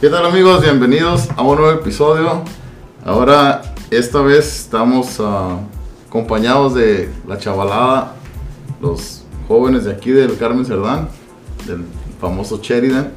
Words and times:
¿Qué 0.00 0.08
tal 0.10 0.24
amigos? 0.24 0.62
Bienvenidos 0.62 1.28
a 1.36 1.42
un 1.42 1.58
nuevo 1.58 1.72
episodio. 1.72 2.44
Ahora, 3.04 3.62
esta 3.90 4.20
vez 4.20 4.60
estamos 4.60 5.18
ah, 5.18 5.58
acompañados 6.06 6.76
de 6.76 7.08
la 7.26 7.36
chavalada, 7.36 8.14
los 8.80 9.24
jóvenes 9.48 9.86
de 9.86 9.90
aquí 9.90 10.12
del 10.12 10.38
Carmen 10.38 10.64
Cerdán, 10.64 11.08
del 11.66 11.82
famoso 12.20 12.60
Sheridan. 12.62 13.10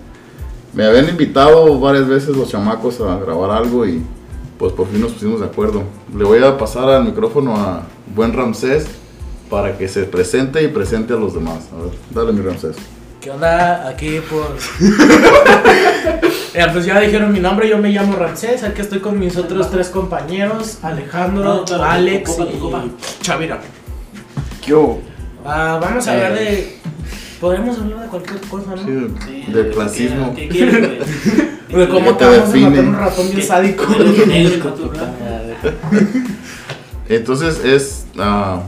Me 0.73 0.83
habían 0.83 1.07
invitado 1.07 1.79
varias 1.79 2.07
veces 2.07 2.29
los 2.35 2.49
chamacos 2.49 2.99
a 2.99 3.15
grabar 3.19 3.51
algo 3.51 3.85
y 3.85 4.01
pues 4.57 4.73
por 4.73 4.87
fin 4.87 5.01
nos 5.01 5.11
pusimos 5.11 5.39
de 5.39 5.45
acuerdo. 5.45 5.83
Le 6.17 6.23
voy 6.23 6.43
a 6.43 6.57
pasar 6.57 6.89
al 6.89 7.05
micrófono 7.05 7.57
a 7.57 7.83
buen 8.15 8.33
Ramsés 8.33 8.87
para 9.51 9.77
que 9.77 9.87
se 9.87 10.05
presente 10.05 10.63
y 10.63 10.67
presente 10.67 11.13
a 11.13 11.17
los 11.17 11.35
demás. 11.35 11.59
A 11.77 11.83
ver, 11.83 11.91
dale 12.09 12.33
mi 12.33 12.41
Ramsés. 12.41 12.75
¿Qué 13.21 13.29
onda? 13.29 13.87
Aquí 13.87 14.19
por. 14.27 14.47
Eh, 16.53 16.65
pues 16.73 16.85
ya 16.85 16.99
dijeron 16.99 17.31
mi 17.31 17.39
nombre, 17.39 17.69
yo 17.69 17.77
me 17.77 17.89
llamo 17.89 18.15
Ramsés. 18.15 18.63
Aquí 18.63 18.81
estoy 18.81 18.99
con 18.99 19.17
mis 19.17 19.37
otros 19.37 19.69
tres 19.71 19.87
compañeros: 19.89 20.79
Alejandro, 20.81 21.63
No, 21.67 21.77
no, 21.77 21.83
Alex 21.83 22.35
tu 22.35 22.37
copa, 22.43 22.51
tu 22.51 22.59
copa. 22.59 22.83
y 22.85 23.23
Chavira. 23.23 23.59
Yo. 24.65 24.99
Ah, 25.45 25.79
vamos 25.81 26.07
a 26.07 26.11
hablar 26.13 26.33
de. 26.33 26.77
Podemos 27.39 27.77
hablar 27.79 28.01
de 28.01 28.07
cualquier 28.07 28.39
cosa, 28.41 28.71
¿no? 28.75 28.77
Sí, 28.85 29.13
Sí, 29.25 29.51
del 29.51 29.65
¿qué 29.69 29.71
clasismo. 29.71 30.35
¿Qué 30.35 30.47
quieres, 30.49 30.77
güey? 30.79 30.99
De 31.71 31.87
cómo 31.87 32.17
te 32.17 32.25
vamos 32.25 32.39
a 32.39 32.45
define? 32.47 32.69
matar 32.69 32.85
un 32.85 32.95
ratón 32.97 33.25
bien 33.27 33.37
¿Qué- 33.39 33.43
sádico. 33.47 33.83
qué 33.87 34.03
de 34.03 34.61
Entonces 37.15 37.63
es 37.63 38.05
ah, 38.19 38.61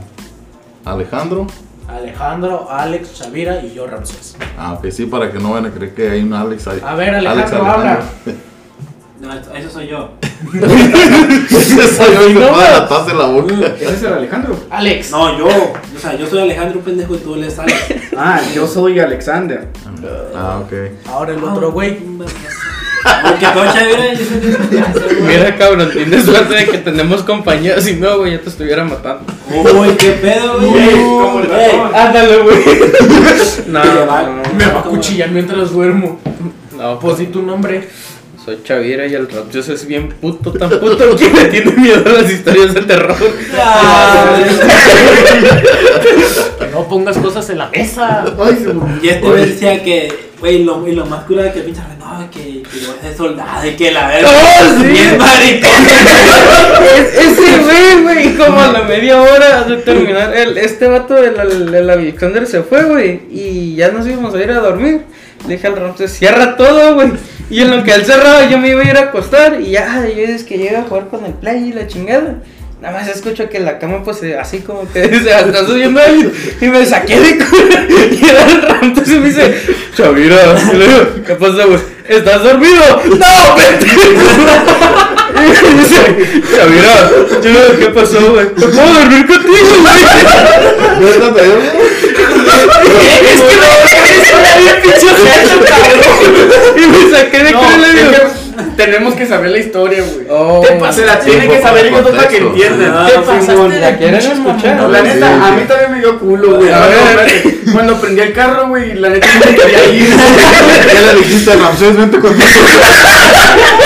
Alejandro. 0.85 1.47
Alejandro, 1.93 2.67
Alex, 2.69 3.13
Chavira 3.13 3.61
y 3.61 3.73
yo, 3.73 3.87
Ramsés. 3.87 4.35
Ah, 4.57 4.73
ok, 4.73 4.89
sí, 4.89 5.05
para 5.05 5.31
que 5.31 5.39
no 5.39 5.51
van 5.51 5.65
a 5.65 5.71
creer 5.71 5.93
que 5.93 6.09
hay 6.09 6.21
un 6.21 6.33
Alex 6.33 6.67
ahí. 6.67 6.81
A 6.83 6.95
ver, 6.95 7.15
Alejandro, 7.15 7.65
habla. 7.65 7.99
No, 9.23 9.33
eso 9.33 9.69
soy 9.69 9.87
yo. 9.87 10.09
Ese 10.53 11.87
soy 11.87 12.33
yo 12.33 12.51
puede 12.51 12.67
atarse 12.67 13.13
la 13.13 13.27
boca. 13.27 13.53
¿Ese 13.79 13.93
es 13.93 14.03
el 14.03 14.13
Alejandro? 14.13 14.59
Alex. 14.69 15.11
No, 15.11 15.37
yo. 15.37 15.47
O 15.47 15.99
sea, 15.99 16.17
yo 16.17 16.27
soy 16.27 16.39
Alejandro 16.39 16.81
pendejo 16.81 17.15
y 17.15 17.19
tú 17.19 17.37
le 17.37 17.49
sales. 17.49 17.73
Ah, 18.17 18.41
yo 18.53 18.67
soy 18.67 18.99
Alexander. 18.99 19.69
Ah, 20.35 20.61
ok. 20.63 20.73
Ahora 21.07 21.33
el 21.33 21.43
otro 21.43 21.71
güey. 21.71 21.97
Porque 21.97 23.47
Mira, 25.21 25.57
cabrón, 25.57 25.89
tienes 25.91 26.25
suerte 26.25 26.53
de 26.53 26.65
que 26.67 26.77
tenemos 26.79 27.23
compañeros. 27.23 27.83
Si 27.85 27.95
no, 27.95 28.19
güey, 28.19 28.33
ya 28.33 28.41
te 28.41 28.49
estuviera 28.49 28.83
matando. 28.83 29.32
Uy, 29.53 29.89
qué 29.97 30.11
pedo, 30.13 30.59
güey. 30.59 30.89
Ándale, 31.93 32.37
güey. 32.39 32.57
No, 33.67 33.83
Me 33.83 34.05
va- 34.05 34.23
no, 34.23 34.41
Me 34.57 34.65
va 34.65 34.79
a 34.79 34.83
cuchillar 34.83 35.29
mientras 35.31 35.71
duermo. 35.71 36.19
no, 36.77 36.99
Pues 36.99 37.17
di 37.19 37.27
tu 37.27 37.41
nombre. 37.41 37.87
soy 38.43 38.59
Chavira 38.63 39.05
y 39.07 39.13
el 39.15 39.29
Ramses 39.29 39.69
es 39.69 39.87
bien 39.87 40.09
puto, 40.09 40.51
tan 40.51 40.69
puto 40.69 41.15
que 41.15 41.29
me 41.29 41.45
tiene 41.45 41.71
miedo 41.71 42.03
a 42.05 42.21
las 42.21 42.29
historias 42.31 42.73
de 42.73 42.81
terror. 42.81 43.15
Ah, 43.57 44.35
Que 46.59 46.67
no 46.67 46.87
pongas 46.87 47.17
cosas 47.17 47.49
en 47.49 47.57
la 47.59 47.69
mesa. 47.69 48.25
Y 49.01 49.07
este 49.07 49.29
decía 49.33 49.83
que, 49.83 50.32
güey, 50.43 50.63
lo, 50.65 50.85
y 50.85 50.91
lo 50.93 51.05
más 51.05 51.23
cura 51.23 51.43
de 51.43 51.53
que 51.53 51.61
pinche, 51.61 51.79
no, 51.97 52.29
que, 52.29 52.39
que 52.63 52.79
yo 52.81 52.89
voy 52.89 52.97
a 52.99 53.01
ser 53.01 53.15
soldado 53.15 53.65
y 53.65 53.71
que 53.77 53.91
la 53.91 54.07
verga. 54.09 54.29
¡Oh, 54.29 54.77
sí! 54.81 54.87
Bien 54.87 55.17
maricón. 55.17 55.71
Es- 56.97 57.13
Ese 57.17 57.57
güey, 57.63 58.03
güey, 58.03 58.35
como 58.35 58.59
a 58.59 58.67
la 58.73 58.81
media 58.83 59.21
hora 59.21 59.63
de 59.63 59.77
terminar, 59.77 60.35
el, 60.35 60.57
este 60.57 60.87
vato 60.87 61.13
del 61.13 61.39
el, 61.39 61.73
el 61.73 61.89
Alexander 61.89 62.45
se 62.45 62.61
fue, 62.61 62.83
güey, 62.83 63.21
y 63.31 63.75
ya 63.75 63.87
nos 63.89 64.05
íbamos 64.05 64.35
a 64.35 64.43
ir 64.43 64.51
a 64.51 64.59
dormir. 64.59 65.01
Le 65.47 65.55
dije 65.55 65.67
al 65.67 65.75
Ramses, 65.77 66.11
cierra 66.11 66.57
todo, 66.57 66.95
güey. 66.95 67.11
Y 67.49 67.61
en 67.61 67.71
lo 67.75 67.83
que 67.83 67.93
él 67.93 68.05
cerraba, 68.05 68.49
yo 68.49 68.57
me 68.57 68.69
iba 68.69 68.81
a 68.81 68.85
ir 68.85 68.97
a 68.97 69.01
acostar, 69.03 69.61
y 69.61 69.71
ya, 69.71 70.05
yo 70.07 70.23
es 70.23 70.43
que 70.43 70.57
llega 70.57 70.79
a 70.81 70.83
jugar 70.83 71.07
con 71.07 71.25
el 71.25 71.33
play 71.33 71.69
y 71.69 71.73
la 71.73 71.87
chingada. 71.87 72.35
Nada 72.83 72.99
más 72.99 73.07
escucho 73.07 73.47
que 73.47 73.61
la 73.61 73.79
cama, 73.79 74.03
pues, 74.03 74.21
eh, 74.23 74.37
así 74.37 74.59
como 74.59 74.91
que 74.91 75.07
se 75.23 75.29
está 75.29 75.65
subiendo 75.65 76.01
alguien, 76.01 76.33
y 76.59 76.65
me 76.65 76.85
saqué 76.85 77.17
de 77.17 77.37
cura. 77.37 77.87
Y 78.11 78.25
era 78.25 78.45
el 78.45 78.61
Ramses 78.61 79.07
y 79.07 79.19
me 79.19 79.29
dice, 79.29 79.61
Chavira, 79.95 80.35
y 81.17 81.21
¿qué 81.21 81.35
pasa, 81.35 81.63
güey? 81.63 81.79
¿Estás 82.09 82.43
dormido? 82.43 82.83
¡No, 83.05 83.55
vete! 83.55 83.87
Y 85.33 85.77
dice, 85.77 86.41
Chavira, 86.53 87.09
yo 87.41 87.79
¿qué 87.79 87.85
pasó, 87.87 88.19
güey? 88.33 88.47
¿Me 88.47 88.67
puedo 88.67 88.93
dormir 88.93 89.27
contigo, 89.27 89.75
güey? 89.81 90.03
Es 93.33 93.89
que 93.89 94.01
me 94.01 94.17
quedé 94.25 94.51
bien 94.59 94.77
pinche 94.83 95.07
ojete, 95.07 95.55
cabrón. 95.69 96.75
Y 96.75 96.85
me 96.87 97.17
saqué 97.17 97.43
de 97.45 97.51
No, 97.51 97.59
cura 97.61 97.75
y 97.75 97.79
le 97.79 97.87
es 97.87 97.93
digo, 97.95 98.11
que 98.11 98.42
tenemos 98.77 99.13
que 99.15 99.25
saber 99.25 99.51
la 99.51 99.57
historia, 99.59 100.03
güey. 100.03 100.27
oh, 100.29 100.61
Te 100.61 100.93
se 100.93 101.05
la 101.05 101.19
tiene 101.19 101.47
que 101.47 101.61
saber 101.61 101.87
ellos 101.87 102.03
dos 102.03 102.15
para 102.15 102.27
que 102.27 102.37
entiendan. 102.37 102.91
Ah, 102.95 103.05
¿Qué 103.07 103.13
sí, 103.13 103.19
pasaste 103.25 103.79
¿la 103.79 103.97
quieren 103.97 104.15
escuchar? 104.15 104.89
La 104.89 104.99
Sí, 104.99 105.05
neta, 105.07 105.27
sí. 105.27 105.41
a 105.43 105.51
mí 105.51 105.61
también 105.67 105.91
me 105.91 105.99
dio 105.99 106.19
culo, 106.19 106.55
güey. 106.57 106.71
A 106.71 106.79
ver. 106.87 106.97
espérate. 106.97 107.59
Cuando 107.71 107.99
prendí 107.99 108.21
el 108.21 108.33
carro, 108.33 108.67
güey, 108.67 108.93
la 108.95 109.09
neta 109.09 109.27
no 109.33 109.51
me 109.51 109.55
quería 109.55 109.85
ir. 109.93 110.09
¿Qué 110.91 111.13
le 111.13 111.19
dijiste 111.19 111.51
a 111.51 111.55
Ramsés? 111.55 111.95
Vente 111.97 112.19
conmigo. 112.19 112.43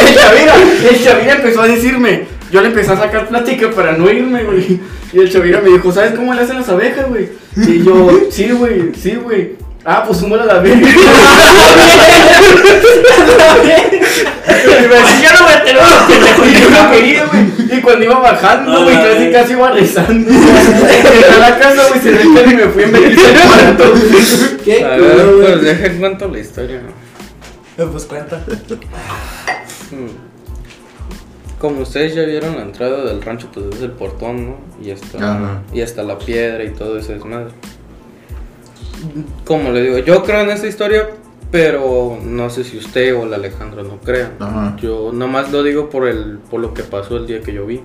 El 0.07 0.15
Chavira, 0.15 0.53
el 0.89 1.03
Chavira 1.03 1.33
empezó 1.33 1.61
a 1.61 1.67
decirme, 1.67 2.25
yo 2.51 2.61
le 2.61 2.67
empecé 2.67 2.91
a 2.91 2.97
sacar 2.97 3.27
plática 3.27 3.69
para 3.71 3.93
no 3.93 4.09
irme, 4.09 4.43
güey. 4.43 4.79
Y 5.11 5.19
el 5.19 5.31
Chavira 5.31 5.59
me 5.61 5.69
dijo, 5.71 5.91
¿sabes 5.91 6.11
cómo 6.13 6.33
le 6.33 6.41
hacen 6.41 6.57
las 6.57 6.69
abejas, 6.69 7.07
güey? 7.09 7.29
Y 7.57 7.83
yo, 7.83 8.09
sí, 8.31 8.49
güey, 8.51 8.91
sí, 9.01 9.15
güey. 9.21 9.55
Ah, 9.83 10.03
pues 10.05 10.19
súmala 10.19 10.43
a 10.43 10.45
la 10.45 10.59
verga. 10.59 10.87
Y 14.63 14.87
me 14.87 14.95
decía, 14.95 15.21
ya 15.21 15.33
no 15.33 15.45
me. 15.45 16.49
Y 16.49 16.53
yo 16.61 16.69
no 16.69 16.91
quería, 16.91 17.25
güey. 17.25 17.77
Y 17.77 17.81
cuando 17.81 18.05
iba 18.05 18.19
bajando, 18.19 18.83
güey, 18.83 18.95
casi 18.95 19.31
casi 19.31 19.53
iba 19.53 19.71
rezando. 19.71 20.29
Llegué 20.31 21.25
a 21.35 21.39
la 21.39 21.59
casa, 21.59 21.81
güey, 21.89 22.15
el 22.15 22.33
carro 22.33 22.51
y 22.51 22.55
me 22.55 22.67
fui 22.67 22.83
en 22.83 22.91
vergüenza 22.91 23.27
al 23.29 23.75
cuarto. 23.75 23.93
Qué 24.63 24.85
A 24.85 24.95
culo, 24.97 25.37
ver, 25.37 25.41
pues 25.41 25.61
deja 25.61 25.85
en 25.87 25.99
cuento 25.99 26.27
la 26.27 26.39
historia. 26.39 26.81
Pues 27.75 28.05
cuenta. 28.05 28.37
Hmm. 29.91 30.07
Como 31.59 31.81
ustedes 31.81 32.13
ya 32.13 32.23
vieron 32.23 32.55
la 32.55 32.61
entrada 32.63 33.03
del 33.05 33.21
rancho, 33.21 33.49
pues 33.53 33.65
es 33.75 33.81
el 33.81 33.91
portón, 33.91 34.45
¿no? 34.47 34.57
Y 34.81 34.91
está, 34.91 35.17
Ajá. 35.17 35.61
y 35.73 35.81
hasta 35.81 36.03
la 36.03 36.17
piedra 36.19 36.63
y 36.63 36.69
todo 36.69 36.97
ese 36.99 37.13
desmadre. 37.13 37.51
Como 39.45 39.71
le 39.71 39.81
digo, 39.81 39.97
yo 39.99 40.23
creo 40.23 40.41
en 40.41 40.49
esta 40.51 40.67
historia, 40.67 41.07
pero 41.51 42.17
no 42.23 42.49
sé 42.49 42.63
si 42.63 42.77
usted 42.77 43.15
o 43.15 43.23
el 43.23 43.33
Alejandro 43.33 43.83
no 43.83 43.97
crean. 43.97 44.33
Ajá. 44.39 44.75
Yo 44.81 45.11
nomás 45.13 45.51
lo 45.51 45.63
digo 45.63 45.89
por 45.89 46.07
el 46.07 46.39
por 46.49 46.59
lo 46.59 46.73
que 46.73 46.83
pasó 46.83 47.17
el 47.17 47.27
día 47.27 47.41
que 47.41 47.53
yo 47.53 47.65
vi. 47.65 47.81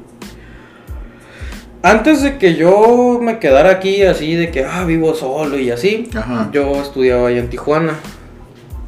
Antes 1.84 2.22
de 2.22 2.38
que 2.38 2.54
yo 2.54 3.18
me 3.20 3.38
quedara 3.40 3.70
aquí 3.70 4.02
así 4.02 4.34
de 4.34 4.50
que 4.50 4.64
ah 4.64 4.84
vivo 4.84 5.14
solo 5.14 5.58
y 5.58 5.70
así, 5.70 6.08
Ajá. 6.14 6.48
yo 6.52 6.80
estudiaba 6.80 7.28
allá 7.28 7.38
en 7.38 7.50
Tijuana. 7.50 7.94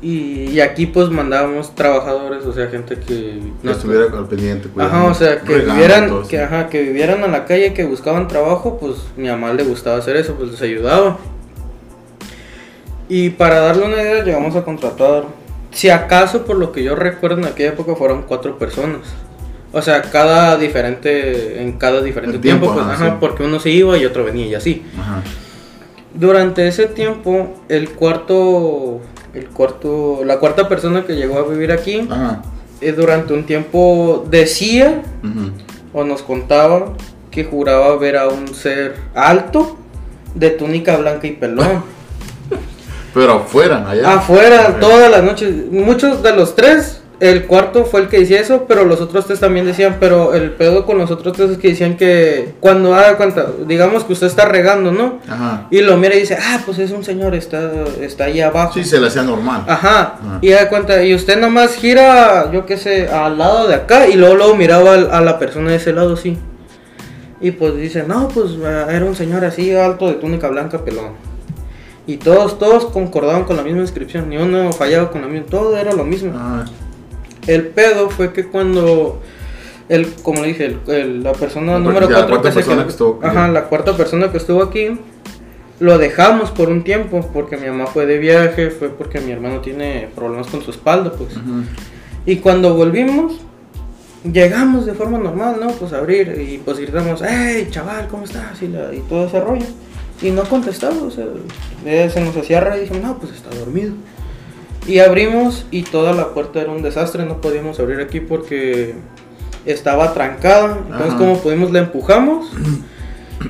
Y, 0.00 0.50
y 0.50 0.60
aquí 0.60 0.84
pues 0.84 1.08
mandábamos 1.08 1.74
trabajadores, 1.74 2.44
o 2.44 2.52
sea, 2.52 2.66
gente 2.66 2.96
que 2.96 3.40
No 3.62 3.70
estuviera 3.70 4.04
al 4.04 4.28
pendiente, 4.28 4.68
cuidando, 4.68 4.96
Ajá, 4.96 5.06
o 5.06 5.14
sea, 5.14 5.40
que 5.40 5.60
vivieran, 5.60 6.22
que, 6.28 6.40
ajá, 6.42 6.68
que 6.68 6.82
vivieran 6.82 7.24
en 7.24 7.32
la 7.32 7.46
calle, 7.46 7.72
que 7.72 7.84
buscaban 7.84 8.28
trabajo, 8.28 8.76
pues 8.78 8.96
mi 9.16 9.28
mamá 9.28 9.54
le 9.54 9.64
gustaba 9.64 9.96
hacer 9.96 10.16
eso, 10.16 10.34
pues 10.34 10.50
les 10.50 10.60
ayudaba. 10.60 11.16
Y 13.08 13.30
para 13.30 13.60
darle 13.60 13.86
una 13.86 14.00
idea, 14.00 14.24
llegamos 14.24 14.56
a 14.56 14.64
contratar, 14.64 15.24
si 15.70 15.90
acaso 15.90 16.44
por 16.44 16.56
lo 16.56 16.72
que 16.72 16.82
yo 16.82 16.94
recuerdo 16.94 17.38
en 17.38 17.46
aquella 17.46 17.70
época 17.70 17.94
fueron 17.96 18.22
cuatro 18.22 18.58
personas. 18.58 19.00
O 19.72 19.82
sea, 19.82 20.02
cada 20.02 20.56
diferente, 20.56 21.60
en 21.60 21.72
cada 21.72 22.00
diferente 22.00 22.38
tiempo, 22.38 22.66
tiempo, 22.66 22.80
pues, 22.80 22.86
ajá, 22.86 23.04
ajá, 23.04 23.14
sí. 23.14 23.16
porque 23.20 23.42
uno 23.42 23.58
se 23.58 23.70
iba 23.70 23.98
y 23.98 24.06
otro 24.06 24.24
venía 24.24 24.46
y 24.46 24.54
así. 24.54 24.84
Ajá. 24.98 25.22
Durante 26.14 26.68
ese 26.68 26.86
tiempo, 26.86 27.54
el 27.68 27.90
cuarto, 27.90 29.00
el 29.34 29.48
cuarto, 29.48 30.20
la 30.24 30.38
cuarta 30.38 30.68
persona 30.68 31.04
que 31.04 31.16
llegó 31.16 31.40
a 31.40 31.42
vivir 31.42 31.72
aquí, 31.72 32.06
Ajá. 32.08 32.42
eh, 32.80 32.92
durante 32.92 33.34
un 33.34 33.44
tiempo 33.46 34.24
decía 34.30 35.02
o 35.92 36.04
nos 36.04 36.22
contaba 36.22 36.92
que 37.32 37.42
juraba 37.42 37.96
ver 37.96 38.16
a 38.16 38.28
un 38.28 38.54
ser 38.54 38.94
alto 39.12 39.76
de 40.36 40.50
túnica 40.50 40.96
blanca 40.96 41.26
y 41.26 41.32
pelón. 41.32 41.82
Pero 43.14 43.34
afuera, 43.34 43.88
allá. 43.88 44.14
Afuera, 44.14 44.76
todas 44.80 45.10
las 45.10 45.22
noches. 45.22 45.54
Muchos 45.70 46.22
de 46.22 46.34
los 46.34 46.56
tres, 46.56 47.00
el 47.20 47.44
cuarto 47.46 47.84
fue 47.84 48.00
el 48.00 48.08
que 48.08 48.18
decía 48.18 48.40
eso, 48.40 48.64
pero 48.66 48.84
los 48.84 49.00
otros 49.00 49.26
tres 49.26 49.38
también 49.38 49.64
decían, 49.66 49.98
pero 50.00 50.34
el 50.34 50.50
pedo 50.50 50.84
con 50.84 50.98
los 50.98 51.12
otros 51.12 51.32
tres 51.32 51.50
es 51.50 51.58
que 51.58 51.68
decían 51.68 51.96
que 51.96 52.54
cuando 52.58 52.92
haga 52.94 53.16
cuenta, 53.16 53.46
digamos 53.66 54.02
que 54.02 54.14
usted 54.14 54.26
está 54.26 54.46
regando, 54.46 54.90
¿no? 54.90 55.20
Ajá. 55.28 55.68
Y 55.70 55.80
lo 55.80 55.96
mira 55.96 56.16
y 56.16 56.20
dice, 56.20 56.36
ah, 56.40 56.60
pues 56.66 56.80
es 56.80 56.90
un 56.90 57.04
señor, 57.04 57.36
está, 57.36 57.70
está 58.00 58.24
ahí 58.24 58.40
abajo. 58.40 58.74
Sí, 58.74 58.82
se 58.82 58.98
le 58.98 59.06
hacía 59.06 59.22
normal. 59.22 59.62
Ajá, 59.68 60.00
Ajá. 60.20 60.38
y 60.40 60.50
da 60.50 60.68
cuenta, 60.68 61.02
y 61.04 61.14
usted 61.14 61.38
nomás 61.38 61.76
gira, 61.76 62.50
yo 62.52 62.66
qué 62.66 62.76
sé, 62.76 63.08
al 63.08 63.38
lado 63.38 63.68
de 63.68 63.76
acá 63.76 64.08
y 64.08 64.14
luego, 64.14 64.34
luego 64.34 64.56
miraba 64.56 64.94
a 64.94 65.20
la 65.20 65.38
persona 65.38 65.70
de 65.70 65.76
ese 65.76 65.92
lado, 65.92 66.16
sí. 66.16 66.36
Y 67.40 67.52
pues 67.52 67.76
dice, 67.76 68.04
no, 68.06 68.28
pues 68.28 68.52
eh, 68.60 68.86
era 68.90 69.04
un 69.04 69.14
señor 69.14 69.44
así 69.44 69.72
alto 69.74 70.08
de 70.08 70.14
túnica 70.14 70.48
blanca, 70.48 70.78
pelón. 70.84 71.33
Y 72.06 72.18
todos, 72.18 72.58
todos 72.58 72.86
concordaban 72.86 73.44
con 73.44 73.56
la 73.56 73.62
misma 73.62 73.80
inscripción, 73.80 74.28
ni 74.28 74.36
uno 74.36 74.72
fallaba 74.72 75.10
con 75.10 75.22
la 75.22 75.26
misma, 75.28 75.46
todo 75.48 75.76
era 75.76 75.92
lo 75.92 76.04
mismo. 76.04 76.32
Ah, 76.34 76.64
El 77.46 77.66
pedo 77.68 78.08
fue 78.10 78.32
que 78.32 78.46
cuando 78.46 79.20
el, 79.88 80.06
como 80.22 80.40
le 80.42 80.48
dije, 80.48 80.64
el- 80.66 80.78
el- 80.94 81.22
la 81.22 81.32
persona 81.32 81.78
número 81.78 82.06
cuarta 82.06 82.26
4 82.26 82.42
que 82.42 82.48
se 82.48 82.54
persona 82.54 82.76
quedó- 82.76 82.84
que 82.86 82.90
estuvo 82.90 83.20
ajá, 83.22 83.48
la 83.48 83.64
cuarta 83.64 83.96
persona 83.96 84.30
que 84.32 84.38
estuvo 84.38 84.62
aquí, 84.62 84.98
lo 85.80 85.98
dejamos 85.98 86.50
por 86.50 86.68
un 86.70 86.84
tiempo 86.84 87.28
porque 87.32 87.56
mi 87.58 87.66
mamá 87.68 87.86
fue 87.86 88.06
de 88.06 88.18
viaje, 88.18 88.70
fue 88.70 88.88
porque 88.88 89.20
mi 89.20 89.32
hermano 89.32 89.60
tiene 89.60 90.08
problemas 90.14 90.46
con 90.46 90.62
su 90.62 90.70
espalda, 90.70 91.10
pues. 91.12 91.36
Ujú. 91.36 91.64
Y 92.26 92.36
cuando 92.36 92.74
volvimos, 92.74 93.40
llegamos 94.30 94.86
de 94.86 94.94
forma 94.94 95.18
normal, 95.18 95.56
¿no? 95.60 95.68
Pues 95.68 95.92
a 95.92 95.98
abrir 95.98 96.38
y 96.40 96.58
pues 96.58 96.78
gritamos, 96.78 97.22
hey, 97.26 97.68
chaval, 97.70 98.08
¿cómo 98.08 98.24
estás? 98.24 98.62
Y, 98.62 98.68
la- 98.68 98.94
y 98.94 99.00
todo 99.00 99.26
ese 99.26 99.40
rollo. 99.40 99.66
Y 100.24 100.30
no 100.30 100.44
contestaba, 100.44 100.96
o 101.02 101.10
sea, 101.10 101.26
eh, 101.84 102.08
se 102.10 102.22
nos 102.22 102.34
hacía 102.34 102.58
raro 102.58 102.78
y 102.78 102.80
dijimos, 102.80 103.02
no, 103.02 103.18
pues 103.18 103.32
está 103.32 103.50
dormido. 103.50 103.92
Y 104.86 104.98
abrimos 105.00 105.66
y 105.70 105.82
toda 105.82 106.14
la 106.14 106.32
puerta 106.32 106.62
era 106.62 106.72
un 106.72 106.80
desastre, 106.80 107.26
no 107.26 107.42
podíamos 107.42 107.78
abrir 107.78 108.00
aquí 108.00 108.20
porque 108.20 108.94
estaba 109.66 110.14
trancada. 110.14 110.78
Entonces, 110.78 111.08
Ajá. 111.08 111.18
como 111.18 111.38
pudimos, 111.40 111.72
la 111.72 111.80
empujamos. 111.80 112.46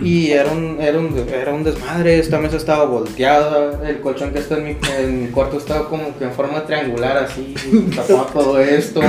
Y 0.00 0.32
era 0.32 0.50
un, 0.50 0.78
era, 0.80 0.98
un, 0.98 1.16
era 1.32 1.54
un 1.54 1.62
desmadre, 1.62 2.18
esta 2.18 2.40
mesa 2.40 2.56
estaba 2.56 2.86
volteada, 2.86 3.88
el 3.88 4.00
colchón 4.00 4.32
que 4.32 4.40
está 4.40 4.56
en 4.56 4.64
mi, 4.64 4.76
en 4.98 5.22
mi 5.22 5.28
cuarto 5.28 5.58
estaba 5.58 5.88
como 5.88 6.18
que 6.18 6.24
en 6.24 6.32
forma 6.32 6.64
triangular 6.64 7.18
así, 7.18 7.54
tapaba 7.94 8.26
todo 8.26 8.58
esto, 8.58 9.00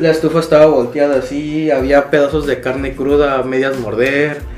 la 0.00 0.10
estufa 0.10 0.40
estaba 0.40 0.66
volteada 0.66 1.18
así, 1.18 1.70
había 1.70 2.10
pedazos 2.10 2.46
de 2.46 2.60
carne 2.60 2.96
cruda 2.96 3.38
a 3.38 3.42
medias 3.44 3.78
morder. 3.78 4.57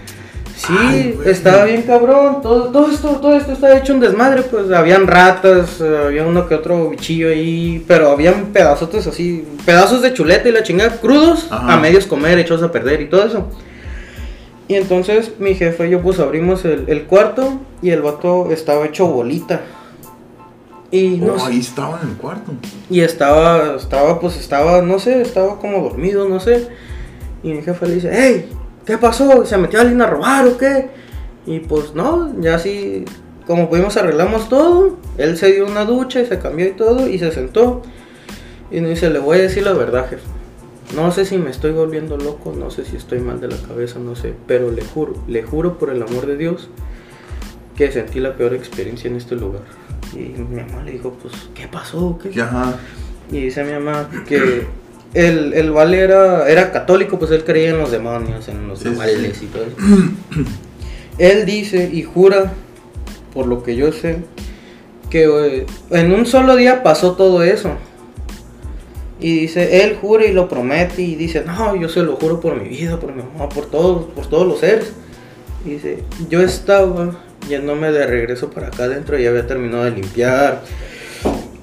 Sí, 0.67 0.75
Ay, 0.79 1.19
estaba 1.25 1.65
bien 1.65 1.83
cabrón, 1.83 2.43
todo, 2.43 2.65
todo 2.69 2.91
esto, 2.91 3.09
todo 3.17 3.35
esto 3.35 3.53
estaba 3.53 3.79
hecho 3.79 3.95
un 3.95 4.01
desmadre, 4.01 4.43
pues 4.43 4.71
habían 4.71 5.07
ratas, 5.07 5.81
eh, 5.81 6.03
había 6.07 6.27
uno 6.27 6.47
que 6.47 6.55
otro 6.55 6.91
bichillo 6.91 7.31
ahí, 7.31 7.83
pero 7.89 8.11
habían 8.11 8.47
pedazotes 8.53 9.07
así, 9.07 9.47
pedazos 9.65 10.03
de 10.03 10.13
chuleta 10.13 10.51
y 10.51 10.53
la 10.53 10.63
chingada 10.63 10.97
crudos, 11.01 11.47
Ajá. 11.51 11.73
a 11.73 11.77
medios 11.81 12.05
comer, 12.07 12.39
hechos 12.39 12.63
a 12.63 12.71
perder 12.71 13.01
y 13.01 13.07
todo 13.09 13.25
eso. 13.25 13.47
Y 14.69 14.75
entonces 14.75 15.33
mi 15.39 15.55
jefe 15.55 15.89
y 15.89 15.93
yo 15.93 16.03
pues 16.03 16.19
abrimos 16.21 16.63
el, 16.67 16.85
el 16.89 17.05
cuarto 17.05 17.59
y 17.81 17.89
el 17.91 18.03
vato 18.03 18.51
estaba 18.51 18.85
hecho 18.85 19.07
bolita. 19.07 19.63
Y 20.91 21.17
no 21.19 21.35
Oh, 21.35 21.47
ahí 21.47 21.61
estaba 21.61 22.01
en 22.03 22.11
el 22.11 22.17
cuarto. 22.17 22.53
y 22.91 23.01
estaba, 23.01 23.77
estaba, 23.77 24.21
pues 24.21 24.37
estaba, 24.37 24.83
no 24.83 24.99
sé, 24.99 25.23
estaba 25.23 25.59
como 25.59 25.81
dormido, 25.83 26.29
no 26.29 26.39
sé. 26.39 26.69
Y 27.43 27.53
mi 27.55 27.63
jefe 27.63 27.87
le 27.87 27.95
dice, 27.95 28.11
hey, 28.13 28.51
¿qué 28.91 28.99
pasó? 28.99 29.47
¿Se 29.47 29.57
metió 29.57 29.81
alguien 29.81 30.03
a 30.03 30.07
robar 30.07 30.49
o 30.49 30.59
qué? 30.59 30.89
Y 31.47 31.61
pues 31.61 31.95
no, 31.95 32.35
ya 32.41 32.57
así, 32.57 33.05
como 33.47 33.71
pudimos 33.71 33.97
arreglamos 33.97 34.49
todo. 34.49 34.97
Él 35.17 35.37
se 35.37 35.53
dio 35.53 35.65
una 35.65 35.85
ducha 35.85 36.21
y 36.21 36.27
se 36.27 36.41
cambió 36.41 36.67
y 36.67 36.73
todo 36.73 37.09
y 37.09 37.17
se 37.21 37.31
sentó. 37.31 37.83
Y 38.69 38.81
me 38.81 38.89
dice, 38.89 39.09
le 39.09 39.21
voy 39.21 39.39
a 39.39 39.43
decir 39.43 39.63
la 39.63 39.75
verdad, 39.75 40.11
jefe. 40.11 40.25
No 40.97 41.13
sé 41.13 41.25
si 41.25 41.39
me 41.39 41.51
estoy 41.51 41.71
volviendo 41.71 42.17
loco, 42.17 42.53
no 42.53 42.73
sé 42.73 42.85
si 42.85 42.97
estoy 42.97 43.21
mal 43.21 43.41
de 43.41 43.47
la 43.47 43.57
cabeza, 43.59 44.01
no 44.01 44.17
sé. 44.17 44.35
Pero 44.49 44.73
le 44.73 44.83
juro, 44.83 45.15
le 45.29 45.45
juro 45.45 45.79
por 45.79 45.91
el 45.91 46.03
amor 46.03 46.27
de 46.27 46.37
Dios 46.37 46.69
que 47.77 47.93
sentí 47.93 48.19
la 48.19 48.35
peor 48.35 48.55
experiencia 48.55 49.09
en 49.09 49.15
este 49.15 49.37
lugar. 49.37 49.63
Y 50.15 50.19
mi 50.19 50.63
mamá 50.63 50.83
le 50.83 50.93
dijo, 50.93 51.17
pues, 51.23 51.33
¿qué 51.55 51.69
pasó? 51.69 52.19
¿Qué? 52.21 52.41
Ajá. 52.41 52.75
Y 53.31 53.43
dice 53.43 53.63
mi 53.63 53.73
mamá 53.73 54.11
que 54.27 54.67
el, 55.15 55.53
el 55.55 55.71
vale 55.71 55.99
era, 55.99 56.49
era 56.49 56.71
católico, 56.71 57.19
pues 57.19 57.31
él 57.31 57.45
creía 57.45 57.71
en 57.71 57.79
los 57.79 57.91
demonios, 57.91 58.49
en 58.49 58.69
los 58.69 58.79
sí, 58.79 58.89
sí. 58.89 59.45
y 59.45 59.47
todo 59.47 59.65
eso. 59.65 59.77
él 61.19 61.45
dice 61.47 61.91
y 61.93 62.03
jura, 62.03 62.53
por 63.35 63.47
lo 63.47 63.63
que 63.63 63.77
yo 63.77 63.93
sé, 63.93 64.19
que 65.11 65.25
eh, 65.25 65.67
en 65.91 66.13
un 66.13 66.27
solo 66.27 66.57
día 66.57 66.83
pasó 66.83 67.13
todo 67.13 67.43
eso. 67.43 67.71
Y 69.23 69.41
dice, 69.41 69.85
él 69.85 69.99
jura 70.01 70.25
y 70.25 70.33
lo 70.33 70.49
promete 70.49 71.03
y 71.03 71.15
dice, 71.15 71.45
no, 71.45 71.77
yo 71.77 71.91
se 71.91 72.03
lo 72.03 72.17
juro 72.17 72.41
por 72.41 72.59
mi 72.61 72.71
vida, 72.71 72.99
por 72.99 73.15
mi 73.15 73.23
mamá, 73.23 73.51
por 73.51 73.67
todos, 73.67 74.07
por 74.07 74.27
todos 74.27 74.47
los 74.47 74.61
seres. 74.61 74.93
Y 75.67 75.71
dice, 75.71 76.05
yo 76.31 76.41
estaba 76.41 77.19
yéndome 77.47 77.93
de 77.93 78.07
regreso 78.07 78.49
para 78.49 78.69
acá 78.69 78.85
adentro 78.85 79.19
y 79.19 79.27
había 79.27 79.47
terminado 79.47 79.85
de 79.85 79.91
limpiar, 79.91 80.63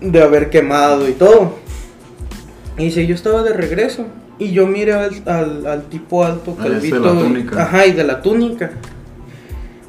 de 0.01 0.21
haber 0.21 0.51
quemado 0.51 1.09
y 1.09 1.13
todo. 1.13 1.55
Y 2.77 2.85
dice, 2.85 3.07
yo 3.07 3.15
estaba 3.15 3.43
de 3.43 3.53
regreso 3.53 4.05
y 4.39 4.51
yo 4.51 4.67
miré 4.67 4.93
al, 4.93 5.21
al, 5.25 5.65
al 5.65 5.83
tipo 5.83 6.23
alto, 6.23 6.55
Ah, 6.59 6.67
ese 6.67 6.69
de 6.69 6.75
calvito, 6.91 6.99
la 6.99 7.11
túnica. 7.21 7.63
ajá, 7.63 7.85
y 7.87 7.91
de 7.93 8.03
la 8.03 8.21
túnica. 8.21 8.71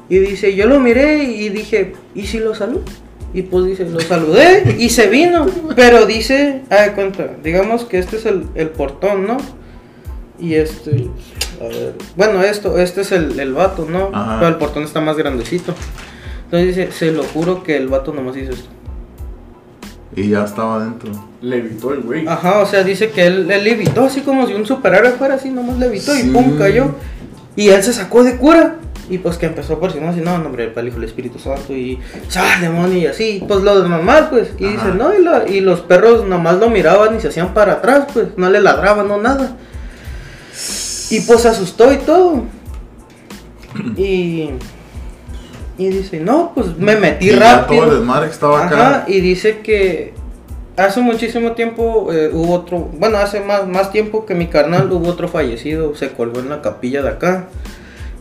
Y 0.09 0.17
dice, 0.17 0.55
yo 0.55 0.65
lo 0.67 0.79
miré 0.79 1.23
y 1.25 1.49
dije, 1.49 1.93
¿y 2.15 2.25
si 2.25 2.39
lo 2.39 2.55
saludo? 2.55 2.81
Y 3.31 3.43
pues 3.43 3.65
dice, 3.67 3.87
lo 3.87 3.99
saludé 3.99 4.75
y 4.79 4.89
se 4.89 5.07
vino. 5.07 5.45
Pero 5.75 6.07
dice, 6.07 6.63
ah, 6.71 6.81
de 6.81 6.93
cuenta, 6.93 7.29
digamos 7.43 7.85
que 7.85 7.99
este 7.99 8.17
es 8.17 8.25
el, 8.25 8.45
el 8.55 8.69
portón, 8.69 9.27
¿no? 9.27 9.37
Y 10.39 10.55
este, 10.55 11.07
a 11.61 11.65
ver, 11.65 11.93
bueno, 12.15 12.41
esto, 12.43 12.79
este 12.79 13.01
es 13.01 13.11
el, 13.11 13.39
el 13.39 13.53
vato, 13.53 13.85
¿no? 13.87 14.09
Ajá. 14.13 14.37
Pero 14.39 14.49
el 14.49 14.55
portón 14.57 14.83
está 14.83 14.99
más 14.99 15.15
grandecito. 15.15 15.75
Entonces 16.45 16.75
dice, 16.75 16.91
se 16.91 17.11
lo 17.11 17.21
juro 17.21 17.61
que 17.61 17.77
el 17.77 17.87
vato 17.87 18.11
nomás 18.13 18.35
hizo 18.35 18.51
esto. 18.53 18.69
Y 20.15 20.29
ya 20.29 20.43
estaba 20.43 20.77
adentro. 20.77 21.11
Le 21.41 21.57
evitó 21.57 21.93
el 21.93 22.01
güey. 22.01 22.27
Ajá, 22.27 22.59
o 22.59 22.65
sea, 22.65 22.83
dice 22.83 23.11
que 23.11 23.27
él, 23.27 23.49
él 23.51 23.63
levitó 23.63 24.05
así 24.05 24.21
como 24.21 24.47
si 24.47 24.53
un 24.53 24.65
superhéroe 24.65 25.11
fuera 25.11 25.35
así, 25.35 25.49
nomás 25.49 25.77
levitó 25.77 26.15
y 26.15 26.21
Sí. 26.23 26.29
pum, 26.29 26.57
cayó. 26.57 26.95
Y 27.55 27.69
él 27.69 27.83
se 27.83 27.93
sacó 27.93 28.23
de 28.23 28.37
cura. 28.37 28.75
Y 29.11 29.17
pues 29.17 29.37
que 29.37 29.47
empezó 29.47 29.79
presionar 29.79 30.11
así, 30.11 30.21
no, 30.21 30.37
no, 30.37 30.45
hombre, 30.45 30.65
el 30.65 30.71
Padre, 30.71 30.89
Hijo 30.89 30.97
y 30.97 31.03
el 31.03 31.09
Espíritu 31.09 31.39
Santo 31.39 31.73
y 31.73 31.99
¡sal, 32.27 32.61
demonio! 32.61 32.95
Y 32.99 33.07
así, 33.07 33.43
pues 33.47 33.61
lo 33.63 33.87
normal, 33.87 34.27
pues. 34.29 34.49
Y 34.59 34.65
Ajá. 34.65 34.73
dice, 34.85 34.97
no, 34.97 35.15
y, 35.15 35.23
la- 35.23 35.47
y 35.47 35.61
los 35.61 35.79
perros 35.81 36.27
nomás 36.27 36.57
lo 36.59 36.69
miraban 36.69 37.15
y 37.15 37.19
se 37.19 37.29
hacían 37.29 37.53
para 37.55 37.73
atrás, 37.73 38.05
pues, 38.13 38.27
no 38.37 38.49
le 38.51 38.61
ladraban, 38.61 39.07
no 39.07 39.17
nada. 39.19 39.57
Y 41.09 41.21
pues 41.21 41.41
se 41.41 41.47
asustó 41.49 41.91
y 41.91 41.97
todo. 41.97 42.43
Y. 43.97 44.49
Y 45.79 45.87
dice, 45.89 46.19
no, 46.19 46.51
pues 46.53 46.77
me 46.77 46.95
metí 46.97 47.29
Y 47.31 47.35
ya 47.39 47.61
rápido. 47.61 47.83
todo 47.83 47.91
el 47.93 47.97
desmadre 47.99 48.29
estaba 48.29 48.65
acá. 48.67 49.05
Y 49.07 49.21
dice 49.21 49.59
que 49.59 50.13
hace 50.77 50.99
muchísimo 51.01 51.53
tiempo 51.53 52.09
eh, 52.13 52.29
hubo 52.31 52.53
otro, 52.53 52.89
bueno, 52.99 53.17
hace 53.17 53.39
más, 53.39 53.65
más 53.67 53.91
tiempo 53.91 54.25
que 54.25 54.35
mi 54.35 54.47
carnal 54.47 54.91
hubo 54.91 55.07
otro 55.09 55.27
fallecido, 55.27 55.95
se 55.95 56.09
colgó 56.11 56.39
en 56.41 56.49
la 56.49 56.61
capilla 56.61 57.01
de 57.01 57.09
acá. 57.09 57.47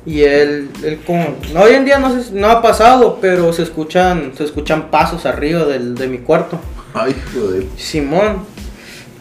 Y 0.06 0.22
él, 0.22 0.70
él 0.84 1.00
como, 1.05 1.34
no, 1.52 1.60
hoy 1.62 1.72
en 1.75 1.84
día 1.84 1.99
no, 1.99 2.19
se, 2.22 2.32
no 2.32 2.49
ha 2.49 2.62
pasado, 2.62 3.19
pero 3.20 3.52
se 3.52 3.62
escuchan, 3.64 4.32
se 4.37 4.44
escuchan 4.44 4.91
pasos 4.91 5.27
arriba 5.27 5.65
del, 5.67 5.96
de 5.96 6.06
mi 6.08 6.19
cuarto. 6.19 6.58
Ay, 6.94 7.15
joder. 7.34 7.65
Simón, 7.77 8.44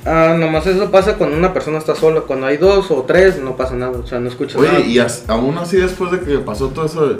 ah, 0.06 0.36
nomás 0.38 0.65
eso 0.67 0.89
pasa 0.91 1.15
cuando 1.15 1.36
una 1.36 1.53
persona 1.53 1.79
está 1.79 1.96
sola, 1.96 2.22
cuando 2.22 2.46
hay 2.46 2.58
dos 2.58 2.89
o 2.91 3.01
tres 3.01 3.39
no 3.39 3.58
pasa 3.58 3.74
nada, 3.75 3.98
o 3.98 4.06
sea, 4.08 4.20
no 4.20 4.29
escuchas 4.29 4.62
nada. 4.62 4.77
Oye, 4.77 4.86
y 4.88 5.00
as- 5.00 5.25
aún 5.27 5.58
así 5.58 5.77
después 5.77 6.12
de 6.12 6.22
que 6.22 6.38
pasó 6.38 6.70
todo 6.70 6.86
eso, 6.86 7.17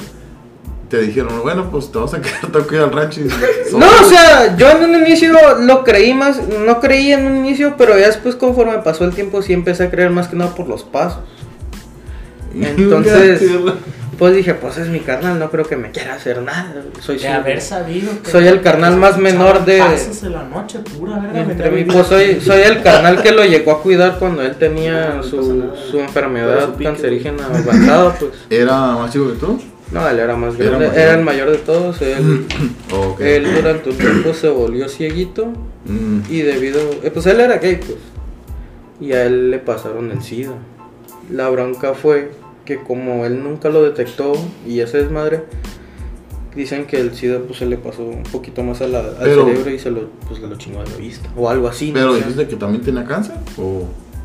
te 0.90 1.02
dijeron, 1.02 1.42
bueno, 1.42 1.70
pues 1.70 1.92
te 1.92 1.98
vas 1.98 2.14
a 2.14 2.22
quedar 2.22 2.48
tengo 2.52 2.66
que 2.68 2.76
ir 2.76 2.82
al 2.82 2.92
rancho. 2.92 3.22
y- 3.22 3.28
No, 3.78 3.86
o 3.86 4.10
sea, 4.10 4.56
yo 4.56 4.70
en 4.72 4.84
un 4.90 4.96
inicio 5.06 5.34
lo 5.60 5.84
creí 5.84 6.14
más, 6.14 6.40
no 6.66 6.80
creí 6.80 7.12
en 7.12 7.26
un 7.28 7.38
inicio, 7.38 7.76
pero 7.78 7.98
ya 8.00 8.08
después 8.08 8.36
conforme 8.36 8.78
pasó 8.80 9.04
el 9.04 9.14
tiempo 9.14 9.42
sí 9.42 9.54
empecé 9.54 9.84
a 9.84 9.90
creer 9.92 10.10
más 10.12 10.28
que 10.28 10.36
nada 10.36 10.56
por 10.56 10.68
los 10.68 10.84
pasos. 10.84 11.20
Entonces, 12.56 13.42
pues 14.18 14.36
dije, 14.36 14.56
pues 14.56 14.78
es 14.78 14.88
mi 14.88 15.00
carnal, 15.02 15.38
no 15.38 15.52
creo 15.52 15.66
que 15.66 15.76
me 15.76 15.92
quiera 15.92 16.16
hacer 16.16 16.42
nada. 16.42 16.74
Soy, 17.02 17.18
De 17.18 17.22
su- 17.22 17.28
haber 17.28 17.62
sabido. 17.62 18.12
que- 18.24 18.32
soy 18.32 18.48
el 18.48 18.62
carnal 18.62 18.96
más 18.98 19.18
menor 19.20 19.64
de- 19.66 19.78
Pasos 19.80 20.22
de 20.22 20.30
la 20.32 20.44
noche, 20.44 20.80
pura 20.80 21.20
verga. 21.20 21.42
entre 21.42 21.70
mí, 21.70 21.84
pues 21.84 22.08
soy, 22.08 22.40
soy 22.42 22.62
el 22.62 22.82
carnal 22.82 23.22
que 23.22 23.32
lo 23.32 23.44
llegó 23.46 23.74
a 23.74 23.82
cuidar 23.84 24.18
cuando 24.18 24.42
él 24.42 24.56
tenía 24.56 25.10
No, 25.10 25.16
no 25.18 25.24
su, 25.24 25.72
su 25.92 26.00
enfermedad 26.00 26.70
cancerígena 26.82 27.46
avanzada, 27.46 28.16
pues. 28.16 28.32
¿Era 28.50 28.94
más 28.96 29.12
chico 29.14 29.28
que 29.28 29.34
tú? 29.38 29.62
No, 29.92 30.08
él 30.10 30.20
era 30.20 30.36
más 30.36 30.56
Era 30.56 30.70
grande, 30.70 30.88
mayor. 30.88 31.02
era 31.02 31.14
el 31.16 31.24
mayor 31.24 31.52
de 31.52 31.58
todos. 31.60 32.02
Él, 33.20 33.56
durante 33.56 33.90
un 33.90 33.96
tiempo 33.98 34.34
se 34.34 34.50
volvió 34.50 34.88
cieguito 34.90 35.48
Mm. 35.86 36.30
Y 36.30 36.42
debido, 36.42 36.80
eh, 37.02 37.12
pues 37.14 37.26
él 37.28 37.40
era 37.40 37.60
gay, 37.60 37.78
pues. 37.78 37.96
Y 39.00 39.14
a 39.14 39.24
él 39.24 39.52
le 39.52 39.60
pasaron 39.60 40.12
el 40.12 40.22
SIDA. 40.22 40.52
La 41.32 41.48
bronca 41.50 41.94
fue 41.94 42.32
que 42.66 42.76
como 42.84 43.26
él 43.26 43.42
nunca 43.42 43.70
lo 43.70 43.82
detectó 43.84 44.34
y 44.68 44.82
ese 44.82 45.00
es 45.00 45.10
madre, 45.12 45.44
dicen 46.54 46.86
que 46.88 47.00
el 47.00 47.16
SIDA 47.16 47.40
pues 47.40 47.60
se 47.60 47.66
le 47.66 47.78
pasó 47.78 48.04
un 48.04 48.24
poquito 48.24 48.64
más 48.64 48.82
a 48.82 48.88
la- 48.88 49.00
al 49.00 49.16
Pero- 49.24 49.46
cerebro 49.46 49.72
y 49.72 49.80
se 49.80 49.92
lo, 49.92 50.10
pues, 50.28 50.42
lo 50.42 50.58
chingó 50.58 50.84
de 50.84 50.90
la 50.90 50.98
vista. 50.98 51.30
O 51.38 51.50
algo 51.50 51.70
así. 51.70 51.92
Pero 51.94 52.08
no, 52.08 52.14
dijiste 52.16 52.48
que 52.48 52.56
también 52.58 52.84
tenía 52.84 53.06
cáncer. 53.06 53.36
¿O? 53.58 53.84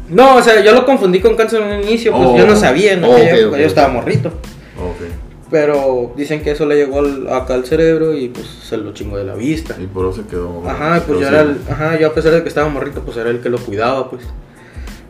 no, 0.08 0.36
o 0.38 0.42
sea, 0.42 0.60
yo 0.64 0.72
lo 0.74 0.84
confundí 0.84 1.20
con 1.20 1.36
cáncer 1.36 1.62
en 1.62 1.76
un 1.78 1.82
inicio, 1.88 2.10
pues 2.10 2.24
Oh. 2.28 2.36
yo 2.36 2.44
no 2.46 2.56
sabía, 2.56 2.94
en 2.94 3.04
Oh, 3.04 3.12
aquella 3.12 3.34
ok, 3.34 3.38
época, 3.38 3.56
ok, 3.56 3.60
yo 3.60 3.66
estaba 3.68 3.88
morrito. 3.92 4.28
Ok. 4.28 5.31
Pero 5.52 6.12
dicen 6.16 6.42
que 6.42 6.50
eso 6.52 6.64
le 6.66 6.74
llegó 6.76 6.98
al- 7.00 7.28
acá 7.32 7.52
al 7.54 7.64
cerebro 7.66 8.14
y 8.14 8.30
pues 8.30 8.46
se 8.46 8.76
lo 8.78 8.92
chingó 8.92 9.18
de 9.18 9.24
la 9.24 9.34
vista. 9.34 9.76
Y 9.80 9.86
por 9.86 10.06
eso 10.06 10.22
se 10.22 10.28
quedó. 10.28 10.62
Ajá, 10.66 11.02
pues 11.06 11.20
yo 11.20 11.28
era 11.28 11.42
el, 11.42 11.58
ajá, 11.70 11.98
yo 12.00 12.08
a 12.08 12.14
pesar 12.14 12.32
de 12.32 12.42
que 12.42 12.48
estaba 12.48 12.68
morrito, 12.70 13.02
pues 13.02 13.18
era 13.18 13.28
el 13.30 13.40
que 13.40 13.50
lo 13.50 13.58
cuidaba, 13.58 14.08
pues. 14.10 14.22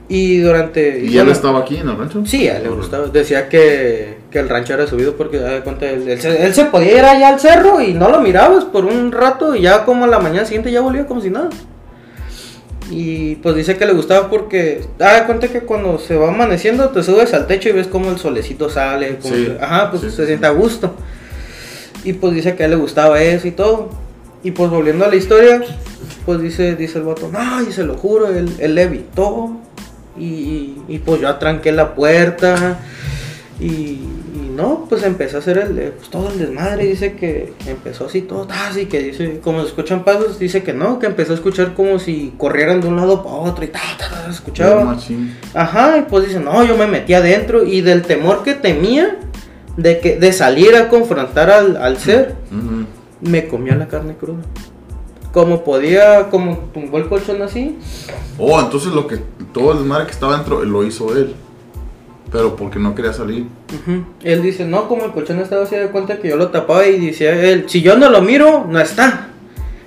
Y 0.08 0.40
durante... 0.40 0.99
¿Y 1.00 1.06
él 1.06 1.14
bueno, 1.14 1.32
estaba 1.32 1.61
aquí 1.61 1.76
en 1.76 1.88
el 1.88 1.96
rancho? 1.96 2.22
Sí, 2.26 2.49
a 2.49 2.58
él 2.58 2.64
le 2.64 2.68
gustaba. 2.70 3.06
Decía 3.06 3.49
que, 3.49 4.18
que 4.30 4.40
el 4.40 4.49
rancho 4.49 4.75
era 4.75 4.87
subido 4.87 5.14
porque, 5.16 5.38
de 5.38 5.61
cuenta, 5.61 5.88
él, 5.88 6.06
él 6.08 6.20
se, 6.20 6.44
él 6.44 6.52
se 6.52 6.64
podía 6.66 6.99
ir 6.99 7.04
allá 7.04 7.28
al 7.28 7.40
cerro 7.40 7.80
y 7.80 7.94
no 7.94 8.11
lo 8.11 8.20
mirabas 8.20 8.64
por 8.64 8.84
un 8.84 9.11
rato 9.12 9.54
y 9.54 9.62
ya 9.62 9.84
como 9.84 10.04
a 10.04 10.08
la 10.08 10.18
mañana 10.18 10.44
siguiente 10.44 10.70
ya 10.72 10.80
volvía 10.82 11.06
como 11.06 11.20
si 11.22 11.30
nada. 11.30 11.49
Y 12.94 13.37
pues 13.37 13.54
dice 13.56 13.76
que 13.78 13.87
le 13.87 13.94
gustaba 13.94 14.28
porque, 14.28 14.82
da 14.99 15.25
cuenta 15.26 15.49
que 15.49 15.61
cuando 15.61 15.99
se 15.99 16.14
va 16.14 16.28
amaneciendo 16.28 16.90
te 16.90 17.02
subes 17.02 17.32
al 17.32 17.46
techo 17.46 17.70
y 17.70 17.72
ves 17.72 17.87
como 17.87 18.11
el 18.11 18.18
solecito 18.18 18.68
sale, 18.68 19.16
como 19.16 19.34
Sí, 19.34 19.46
que- 19.46 19.64
ajá, 19.64 19.90
pues 19.90 20.02
sí, 20.02 20.11
se 20.11 20.16
sí. 20.22 20.26
siente 20.26 20.46
a 20.46 20.50
gusto. 20.50 20.94
Y 22.04 22.12
pues 22.12 22.34
dice 22.34 22.54
que 22.54 22.64
a 22.64 22.66
él 22.66 22.72
le 22.72 22.76
gustaba 22.76 23.22
eso 23.22 23.49
y 23.49 23.52
todo. 23.52 23.88
Y 24.44 24.50
pues 24.50 24.68
volviendo 24.70 25.04
a 25.06 25.08
la 25.08 25.16
historia, 25.16 25.62
pues 26.26 26.42
dice, 26.42 26.76
dice 26.76 26.99
el 26.99 27.04
vato, 27.04 27.30
no, 27.32 27.62
y 27.66 27.72
se 27.72 27.84
lo 27.84 27.94
juro, 27.96 28.28
él, 28.28 28.52
él 28.58 28.75
le 28.75 28.82
evitó. 28.82 29.56
Y, 30.18 30.25
y, 30.25 30.82
y, 30.88 30.99
pues 30.99 31.20
yo 31.22 31.28
atranqué 31.28 31.72
la 31.72 31.94
puerta. 31.94 32.78
Y 33.58 34.00
no, 34.54 34.87
pues 34.88 35.02
empezó 35.02 35.37
a 35.37 35.40
hacer 35.40 35.59
el, 35.59 35.78
eh, 35.78 35.92
pues, 35.97 36.11
todo 36.11 36.30
el 36.30 36.38
desmadre. 36.38 36.87
Dice 36.87 37.14
que 37.14 37.52
empezó 37.66 38.06
así 38.06 38.23
todo, 38.23 38.47
así 38.50 38.87
que 38.87 39.02
dice, 39.02 39.40
como 39.42 39.61
se 39.62 39.68
escuchan 39.68 40.04
pasos, 40.04 40.38
dice 40.38 40.62
que 40.62 40.73
no, 40.73 40.99
que 40.99 41.06
empezó 41.06 41.32
a 41.32 41.37
escuchar 41.37 41.75
como 41.75 41.99
si 41.99 42.35
corrieran 42.37 42.80
de 42.80 42.88
un 42.88 42.97
lado 42.97 43.23
para 43.23 43.37
otro 43.37 43.64
y 43.64 43.68
ta, 43.68 43.80
ta, 43.99 44.09
ta, 44.09 44.25
se 44.26 44.30
escuchaba. 44.30 44.97
Ajá, 45.54 45.99
y 45.99 46.02
pues 46.02 46.26
dice, 46.26 46.40
no, 46.40 46.64
yo 46.64 46.76
me 46.76 46.87
metí 46.87 47.14
adentro 47.14 47.64
y 47.64 47.80
del 47.80 48.02
temor 48.02 48.42
que 48.42 48.54
temía 48.54 49.18
de 49.76 50.00
que 50.00 50.18
de 50.18 50.32
salir 50.32 50.76
a 50.76 50.88
confrontar 50.88 51.50
al, 51.50 51.76
al 51.76 51.99
ser, 51.99 52.35
me 53.21 53.49
comía 53.49 53.75
la 53.75 53.88
carne 53.88 54.14
cruda. 54.14 54.42
Como 55.32 55.64
podía, 55.64 56.28
como 56.28 56.59
tumbó 56.75 56.99
el 56.99 57.09
colchón 57.09 57.40
así. 57.40 57.78
Oh, 58.38 58.61
entonces 58.61 58.92
lo 58.92 59.06
que 59.06 59.18
todo 59.54 59.73
el 59.73 59.78
desmadre 59.78 60.06
que 60.06 60.12
estaba 60.12 60.37
dentro 60.37 60.62
lo 60.64 60.85
hizo 60.85 61.16
él. 61.16 61.35
Pero 62.32 62.56
porque 62.56 62.78
no 62.78 62.94
quería 62.94 63.12
salir. 63.12 63.46
Él 64.22 64.42
dice, 64.42 64.64
no, 64.64 64.88
como 64.88 65.04
el 65.04 65.12
colchón 65.12 65.38
estaba 65.40 65.64
así 65.64 65.76
de 65.76 65.88
cuenta 65.88 66.18
que 66.18 66.30
yo 66.30 66.36
lo 66.36 66.48
tapaba 66.48 66.86
y 66.86 67.06
decía 67.06 67.38
él, 67.38 67.66
si 67.68 67.82
yo 67.82 67.96
no 67.98 68.08
lo 68.08 68.22
miro, 68.22 68.66
no 68.68 68.80
está. 68.80 69.28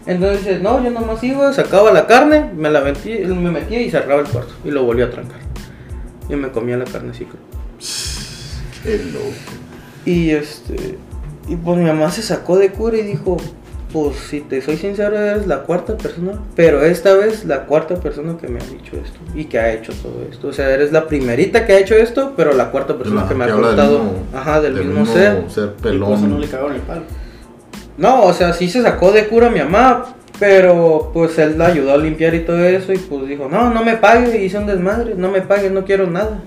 Entonces 0.05 0.45
dice, 0.45 0.59
no, 0.59 0.83
yo 0.83 0.91
nomás 0.91 1.23
iba, 1.23 1.51
sacaba 1.51 1.91
la 1.91 2.05
carne, 2.05 2.51
me 2.55 2.69
la 2.69 2.81
metí, 2.81 3.17
me 3.25 3.49
metía 3.49 3.81
y 3.81 3.89
cerraba 3.89 4.21
el 4.21 4.27
cuarto 4.27 4.53
y 4.63 4.69
lo 4.69 4.83
volvía 4.83 5.05
a 5.05 5.09
trancar. 5.09 5.39
Y 6.29 6.35
me 6.35 6.49
comía 6.49 6.77
la 6.77 6.85
carne 6.85 7.11
así. 7.11 7.27
El 8.85 9.13
loco. 9.13 9.25
Y 10.05 10.29
este. 10.29 10.99
Y 11.47 11.55
pues 11.55 11.77
mi 11.77 11.85
mamá 11.85 12.11
se 12.11 12.21
sacó 12.21 12.57
de 12.57 12.69
cura 12.69 12.97
y 12.97 13.01
dijo: 13.01 13.37
Pues 13.95 14.17
si 14.17 14.41
te 14.41 14.61
soy 14.61 14.75
sincero, 14.75 15.17
eres 15.17 15.47
la 15.47 15.59
cuarta 15.63 15.95
persona. 15.95 16.33
Pero 16.53 16.83
esta 16.83 17.13
vez 17.13 17.45
la 17.45 17.61
cuarta 17.65 17.95
persona 17.95 18.35
que 18.37 18.49
me 18.49 18.59
ha 18.59 18.65
dicho 18.65 18.97
esto. 18.97 19.17
Y 19.33 19.45
que 19.45 19.57
ha 19.57 19.71
hecho 19.71 19.93
todo 19.93 20.21
esto. 20.29 20.49
O 20.49 20.51
sea, 20.51 20.69
eres 20.69 20.91
la 20.91 21.07
primerita 21.07 21.65
que 21.65 21.71
ha 21.71 21.79
hecho 21.79 21.95
esto, 21.95 22.33
pero 22.35 22.51
la 22.53 22.71
cuarta 22.71 22.97
persona 22.97 23.21
La 23.21 23.27
que 23.29 23.35
me 23.35 23.45
ha 23.45 23.47
que 23.47 23.53
del 23.53 23.61
contado. 23.61 23.99
mismo- 23.99 24.23
ajá, 24.33 24.59
del, 24.59 24.73
mismo, 24.73 25.05
ser. 25.05 25.43
ser 25.49 25.69
Y 25.77 25.81
por 25.81 25.91
eso 25.93 25.99
no 26.09 26.09
pelón. 26.17 26.41
le 26.41 26.47
cagaron 26.49 26.73
el 26.73 26.81
palo. 26.81 27.03
No, 27.97 28.23
o 28.23 28.33
sea, 28.33 28.51
sí 28.51 28.67
se 28.67 28.81
sacó 28.81 29.13
de 29.13 29.27
cura 29.29 29.49
mi 29.49 29.59
mamá. 29.59 30.05
Pero 30.37 31.11
pues 31.13 31.39
él 31.39 31.57
la 31.57 31.67
ayudó 31.67 31.93
a 31.93 31.97
limpiar 31.97 32.35
y 32.35 32.41
todo 32.41 32.59
eso. 32.65 32.91
Y 32.91 32.97
pues 32.97 33.25
dijo: 33.29 33.47
No, 33.49 33.69
no 33.73 33.85
me 33.85 33.95
pague. 33.95 34.43
Hice 34.43 34.57
un 34.57 34.65
desmadre. 34.67 35.15
No 35.15 35.31
me 35.31 35.41
pague, 35.41 35.69
no 35.69 35.85
quiero 35.85 36.05
nada. 36.07 36.39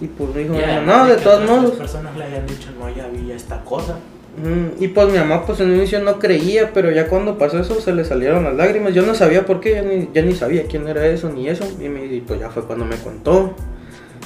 Y 0.00 0.06
pues 0.06 0.34
dijo: 0.34 0.54
Y 0.54 0.86
No, 0.86 1.00
no, 1.00 1.06
de 1.06 1.16
todos 1.16 1.44
modos. 1.46 1.72
personas 1.72 2.16
le 2.16 2.24
habían 2.24 2.46
dicho, 2.46 2.70
no, 2.80 2.88
ya 2.88 3.06
vi 3.08 3.30
esta 3.32 3.60
cosa. 3.62 3.96
Y 4.78 4.88
pues 4.88 5.08
mi 5.08 5.18
mamá 5.18 5.46
pues 5.46 5.60
en 5.60 5.70
un 5.70 5.76
inicio 5.76 6.00
no 6.02 6.18
creía, 6.18 6.72
pero 6.74 6.90
ya 6.90 7.08
cuando 7.08 7.38
pasó 7.38 7.58
eso 7.58 7.80
se 7.80 7.92
le 7.92 8.04
salieron 8.04 8.44
las 8.44 8.54
lágrimas. 8.54 8.92
Yo 8.92 9.02
no 9.02 9.14
sabía 9.14 9.46
por 9.46 9.60
qué, 9.60 9.72
ya 9.72 9.82
ni, 9.82 10.10
ya 10.12 10.22
ni 10.22 10.34
sabía 10.34 10.64
quién 10.64 10.86
era 10.88 11.06
eso 11.06 11.30
ni 11.30 11.48
eso. 11.48 11.64
Y, 11.80 11.88
me, 11.88 12.04
y 12.04 12.20
pues 12.20 12.40
ya 12.40 12.50
fue 12.50 12.64
cuando 12.64 12.84
me 12.84 12.96
contó. 12.96 13.54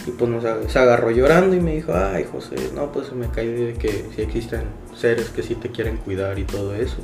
Y 0.06 0.10
pues 0.10 0.28
nos, 0.30 0.42
se 0.70 0.78
agarró 0.78 1.10
llorando 1.12 1.54
y 1.54 1.60
me 1.60 1.76
dijo, 1.76 1.92
ay 1.94 2.26
José, 2.30 2.56
no 2.74 2.90
pues 2.90 3.06
se 3.08 3.14
me 3.14 3.28
cae 3.28 3.46
de 3.46 3.74
que 3.74 4.06
sí 4.16 4.22
existen 4.22 4.62
seres 4.96 5.28
que 5.28 5.42
sí 5.42 5.54
te 5.54 5.68
quieren 5.68 5.98
cuidar 5.98 6.38
y 6.38 6.44
todo 6.44 6.74
eso. 6.74 6.96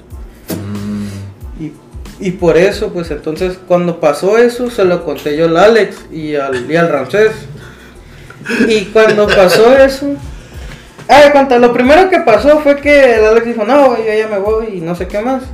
Mm. 0.50 1.62
Y, 1.62 1.72
y 2.18 2.32
por 2.32 2.56
eso 2.56 2.92
pues 2.92 3.10
entonces 3.12 3.58
cuando 3.68 4.00
pasó 4.00 4.36
eso 4.38 4.68
se 4.70 4.84
lo 4.84 5.04
conté 5.04 5.36
yo 5.36 5.44
al 5.44 5.56
Alex 5.58 6.06
y 6.10 6.34
al, 6.34 6.68
y 6.68 6.74
al 6.74 6.88
Ramsés. 6.88 7.32
Y 8.68 8.86
cuando 8.86 9.26
pasó 9.26 9.76
eso... 9.76 10.16
Ah, 11.08 11.28
cuenta, 11.30 11.58
lo 11.58 11.72
primero 11.72 12.10
que 12.10 12.18
pasó 12.20 12.58
fue 12.60 12.76
que 12.80 13.14
el 13.14 13.24
Alex 13.24 13.46
dijo, 13.46 13.64
no, 13.64 13.90
güey, 13.90 14.06
yo 14.06 14.14
ya 14.14 14.28
me 14.28 14.38
voy 14.38 14.78
y 14.78 14.80
no 14.80 14.94
sé 14.94 15.06
qué 15.06 15.20
más. 15.20 15.44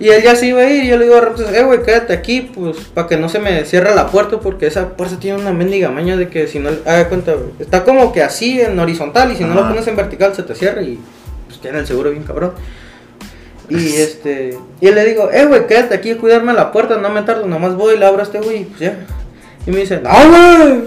Y 0.00 0.08
él 0.08 0.22
ya 0.22 0.34
se 0.34 0.46
iba 0.46 0.62
a 0.62 0.68
ir 0.68 0.82
y 0.82 0.88
yo 0.88 0.96
le 0.96 1.04
digo 1.04 1.16
a 1.16 1.20
Ramses, 1.20 1.52
eh, 1.52 1.62
güey, 1.62 1.82
quédate 1.82 2.12
aquí, 2.12 2.50
pues, 2.52 2.76
para 2.92 3.06
que 3.06 3.16
no 3.16 3.28
se 3.28 3.38
me 3.38 3.64
cierre 3.64 3.94
la 3.94 4.08
puerta, 4.08 4.40
porque 4.40 4.66
esa 4.66 4.96
puerta 4.96 5.20
tiene 5.20 5.40
una 5.40 5.52
mendiga 5.52 5.90
maña 5.90 6.16
de 6.16 6.28
que 6.28 6.48
si 6.48 6.58
no, 6.58 6.70
ah, 6.86 7.04
cuenta, 7.08 7.36
está 7.60 7.84
como 7.84 8.12
que 8.12 8.22
así 8.22 8.60
en 8.60 8.76
horizontal 8.80 9.30
y 9.30 9.36
si 9.36 9.44
no 9.44 9.54
lo 9.54 9.68
pones 9.68 9.86
en 9.86 9.94
vertical 9.94 10.34
se 10.34 10.42
te 10.42 10.56
cierra 10.56 10.82
y 10.82 10.98
pues 11.46 11.60
tiene 11.60 11.78
el 11.78 11.86
seguro 11.86 12.10
bien 12.10 12.24
cabrón. 12.24 12.52
Y 13.68 13.94
este, 13.94 14.58
y 14.80 14.90
le 14.90 15.04
digo, 15.04 15.30
eh, 15.32 15.46
güey, 15.46 15.66
quédate 15.68 15.94
aquí 15.94 16.10
a 16.10 16.18
cuidarme 16.18 16.52
la 16.52 16.72
puerta, 16.72 16.96
no 16.96 17.08
me 17.10 17.22
tardo, 17.22 17.46
nomás 17.46 17.76
voy, 17.76 17.96
la 17.96 18.08
abro 18.08 18.20
a 18.20 18.24
este 18.24 18.40
güey 18.40 18.62
y 18.62 18.64
pues 18.64 18.80
ya. 18.80 19.06
Y 19.66 19.70
me 19.70 19.80
dice, 19.80 20.00
no, 20.02 20.10
güey, 20.10 20.80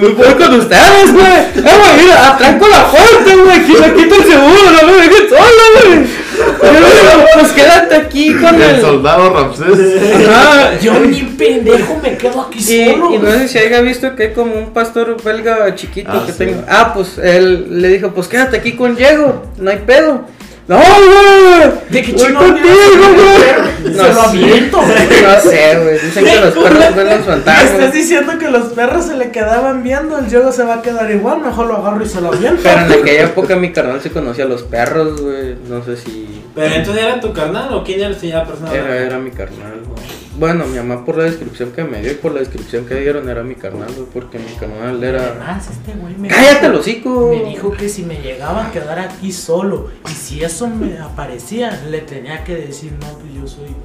me 0.00 0.08
voy 0.08 0.34
con 0.34 0.54
ustedes, 0.60 1.12
güey. 1.14 1.24
Eh, 1.24 1.52
güey, 1.62 2.02
mira, 2.04 2.34
atranco 2.34 2.68
la 2.68 2.86
puerta, 2.90 3.34
güey, 3.42 3.50
aquí 3.58 3.72
me 3.72 3.94
quito 3.94 4.14
el 4.16 4.22
seguro, 4.24 4.70
no 4.82 4.88
me 4.88 4.92
dejen 5.08 5.28
sola, 5.30 5.64
güey. 5.74 5.98
Y 6.02 6.64
yo 6.66 6.72
le 6.72 6.78
digo, 6.78 7.24
pues 7.34 7.52
quédate 7.52 7.94
aquí 7.94 8.34
con 8.34 8.54
El 8.54 8.62
el... 8.62 8.80
soldado 8.80 9.32
Ramsés. 9.32 10.28
Ajá, 10.28 10.78
Yo 10.80 10.98
ni 11.00 11.22
pendejo 11.22 11.98
me 12.02 12.16
quedo 12.16 12.42
aquí 12.42 12.58
y, 12.58 12.90
solo. 12.92 13.14
y 13.14 13.18
no 13.18 13.30
sé 13.30 13.48
si 13.48 13.58
haya 13.58 13.80
visto 13.80 14.14
que 14.16 14.24
hay 14.24 14.32
como 14.32 14.54
un 14.56 14.72
pastor 14.72 15.16
belga 15.22 15.74
chiquito 15.74 16.10
Ah, 16.12 16.22
que 16.26 16.32
sí. 16.32 16.38
tengo. 16.38 16.62
Ah, 16.68 16.92
pues 16.94 17.16
él 17.18 17.80
le 17.80 17.88
dijo, 17.88 18.10
pues 18.10 18.28
quédate 18.28 18.56
aquí 18.58 18.72
con 18.72 18.94
Diego, 18.96 19.42
no 19.58 19.70
hay 19.70 19.78
pedo. 19.86 20.22
No, 20.68 20.76
güey. 20.76 21.70
¿De 21.90 22.02
qué 22.02 22.12
voy 22.12 22.20
chingón 22.20 22.52
contigo, 22.52 22.74
güey. 23.14 23.94
Se 23.94 24.14
lo 24.14 24.20
aviento, 24.22 24.78
güey. 24.78 25.22
No 25.22 25.40
sé, 25.40 25.78
güey. 25.80 25.98
Dicen 25.98 26.24
que 26.24 26.40
los 26.40 26.54
perros 26.54 26.96
ven 26.96 27.08
los 27.08 27.26
fantasmas. 27.26 27.70
estás 27.70 27.92
diciendo 27.92 28.38
que 28.38 28.48
los 28.48 28.72
perros 28.72 29.06
se 29.06 29.16
le 29.16 29.30
quedaban 29.30 29.82
viendo, 29.82 30.18
el 30.18 30.28
Diego 30.28 30.52
se 30.52 30.62
va 30.64 30.74
a 30.74 30.82
quedar 30.82 31.10
igual, 31.10 31.40
mejor 31.40 31.66
lo 31.66 31.76
agarro 31.76 32.04
y 32.04 32.08
se 32.08 32.20
lo 32.20 32.28
aviento. 32.28 32.60
Pero 32.62 32.80
en 32.80 32.92
aquella 32.92 33.22
época 33.24 33.56
mi 33.56 33.72
carnal 33.72 34.00
se 34.00 34.10
conocía 34.10 34.44
a 34.44 34.48
los 34.48 34.62
perros, 34.62 35.20
güey. 35.20 35.56
No 35.68 35.84
sé 35.84 35.96
si. 35.96 36.42
Pero 36.54 36.74
entonces 36.74 37.02
era 37.02 37.20
tu 37.20 37.32
carnal 37.32 37.72
o 37.72 37.82
quién 37.82 38.00
era 38.00 38.10
la 38.10 38.44
persona? 38.44 38.72
Era, 38.72 38.96
era 38.96 39.18
mi 39.18 39.30
carnal, 39.30 39.80
güey. 39.84 40.21
Bueno, 40.38 40.64
mi 40.66 40.78
mamá 40.78 41.04
por 41.04 41.18
la 41.18 41.24
descripción 41.24 41.72
que 41.72 41.84
me 41.84 42.00
dio 42.00 42.12
y 42.12 42.14
por 42.14 42.32
la 42.32 42.40
descripción 42.40 42.86
que 42.86 42.94
dieron 42.94 43.28
era 43.28 43.42
mi 43.42 43.54
carnal, 43.54 43.90
güey. 43.94 44.06
Porque 44.12 44.38
mi 44.38 44.50
carnal 44.58 45.02
era. 45.04 45.26
Además, 45.26 45.68
este 45.70 45.92
güey 45.92 46.16
me 46.16 46.28
¡Cállate, 46.28 46.66
el 46.66 46.74
hocico! 46.74 47.30
Me 47.36 47.50
dijo 47.50 47.70
que 47.72 47.88
si 47.88 48.02
me 48.04 48.16
llegaba 48.22 48.66
a 48.68 48.72
quedar 48.72 48.98
aquí 48.98 49.30
solo 49.30 49.90
y 50.10 50.12
si 50.12 50.42
eso 50.42 50.68
me 50.68 50.98
aparecía, 50.98 51.82
le 51.90 51.98
tenía 52.00 52.42
que 52.44 52.56
decir, 52.56 52.92
no, 53.00 53.08
pues 53.18 53.34
yo 53.34 53.46
soy. 53.46 53.76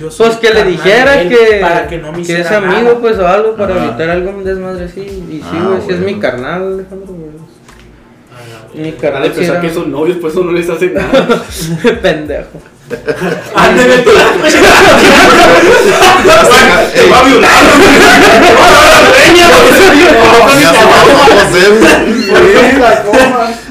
Yo 0.00 0.10
soy 0.10 0.26
Pues 0.26 0.38
que 0.38 0.52
le 0.52 0.64
dijera 0.64 1.12
de 1.12 1.22
él", 1.22 1.28
que, 1.30 1.58
Para 1.60 1.86
que 1.86 1.98
no 1.98 2.08
me 2.10 2.16
que 2.16 2.22
hiciera 2.22 2.40
es 2.42 2.50
amigo, 2.52 2.82
nada. 2.82 2.98
pues 3.00 3.18
o 3.18 3.26
algo 3.26 3.56
para 3.56 3.76
Ajá. 3.76 3.84
evitar 3.86 4.10
algún 4.10 4.42
desmadre 4.44 4.84
así. 4.86 5.00
Y 5.00 5.36
sí, 5.36 5.42
Ah, 5.52 5.68
güey, 5.70 5.82
sí 5.86 5.92
es 5.94 6.00
mi 6.00 6.18
carnal, 6.18 6.74
Alejandro, 6.74 7.14
güey. 7.14 7.30
Ah, 8.34 8.68
Mi 8.74 8.92
carnal 8.92 9.22
a 9.22 9.26
sí 9.26 9.32
pensar 9.36 9.56
era- 9.56 9.60
que 9.62 9.72
son 9.72 9.90
novios, 9.92 10.18
por 10.18 10.30
eso 10.30 10.42
no 10.44 10.52
les 10.52 10.68
hace 10.68 10.90
nada. 10.90 11.42
pendejo. 12.02 12.60
Ándale, 13.54 13.98
tú. 13.98 14.10
Ey, 16.94 17.10
va 17.10 17.18
a 17.18 17.24
violar. 17.24 17.50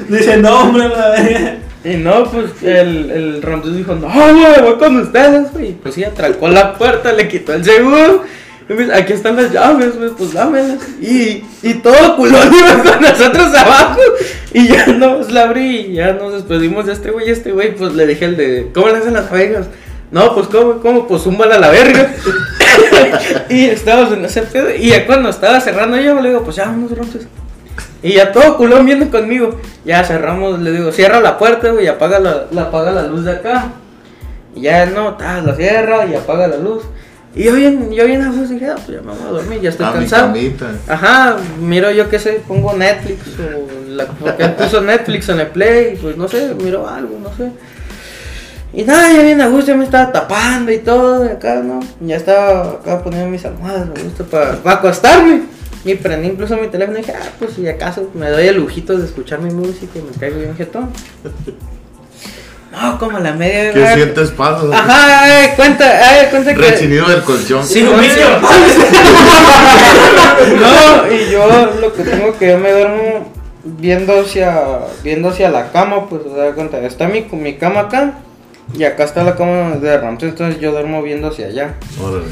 Dice, 0.08 0.36
no, 0.36 0.60
hombre, 0.60 0.88
la. 0.88 1.56
Y 1.84 1.96
no, 1.98 2.24
pues 2.24 2.50
el, 2.62 3.10
el 3.12 3.42
Ramsés 3.42 3.76
dijo, 3.76 3.94
no, 3.94 4.08
güey, 4.08 4.60
voy 4.60 4.76
con 4.76 4.96
ustedes, 4.96 5.52
güey. 5.52 5.72
Pues 5.74 5.94
sí, 5.94 6.02
atrancó 6.02 6.48
la 6.48 6.74
puerta, 6.74 7.12
le 7.12 7.28
quitó 7.28 7.54
el 7.54 7.64
seguro. 7.64 8.24
Aquí 8.94 9.12
están 9.12 9.36
las 9.36 9.52
llaves, 9.52 9.92
pues 10.18 10.32
dámelas. 10.32 10.78
Y, 11.00 11.44
y 11.62 11.74
todo 11.74 12.16
culón 12.16 12.52
iba 12.58 12.82
con 12.82 13.00
nosotros 13.00 13.54
abajo. 13.54 14.00
Y 14.52 14.68
ya 14.68 14.86
nos 14.86 15.30
la 15.30 15.44
abrí 15.44 15.76
y 15.76 15.92
ya 15.94 16.14
nos 16.14 16.32
despedimos 16.32 16.86
de 16.86 16.92
este 16.92 17.10
güey. 17.10 17.30
Este 17.30 17.52
güey, 17.52 17.76
pues 17.76 17.94
le 17.94 18.06
dije 18.06 18.24
el 18.24 18.36
de, 18.36 18.70
¿cómo 18.74 18.88
le 18.88 18.98
hacen 18.98 19.14
las 19.14 19.30
abejas? 19.30 19.66
No, 20.10 20.34
pues 20.34 20.48
¿cómo? 20.48 20.80
¿Cómo? 20.80 21.06
Pues 21.06 21.22
zúmbala 21.22 21.56
a 21.56 21.60
la 21.60 21.70
verga. 21.70 22.12
y 23.48 23.66
estábamos 23.66 24.12
en 24.12 24.24
ese 24.24 24.42
pedo. 24.42 24.74
Y 24.74 24.90
ya 24.90 25.06
cuando 25.06 25.28
estaba 25.28 25.60
cerrando 25.60 25.96
yo, 25.98 26.20
le 26.20 26.30
digo, 26.30 26.42
pues 26.42 26.56
ya, 26.56 26.64
vamos, 26.64 26.90
Ramsés. 26.90 27.26
Y 28.02 28.14
ya 28.14 28.32
todo 28.32 28.56
culón 28.56 28.84
viene 28.84 29.08
conmigo. 29.10 29.60
Ya 29.84 30.02
cerramos, 30.04 30.60
le 30.60 30.72
digo, 30.72 30.90
cierra 30.90 31.20
la 31.20 31.38
puerta, 31.38 31.70
güey, 31.70 31.86
apaga 31.86 32.18
la, 32.18 32.46
la, 32.50 32.62
apaga 32.62 32.92
la 32.92 33.02
luz 33.04 33.24
de 33.24 33.32
acá. 33.32 33.72
Y 34.54 34.62
ya 34.62 34.86
no, 34.86 35.14
ta, 35.14 35.40
la 35.40 35.54
cierra 35.54 36.06
y 36.06 36.14
apaga 36.14 36.48
la 36.48 36.56
luz. 36.56 36.82
Y 37.36 37.44
yo 37.44 37.52
bien, 37.52 37.92
yo 37.92 38.06
bien 38.06 38.22
a 38.22 38.32
gusto 38.32 38.54
dije, 38.54 38.70
ah, 38.70 38.76
pues 38.76 38.96
ya 38.96 39.02
me 39.02 39.12
voy 39.12 39.28
a 39.28 39.30
dormir, 39.30 39.60
ya 39.60 39.68
estoy 39.68 39.84
A 39.84 39.92
cansado. 39.92 40.32
Ajá, 40.88 41.36
miro 41.60 41.90
yo 41.90 42.08
qué 42.08 42.18
sé, 42.18 42.40
pongo 42.48 42.72
Netflix 42.72 43.20
o 43.38 43.90
la, 43.90 44.06
porque 44.06 44.46
puso 44.48 44.80
Netflix 44.80 45.28
en 45.28 45.40
el 45.40 45.48
Play, 45.48 45.98
pues 46.00 46.16
no 46.16 46.28
sé, 46.28 46.54
miro 46.54 46.88
algo, 46.88 47.18
no 47.22 47.28
sé. 47.36 47.52
Y 48.72 48.84
nada, 48.84 49.12
ya 49.12 49.22
bien 49.22 49.42
a 49.42 49.48
gusto, 49.48 49.66
ya 49.66 49.76
me 49.76 49.84
estaba 49.84 50.10
tapando 50.12 50.72
y 50.72 50.78
todo, 50.78 51.26
y 51.26 51.28
acá, 51.28 51.56
¿no? 51.62 51.80
Ya 52.00 52.16
estaba 52.16 52.70
acá 52.70 53.02
poniendo 53.02 53.28
mis 53.28 53.44
almohadas, 53.44 53.86
me 53.86 54.02
gusta 54.02 54.24
para 54.24 54.58
acostarme. 54.72 55.42
Y 55.84 55.94
prendí 55.94 56.28
incluso 56.28 56.56
mi 56.56 56.68
teléfono 56.68 56.98
y 56.98 57.02
dije, 57.02 57.12
ah, 57.14 57.28
pues 57.38 57.52
si 57.52 57.68
acaso 57.68 58.10
me 58.14 58.30
doy 58.30 58.48
el 58.48 58.56
lujito 58.56 58.96
de 58.96 59.04
escuchar 59.04 59.40
mi 59.40 59.52
música 59.52 59.98
y 59.98 60.02
me 60.02 60.10
caigo 60.18 60.38
bien 60.38 60.56
jetón. 60.56 60.88
No, 62.72 62.92
No, 62.92 62.98
como 62.98 63.16
a 63.16 63.20
la 63.20 63.32
media. 63.32 63.72
¿Qué 63.72 63.86
ah, 63.86 63.94
sientes 63.94 64.30
pasos? 64.30 64.72
Ajá, 64.72 65.22
ay, 65.22 65.48
cuenta, 65.56 65.84
ay, 65.84 66.26
cuenta 66.30 66.54
que. 66.54 66.60
Rechinido 66.60 67.08
del 67.08 67.22
colchón. 67.22 67.64
Sí, 67.66 67.82
un 67.82 68.00
niño. 68.00 68.14
No, 70.36 71.12
y 71.12 71.30
yo 71.30 71.70
lo 71.80 71.92
que 71.94 72.02
tengo 72.02 72.36
que 72.38 72.48
yo 72.50 72.58
me 72.58 72.70
duermo 72.70 73.32
viendo 73.64 74.20
hacia 74.20 74.80
viendo 75.02 75.30
hacia 75.30 75.50
la 75.50 75.72
cama, 75.72 76.08
pues, 76.08 76.22
o 76.26 76.34
sea, 76.34 76.52
cuenta, 76.52 76.78
está 76.80 77.08
mi, 77.08 77.22
mi 77.32 77.54
cama 77.54 77.80
acá 77.80 78.14
y 78.74 78.84
acá 78.84 79.04
está 79.04 79.24
la 79.24 79.34
cama 79.34 79.76
de 79.76 79.98
Ramsey, 79.98 80.28
entonces 80.30 80.60
yo 80.60 80.72
duermo 80.72 81.02
viendo 81.02 81.28
hacia 81.28 81.46
allá, 81.46 81.74
Órale. 82.02 82.26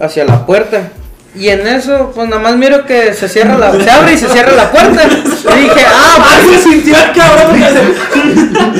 hacia 0.00 0.24
la 0.24 0.46
puerta. 0.46 0.90
Y 1.36 1.48
en 1.48 1.66
eso, 1.66 2.12
pues 2.14 2.28
nada 2.28 2.40
más 2.40 2.56
miro 2.56 2.86
que 2.86 3.12
se 3.12 3.28
cierra 3.28 3.58
la, 3.58 3.72
se 3.72 3.90
abre 3.90 4.12
y 4.12 4.18
se 4.18 4.28
cierra 4.28 4.52
la 4.52 4.70
puerta. 4.70 5.02
Y 5.04 5.62
dije, 5.62 5.84
ah, 5.88 6.24
pues 6.46 6.62
se 6.62 6.70
sintió 6.70 6.94
el 6.96 7.12
cabrón. 7.12 7.56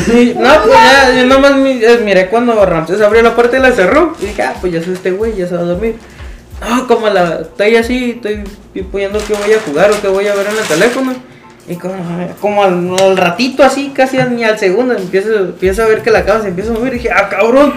Sí, 0.06 0.34
no, 0.38 0.62
pues 0.62 0.72
ya, 0.74 1.14
yo 1.16 1.26
nomás 1.26 1.56
mi- 1.56 1.82
eh, 1.82 2.00
miré 2.04 2.28
cuando 2.28 2.64
Ramsés 2.64 3.00
abrió 3.00 3.22
la 3.22 3.34
puerta 3.34 3.58
y 3.58 3.60
la 3.60 3.72
cerró. 3.72 4.14
Y 4.20 4.26
dije, 4.26 4.42
ah, 4.42 4.54
pues 4.60 4.72
ya 4.72 4.78
es 4.78 4.86
este 4.88 5.10
güey, 5.10 5.34
ya 5.36 5.48
se 5.48 5.54
va 5.56 5.62
a 5.62 5.64
dormir. 5.64 5.96
No, 6.60 6.86
como 6.86 7.08
la, 7.10 7.40
estoy 7.42 7.76
así, 7.76 8.12
estoy 8.22 8.44
poniendo 8.92 9.18
que 9.18 9.34
voy 9.34 9.52
a 9.52 9.60
jugar 9.60 9.90
o 9.90 10.00
que 10.00 10.08
voy 10.08 10.28
a 10.28 10.34
ver 10.34 10.46
en 10.46 10.56
el 10.56 10.64
teléfono. 10.64 11.14
Y 11.68 11.74
como, 11.76 11.94
como 12.40 12.62
al, 12.62 12.94
al 13.00 13.16
ratito 13.16 13.64
así, 13.64 13.92
casi 13.94 14.18
ni 14.30 14.44
al 14.44 14.58
segundo, 14.58 14.94
empiezo, 14.94 15.34
empiezo 15.34 15.82
a 15.82 15.86
ver 15.86 16.02
que 16.02 16.10
la 16.10 16.24
cama 16.24 16.42
se 16.42 16.48
empieza 16.48 16.70
a 16.70 16.74
mover. 16.74 16.94
Y 16.94 16.98
dije, 16.98 17.10
ah, 17.10 17.28
cabrón. 17.28 17.74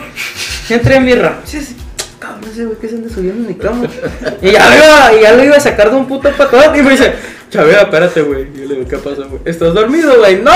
Entré 0.70 0.96
en 0.98 1.06
mi 1.06 1.16
Ramsés. 1.16 1.72
Cabrón, 2.20 2.50
ese 2.52 2.66
güey 2.66 2.78
que 2.80 2.90
se 2.90 2.96
anda 2.96 3.10
subiendo 3.14 3.42
en 3.42 3.48
mi 3.48 3.56
cama. 3.56 3.86
Y 4.42 4.52
ya 4.52 4.70
lo 4.70 4.76
iba, 4.76 5.14
y 5.18 5.22
ya 5.22 5.34
lo 5.34 5.44
iba 5.44 5.56
a 5.56 5.60
sacar 5.60 5.90
de 5.92 5.96
un 5.98 6.08
puto 6.08 6.30
patón. 6.32 6.76
Y 6.76 6.82
me 6.82 6.92
dice, 6.92 7.14
Chavera, 7.52 7.84
espérate, 7.84 8.22
güey. 8.24 8.48
Y 8.56 8.62
yo 8.62 8.66
le 8.68 8.76
digo, 8.76 8.88
¿qué 8.90 8.98
pasó, 8.98 9.28
güey? 9.30 9.42
¿Estás 9.46 9.74
dormido, 9.74 10.18
güey? 10.18 10.42
¡No! 10.42 10.52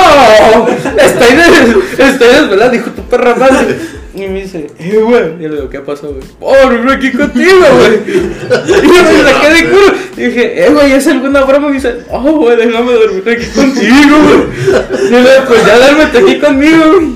Estoy, 0.68 1.36
des 1.38 2.00
estoy 2.00 2.28
desvelado, 2.28 2.72
dijo 2.72 2.90
tu 2.92 3.02
perra 3.04 3.36
madre. 3.36 3.78
Y 4.14 4.28
me 4.28 4.42
dice, 4.42 4.68
eh, 4.78 4.98
güey. 5.02 5.36
Y 5.40 5.44
yo 5.44 5.50
le 5.50 5.56
digo, 5.56 5.70
¿qué 5.70 5.80
pasó, 5.80 6.10
güey? 6.10 6.24
¡Oh, 6.42 6.70
no 6.70 6.92
aquí 6.92 7.12
contigo, 7.12 7.60
güey! 7.78 8.00
Y 8.08 8.88
yo 8.88 9.04
me 9.04 9.24
saqué 9.32 9.50
de 9.54 9.70
culo. 9.70 9.94
Y 10.18 10.22
dije, 10.24 10.66
eh, 10.66 10.70
güey, 10.72 10.92
¿es 10.94 11.08
alguna 11.08 11.42
broma? 11.44 11.68
Y 11.68 11.70
me 11.70 11.76
dice, 11.78 11.96
oh, 12.10 12.20
güey, 12.34 12.58
déjame 12.58 12.92
dormir 12.94 13.24
aquí 13.30 13.46
contigo, 13.56 14.18
güey. 14.24 15.08
Y 15.08 15.12
yo 15.12 15.20
le 15.20 15.32
digo, 15.32 15.44
pues 15.48 15.66
ya 15.66 15.78
duérmete 15.78 16.18
aquí 16.18 16.40
conmigo, 16.40 16.84
güey. 16.94 17.08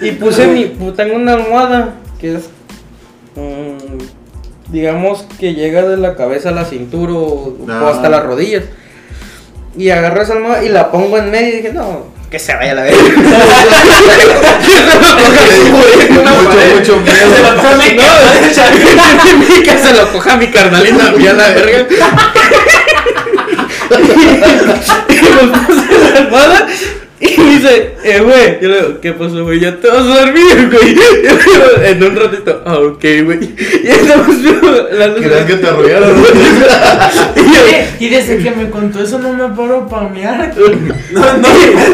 Y 0.00 0.12
puse 0.12 0.46
mi. 0.46 0.64
pu- 0.78 0.94
Tengo 0.96 1.16
una 1.16 1.34
almohada 1.34 1.94
que 2.20 2.36
es. 2.36 2.44
Mm, 3.36 4.72
digamos 4.72 5.24
que 5.38 5.54
llega 5.54 5.82
de 5.82 5.96
la 5.96 6.14
cabeza 6.16 6.48
a 6.50 6.52
la 6.52 6.64
cintura 6.64 7.12
o, 7.12 7.56
o 7.58 7.66
Ah. 7.68 7.90
hasta 7.92 8.08
las 8.08 8.24
rodillas. 8.24 8.64
Y 9.76 9.90
agarro 9.90 10.22
esa 10.22 10.34
almohada 10.34 10.62
y 10.64 10.68
la 10.68 10.90
pongo 10.90 11.18
en 11.18 11.30
medio 11.30 11.48
y 11.48 11.56
dije, 11.56 11.72
no, 11.72 12.04
que 12.30 12.38
se 12.38 12.54
vaya 12.54 12.72
a 12.72 12.74
la 12.76 12.82
verga. 12.84 12.98
Mucho, 15.70 16.76
mucho 16.76 16.96
miedo. 17.00 17.34
No, 18.06 19.62
que 19.62 19.78
se 19.78 19.94
lo 19.94 20.12
coja 20.12 20.36
mi 20.36 20.48
carnalita 20.48 21.12
mía 21.12 21.32
la 21.32 21.48
verga. 21.48 21.86
y 25.08 25.12
me 25.12 25.58
puse 25.58 26.12
la 26.12 26.18
almohada 26.18 26.66
y 27.20 27.40
me 27.40 27.50
dice, 27.50 27.94
eh, 28.04 28.20
güey. 28.20 28.58
Yo 28.60 28.68
le 28.68 28.76
digo, 28.82 29.00
¿qué 29.00 29.12
pasó, 29.12 29.44
güey? 29.44 29.60
Ya 29.60 29.76
te 29.76 29.88
vas 29.88 30.00
a 30.00 30.24
dormir, 30.24 30.70
güey. 30.70 30.94
Yo 30.96 31.02
le 31.12 31.22
digo, 31.22 31.82
en 31.84 32.02
un 32.02 32.16
ratito, 32.16 32.62
ah, 32.66 32.78
ok, 32.78 33.04
güey. 33.24 33.54
Y 33.84 33.88
entonces 33.88 34.42
veo 34.42 34.88
la 34.92 35.06
luz. 35.06 35.20
¿Querías 35.20 35.44
que 35.44 35.54
te 35.54 35.66
arrullaran? 35.66 36.10
Y 38.00 38.04
Y 38.04 38.08
desde 38.08 38.38
que 38.38 38.50
me 38.50 38.68
contó 38.70 39.00
eso 39.00 39.18
no 39.18 39.32
me 39.32 39.54
paro 39.54 39.88
para 39.88 40.08
mear. 40.08 40.52
No, 41.12 41.20
no, 41.38 41.48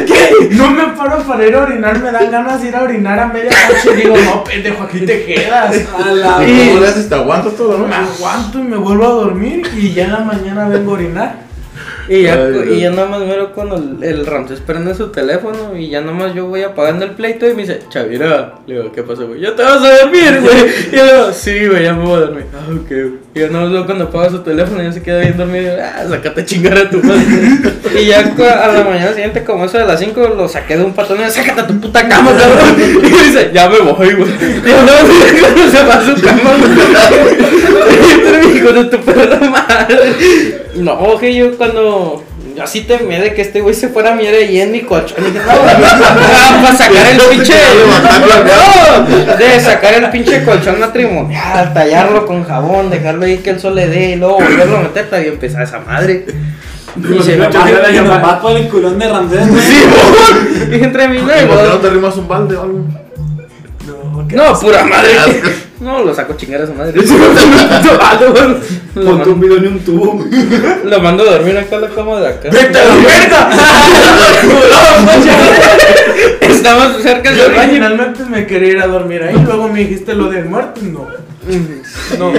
¿qué? 0.07 0.49
No 0.51 0.71
me 0.71 0.85
paro 0.97 1.23
para 1.25 1.47
ir 1.47 1.55
a 1.55 1.63
orinar, 1.63 2.01
me 2.01 2.11
dan 2.11 2.31
ganas 2.31 2.63
de 2.63 2.69
ir 2.69 2.77
a 2.77 2.83
orinar 2.83 3.19
a 3.19 3.27
media 3.27 3.51
noche. 3.51 3.97
Digo, 3.97 4.17
no, 4.17 4.43
pendejo, 4.43 4.83
aquí 4.85 5.01
te 5.01 5.25
quedas. 5.25 5.77
A 6.03 6.11
la 6.13 6.49
¿Y 6.49 6.69
cómo 6.69 6.81
le 6.81 6.89
haces? 6.89 7.09
¿Te 7.09 7.15
aguantas 7.15 7.55
todo, 7.55 7.79
Me 7.79 7.89
no? 7.89 7.95
aguanto 7.97 8.59
y 8.59 8.63
me 8.63 8.77
vuelvo 8.77 9.05
a 9.07 9.11
dormir 9.11 9.63
y 9.77 9.93
ya 9.93 10.07
en 10.07 10.13
la 10.13 10.21
mañana 10.21 10.69
vengo 10.69 10.93
a 10.93 10.95
orinar. 10.95 11.50
Y 12.11 12.23
ya, 12.23 12.35
Ay, 12.35 12.75
y 12.75 12.81
ya 12.81 12.91
nada 12.91 13.07
más 13.07 13.21
miro 13.21 13.53
cuando 13.53 13.77
el, 13.77 14.03
el 14.03 14.27
Ramsés 14.27 14.59
prende 14.59 14.97
su 14.97 15.11
teléfono 15.13 15.77
y 15.79 15.91
ya 15.91 16.01
nada 16.01 16.13
más 16.13 16.35
yo 16.35 16.47
voy 16.47 16.65
apagando 16.65 17.05
el 17.05 17.13
pleito 17.13 17.49
y 17.49 17.55
me 17.55 17.63
dice, 17.63 17.79
Chavira, 17.89 18.55
le 18.67 18.75
digo, 18.75 18.91
¿qué 18.91 19.05
pasó, 19.05 19.29
güey? 19.29 19.41
Ya 19.41 19.55
te 19.55 19.63
vas 19.63 19.81
a 19.81 19.99
dormir, 19.99 20.41
güey. 20.41 20.57
Y 20.93 20.97
yo 20.97 21.05
le 21.05 21.13
digo, 21.13 21.33
sí, 21.33 21.69
güey, 21.69 21.85
ya 21.85 21.95
me 21.95 22.05
voy 22.05 22.17
a 22.17 22.27
dormir. 22.27 22.47
Ah, 22.53 22.67
ok, 22.69 22.89
güey. 22.89 23.13
Y 23.33 23.39
ya 23.39 23.47
nada 23.47 23.63
más 23.63 23.73
veo 23.73 23.87
cuando 23.87 24.05
apaga 24.07 24.29
su 24.29 24.41
teléfono 24.41 24.83
y 24.83 24.87
ya 24.87 24.93
se 24.93 25.03
queda 25.03 25.21
bien 25.21 25.37
dormido 25.37 25.63
y 25.63 25.67
yo, 25.67 25.83
ah, 25.85 26.05
sácate 26.09 26.41
a 26.41 26.45
chingar 26.45 26.79
a 26.79 26.91
tu 26.91 27.01
madre. 27.01 27.23
y 28.03 28.07
ya 28.07 28.19
a 28.19 28.73
la 28.73 28.83
mañana 28.83 29.13
siguiente, 29.13 29.45
como 29.45 29.67
eso 29.67 29.79
de 29.79 29.87
las 29.87 30.01
5, 30.01 30.21
lo 30.37 30.49
saqué 30.49 30.79
de 30.79 30.83
un 30.83 30.95
patón 30.95 31.21
y 31.21 31.23
yo, 31.23 31.31
sácate 31.31 31.61
a 31.61 31.67
tu 31.69 31.81
puta 31.81 32.09
cama, 32.09 32.33
cabrón. 32.37 32.75
Y 33.05 33.09
dice, 33.09 33.53
ya 33.55 33.69
me 33.69 33.79
voy, 33.79 34.15
güey. 34.15 34.31
Y 34.65 34.69
yo, 34.69 34.83
no, 34.83 34.93
cuando 35.39 35.71
se 35.71 35.85
va 35.85 35.95
a 35.95 36.05
su 36.05 36.21
cama, 36.21 36.57
güey. 36.59 38.00
Hijo 38.55 38.73
de 38.73 38.85
tu 38.85 38.99
perra 38.99 39.39
madre. 39.49 40.67
No, 40.77 41.19
que 41.19 41.35
yo 41.35 41.57
cuando. 41.57 42.25
Yo 42.57 42.65
así 42.65 42.81
temía 42.83 43.21
de 43.21 43.33
que 43.33 43.43
este 43.43 43.61
güey 43.61 43.75
se 43.75 43.89
fuera 43.89 44.13
a 44.13 44.15
mirar 44.17 44.35
ahí 44.35 44.61
en 44.61 44.73
mi 44.73 44.81
colchón. 44.81 45.19
Y 45.21 45.31
dije, 45.31 45.39
no, 45.39 45.63
para 45.63 46.77
sacar 46.77 47.07
el 47.13 47.21
pinche. 47.31 47.55
No, 48.99 49.37
de 49.37 49.61
sacar 49.61 49.95
el 49.95 50.11
pinche 50.11 50.45
colchón 50.45 50.81
matrimonial, 50.81 51.73
tallarlo 51.73 52.27
con 52.27 52.45
jabón, 52.45 52.91
dejarlo 52.91 53.25
ahí 53.25 53.39
que 53.39 53.51
el 53.51 53.61
sol 53.61 53.77
le 53.77 53.87
dé 53.87 54.11
y 54.11 54.17
luego 54.17 54.35
volverlo 54.41 54.79
a 54.79 54.81
meter. 54.83 55.05
Está 55.05 55.19
bien 55.19 55.39
pesada 55.39 55.65
esa 55.65 55.79
madre. 55.79 56.27
Y 56.97 57.23
se 57.23 57.39
ya 57.39 58.03
nomás 58.03 58.41
por 58.41 58.57
el 58.57 58.69
culón 58.69 58.99
de 58.99 59.09
Ramsés. 59.09 59.47
Y 60.71 60.75
entre 60.75 61.09
mí 61.09 61.19
¿Y 61.19 61.21
por 61.21 61.33
qué 61.33 61.47
no 61.47 61.75
no. 61.75 61.79
te 61.79 61.91
rimas 61.91 62.17
un 62.17 62.27
balde 62.27 62.57
o 62.57 62.63
algo? 62.63 62.85
No, 64.33 64.59
pura 64.61 64.85
madre. 64.85 65.13
No, 65.81 66.05
lo 66.05 66.15
saco 66.15 66.35
a 66.35 66.37
chingar 66.37 66.61
a 66.63 66.67
su 66.67 66.75
madre. 66.75 67.01
Lo 68.95 69.05
Ponte 69.05 69.09
un 69.11 69.17
mando, 69.19 69.35
video 69.37 69.61
ni 69.61 69.67
un 69.69 69.79
tubo. 69.81 70.25
lo 70.85 71.01
mando 71.01 71.23
a 71.23 71.33
dormir 71.33 71.57
acá 71.57 71.77
en 71.77 71.83
la 71.83 71.89
cama 71.89 72.21
de 72.21 72.29
acá. 72.29 72.51
¡Vete 72.51 72.79
a 72.79 72.85
la 72.85 72.95
verga! 72.97 73.51
Estamos 76.41 77.03
cerca 77.03 77.33
Yo 77.33 77.45
del 77.45 77.53
baño. 77.53 77.63
originalmente 77.63 78.25
me 78.25 78.47
quería 78.47 78.69
ir 78.73 78.79
a 78.81 78.89
dormir 78.89 79.23
ahí, 79.23 79.37
luego 79.45 79.69
me 79.69 79.81
dijiste 79.81 80.15
lo 80.15 80.29
del 80.29 80.47
muerto, 80.47 80.81
no. 80.83 81.07
No, 82.19 82.33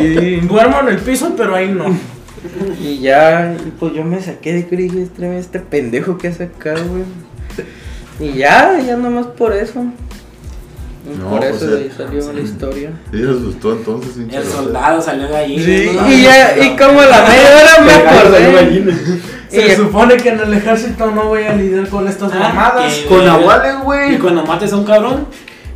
duermo 0.47 0.79
en 0.81 0.87
el 0.89 0.97
piso, 0.97 1.33
pero 1.35 1.55
ahí 1.55 1.69
no. 1.69 1.97
Y 2.79 2.99
ya, 2.99 3.55
y 3.65 3.71
pues 3.71 3.93
yo 3.93 4.03
me 4.03 4.21
saqué 4.21 4.53
de 4.53 4.63
dije, 4.75 5.03
este, 5.03 5.37
este 5.37 5.59
pendejo 5.59 6.17
que 6.17 6.27
hace 6.27 6.43
acá, 6.43 6.73
güey. 6.73 7.05
Y 8.19 8.37
ya, 8.37 8.79
ya 8.85 8.97
nomás 8.97 9.27
por 9.27 9.53
eso. 9.53 9.85
Y 11.03 11.09
No, 11.17 11.29
por 11.29 11.39
pues, 11.39 11.55
eso 11.55 11.65
de 11.67 11.77
ahí 11.77 11.83
eh, 11.87 11.91
salió 11.97 12.31
la 12.33 12.41
historia. 12.41 12.89
Sí, 13.11 13.17
se 13.17 13.23
asustó 13.29 13.71
entonces, 13.73 14.11
El 14.31 14.45
soldado 14.45 15.01
salió 15.01 15.27
de 15.27 15.35
ahí. 15.35 15.59
Sí, 15.63 15.91
¿no? 15.95 16.07
y 16.11 16.21
ya, 16.21 16.55
y 16.63 16.75
como 16.77 17.01
la 17.01 17.23
media 17.23 17.57
hora 17.57 17.79
me 17.83 17.91
acordé. 17.93 18.93
Se 19.49 19.67
Y- 19.67 19.75
supone 19.75 20.15
que 20.17 20.29
en 20.29 20.39
el 20.39 20.53
ejército 20.53 21.09
no 21.11 21.23
voy 21.25 21.43
a 21.43 21.53
lidiar 21.53 21.87
con 21.89 22.07
estas 22.07 22.31
Ah, 22.33 22.39
mamadas. 22.39 22.93
que- 22.93 23.05
Con 23.07 23.27
aguales, 23.27 23.73
Y 23.79 23.83
güey. 23.83 24.17
cuando 24.19 24.45
mates 24.45 24.71
a 24.71 24.77
un 24.77 24.85
cabrón. 24.85 25.27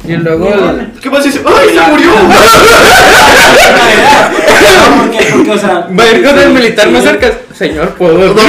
Y 0.08 0.14
luego, 0.18 0.48
el- 0.48 0.92
¿Qué 1.02 1.10
pasa? 1.10 1.24
Dice, 1.24 1.42
¡ay, 1.44 1.70
se 1.76 1.82
murió! 1.92 2.12
No, 2.12 2.30
porque, 5.02 5.26
porque, 5.34 5.52
o 5.52 5.58
sea. 5.58 5.88
va 6.00 6.04
a 6.04 6.12
ir 6.12 6.24
con 6.24 6.38
el 6.40 6.50
militar 6.52 6.90
más 6.92 7.02
sí, 7.02 7.08
cerca. 7.10 7.32
Señor, 7.58 7.90
¿puedo? 7.96 8.36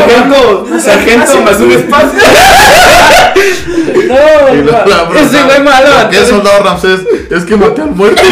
Sargento, 0.00 0.66
sargento, 0.80 1.40
más 1.42 1.60
un 1.60 1.72
espacio. 1.72 2.18
No, 4.08 5.18
ese 5.20 5.42
güey 5.42 5.62
malo. 5.62 5.88
¿Por 6.00 6.10
qué 6.10 6.24
soldado 6.24 6.62
Ramsés? 6.62 7.00
Es 7.30 7.44
que 7.44 7.56
maté 7.56 7.82
al 7.82 7.90
muerto. 7.90 8.22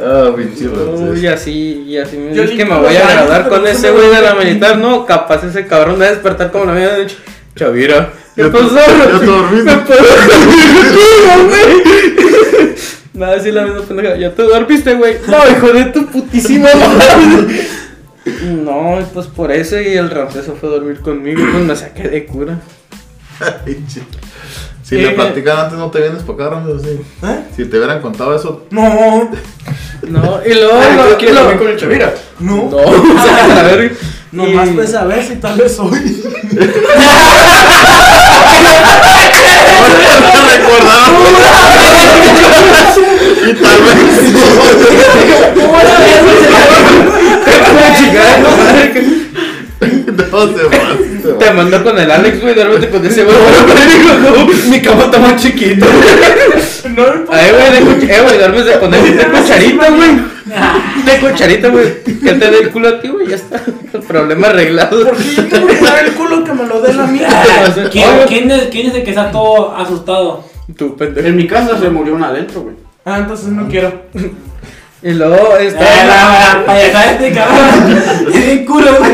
Ah, 0.00 0.30
pinche 0.36 0.68
Ramsés. 0.68 1.22
Y 1.22 1.26
así, 1.26 1.84
y 1.86 1.98
así 1.98 2.16
me 2.16 2.30
dices 2.30 2.50
que 2.56 2.64
me 2.64 2.76
voy 2.76 2.96
a 2.96 3.26
pero 3.28 3.48
con 3.48 3.66
ese 3.66 3.90
me 3.90 3.98
güey 3.98 4.10
de 4.10 4.22
la 4.22 4.34
militar. 4.34 4.78
No, 4.78 5.04
capaz 5.04 5.44
ese 5.44 5.66
cabrón 5.66 6.00
va 6.00 6.06
a 6.06 6.10
despertar 6.10 6.50
como 6.50 6.64
la 6.66 6.72
media 6.72 6.96
noche. 6.96 7.16
Chavira, 7.58 8.12
¿qué 8.36 8.42
Ya 8.42 8.52
pasó? 8.52 8.74
ya 8.76 9.18
te 9.20 9.26
dormiste. 9.26 9.64
Me 9.70 9.76
puedo 9.82 10.02
dormir 10.02 10.66
contigo, 10.74 11.48
güey. 11.48 12.74
Me 13.14 13.20
va 13.26 13.32
a 13.32 13.34
decir 13.36 13.52
la 13.54 13.62
misma 13.64 13.82
pendeja. 13.82 14.16
Ya 14.16 14.32
te 14.34 14.42
dormiste, 14.44 14.94
güey. 14.94 15.16
No, 15.26 15.36
hijo 15.50 15.68
de 15.72 15.84
tu 15.86 16.06
putísima 16.06 16.68
madre. 16.74 17.66
No, 18.44 18.98
pues 19.12 19.26
por 19.26 19.50
eso 19.50 19.80
y 19.80 19.94
el 19.96 20.10
Ramsés 20.10 20.44
se 20.44 20.52
fue 20.52 20.68
a 20.68 20.72
dormir 20.72 21.00
conmigo. 21.00 21.42
Pues 21.50 21.64
me 21.64 21.74
saqué 21.74 22.08
de 22.08 22.26
cura. 22.26 22.58
Si 24.82 24.96
le 24.96 25.08
Eh, 25.08 25.14
platican 25.14 25.58
antes, 25.58 25.78
no 25.78 25.90
te 25.90 26.00
vienes 26.00 26.22
para 26.22 26.46
acá, 26.46 26.56
Ramsés. 26.56 26.82
Sí. 26.82 27.00
¿Eh? 27.26 27.40
Si 27.56 27.64
te 27.66 27.76
hubieran 27.76 28.00
contado 28.00 28.34
eso, 28.34 28.66
No, 28.70 29.30
No, 30.02 30.40
y 30.46 30.54
luego. 30.54 30.78
Ay, 30.80 30.96
lo- 30.96 31.04
¿tú 31.10 31.16
quieres 31.18 31.34
lo- 31.34 31.42
dormir 31.42 31.58
con 31.58 31.68
el 31.68 31.76
Chavira? 31.76 32.14
no. 32.40 32.70
No, 32.70 32.78
sácate 33.24 33.54
la 33.54 33.62
verga. 33.62 33.94
Nomás 34.30 34.68
pues 34.74 34.94
a 34.94 35.04
ver 35.04 35.24
si 35.26 35.36
tal 35.36 35.56
vez 35.58 35.78
hoy. 35.78 35.98
Y 43.46 43.54
tal 43.54 43.82
vez 43.82 43.98
no 50.18 50.46
recordaba. 50.46 51.52
mandó 51.54 51.84
con 51.84 51.98
el 51.98 52.10
Alex, 52.10 52.40
güey, 52.40 52.54
duérmete 52.54 52.88
con 52.90 53.06
ese 53.06 53.24
güey. 53.24 53.36
Mi 54.70 54.82
cama 54.82 55.04
está 55.04 55.18
más 55.18 55.42
chiquita. 55.42 55.86
No. 56.94 57.04
Ay, 57.30 57.50
güey, 57.50 57.96
de 57.98 58.14
eh, 58.14 58.20
güey, 58.22 58.38
duermes 58.38 58.64
de 58.64 58.78
con 58.78 58.94
él 58.94 59.16
de 59.16 59.24
cucharita, 59.26 59.90
güey. 59.90 60.10
De 61.04 61.20
cucharita, 61.20 61.68
güey. 61.68 62.02
Que 62.02 62.32
te 62.32 62.50
dé 62.50 62.58
el 62.58 62.70
culo 62.70 62.88
a 62.88 63.00
ti, 63.00 63.08
güey, 63.08 63.28
ya 63.28 63.36
está. 63.36 63.62
El 63.92 64.00
problema 64.00 64.48
arreglado. 64.48 65.04
¿Por 65.04 65.16
qué 65.16 65.34
yo 65.34 65.46
tengo 65.46 65.66
que 65.68 65.80
dar 65.80 66.04
el 66.04 66.12
culo 66.12 66.44
que 66.44 66.52
me 66.52 66.66
lo 66.66 66.80
dé 66.80 66.94
la 66.94 67.06
mía? 67.06 67.28
¿Quién, 67.90 68.08
quién 68.28 68.50
es, 68.50 68.64
¿Quién 68.68 68.88
es 68.88 68.94
el 68.94 69.04
que 69.04 69.10
está 69.10 69.30
todo 69.30 69.76
asustado? 69.76 70.44
Tu 70.76 70.96
pendejo. 70.96 71.26
En 71.28 71.36
mi 71.36 71.46
casa 71.46 71.78
se 71.78 71.88
murió 71.90 72.14
una 72.14 72.28
adentro, 72.28 72.62
güey. 72.62 72.76
Ah, 73.04 73.18
entonces 73.18 73.48
no 73.48 73.68
quiero. 73.68 74.02
Y 75.00 75.10
luego 75.12 75.56
Eh, 75.58 75.68
está. 75.68 75.80
la 75.80 76.64
payasada 76.66 77.12
este 77.12 77.32
cabrón. 77.32 78.02
Es 78.34 78.46
bien 78.46 78.64
culo, 78.66 78.96
güey. 78.98 79.12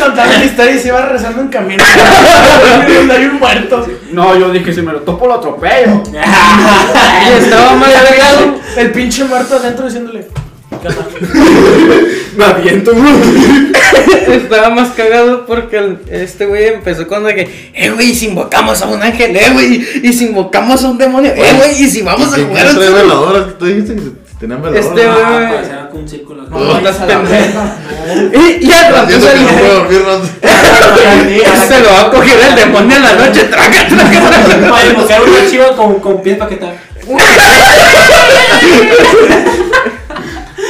Contar 0.00 0.28
la 0.28 0.44
historia 0.44 0.72
y 0.72 0.78
se 0.80 0.88
iba 0.88 1.02
rezando 1.06 1.42
en 1.42 1.48
camino. 1.48 1.84
Hay 3.12 3.26
un 3.26 3.38
muerto. 3.38 3.86
No, 4.10 4.36
yo 4.36 4.50
dije, 4.50 4.72
si 4.72 4.82
me 4.82 4.92
lo 4.92 5.00
topo 5.02 5.26
lo 5.28 5.34
atropello. 5.34 6.02
Y 6.12 7.32
estaba 7.44 7.72
más 7.74 7.94
agregado. 7.94 8.56
El 8.76 8.90
pinche 8.92 9.24
muerto 9.24 9.56
adentro 9.56 9.86
diciéndole. 9.86 10.26
Me 12.36 12.44
aviento. 12.44 12.92
Estaba 14.28 14.70
más 14.70 14.90
cagado 14.90 15.46
porque 15.46 15.78
el- 15.78 15.98
este 16.10 16.46
güey 16.46 16.66
empezó 16.66 17.06
con 17.06 17.24
de 17.24 17.34
que, 17.34 17.70
eh, 17.74 17.90
güey, 17.90 18.10
y 18.10 18.14
si 18.14 18.26
invocamos 18.26 18.82
a 18.82 18.86
un 18.88 19.02
ángel, 19.02 19.34
eh, 19.36 19.50
güey, 19.52 19.86
y 20.02 20.12
si 20.12 20.26
invocamos 20.26 20.84
a 20.84 20.88
un 20.88 20.98
demonio, 20.98 21.32
eh, 21.34 21.54
güey, 21.56 21.82
y 21.82 21.88
si 21.90 22.02
vamos 22.02 22.32
a 22.32 22.34
¿Quién 22.36 22.48
jugar 22.48 22.62
tres 22.64 22.74
un 22.76 22.94
veladoras? 22.94 23.58
¿Tú 23.58 23.64
dijiste 23.66 23.94
que 23.94 24.02
tenían 24.38 24.60
veladoras? 24.62 24.86
Este, 24.86 25.06
güey. 25.06 25.16
Ah, 25.24 25.50
parecía 25.54 25.88
como 25.88 26.02
un 26.02 26.08
círculo. 26.08 26.42
No, 26.42 26.58
No, 26.58 26.80
las 26.80 27.00
a 27.00 27.06
la 27.06 27.20
pendejas. 27.22 27.70
Y, 28.32 28.66
y 28.66 28.72
al 28.72 28.92
rato 28.92 29.06
Haciendo 29.16 29.26
que 29.28 29.34
no 29.40 29.48
se, 29.48 29.54
puedo 29.58 29.74
dormir, 29.80 30.02
rato. 30.06 31.66
se 31.68 31.80
lo 31.80 31.88
va 31.90 32.00
a 32.02 32.10
coger 32.10 32.38
el 32.50 32.54
demonio 32.54 32.96
en 32.96 33.02
la 33.02 33.12
noche, 33.14 33.44
traga, 33.44 33.88
traga, 33.88 34.28
traga. 34.46 34.70
Para 34.70 34.86
invocar 34.86 35.22
una 35.22 35.50
chiva 35.50 35.76
con, 35.76 35.98
con 36.00 36.22
pies 36.22 36.36
para 36.38 36.50
que 36.50 36.56
tal. 36.56 36.78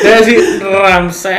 Te 0.02 0.08
va 0.08 0.16
a 0.16 0.20
decir, 0.20 0.38
Ramsés. 0.62 1.32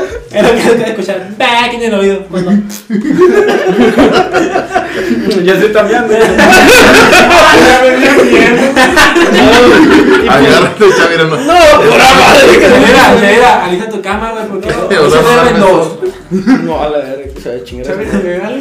Es 0.34 0.42
lo 0.44 0.50
que 0.76 0.84
que 0.84 0.90
escuchar. 0.90 1.28
Back 1.36 1.74
en 1.74 1.82
el 1.82 1.94
oído. 1.94 2.24
Cuando. 2.30 2.52
Ya 5.44 5.58
se 5.58 5.66
está 5.66 5.82
viendo. 5.84 6.14
Agárrate, 10.28 10.84
Chavira, 10.96 11.24
no. 11.24 11.36
No, 11.36 11.36
pura 11.36 12.14
madre. 12.14 12.58
Mira, 12.58 13.16
mira, 13.20 13.64
alista 13.64 13.88
tu 13.88 14.02
cama, 14.02 14.32
güey, 14.32 14.46
porque. 14.48 14.68
no 14.68 15.10
se 15.10 15.22
no 15.22 15.28
deben 15.44 15.60
dos. 15.60 15.98
No, 16.64 16.82
a 16.82 16.88
la 16.90 16.98
verga, 16.98 17.34
que 17.34 17.40
se 17.40 17.48
va 17.48 17.54
a 17.56 17.64
chingar. 17.64 17.96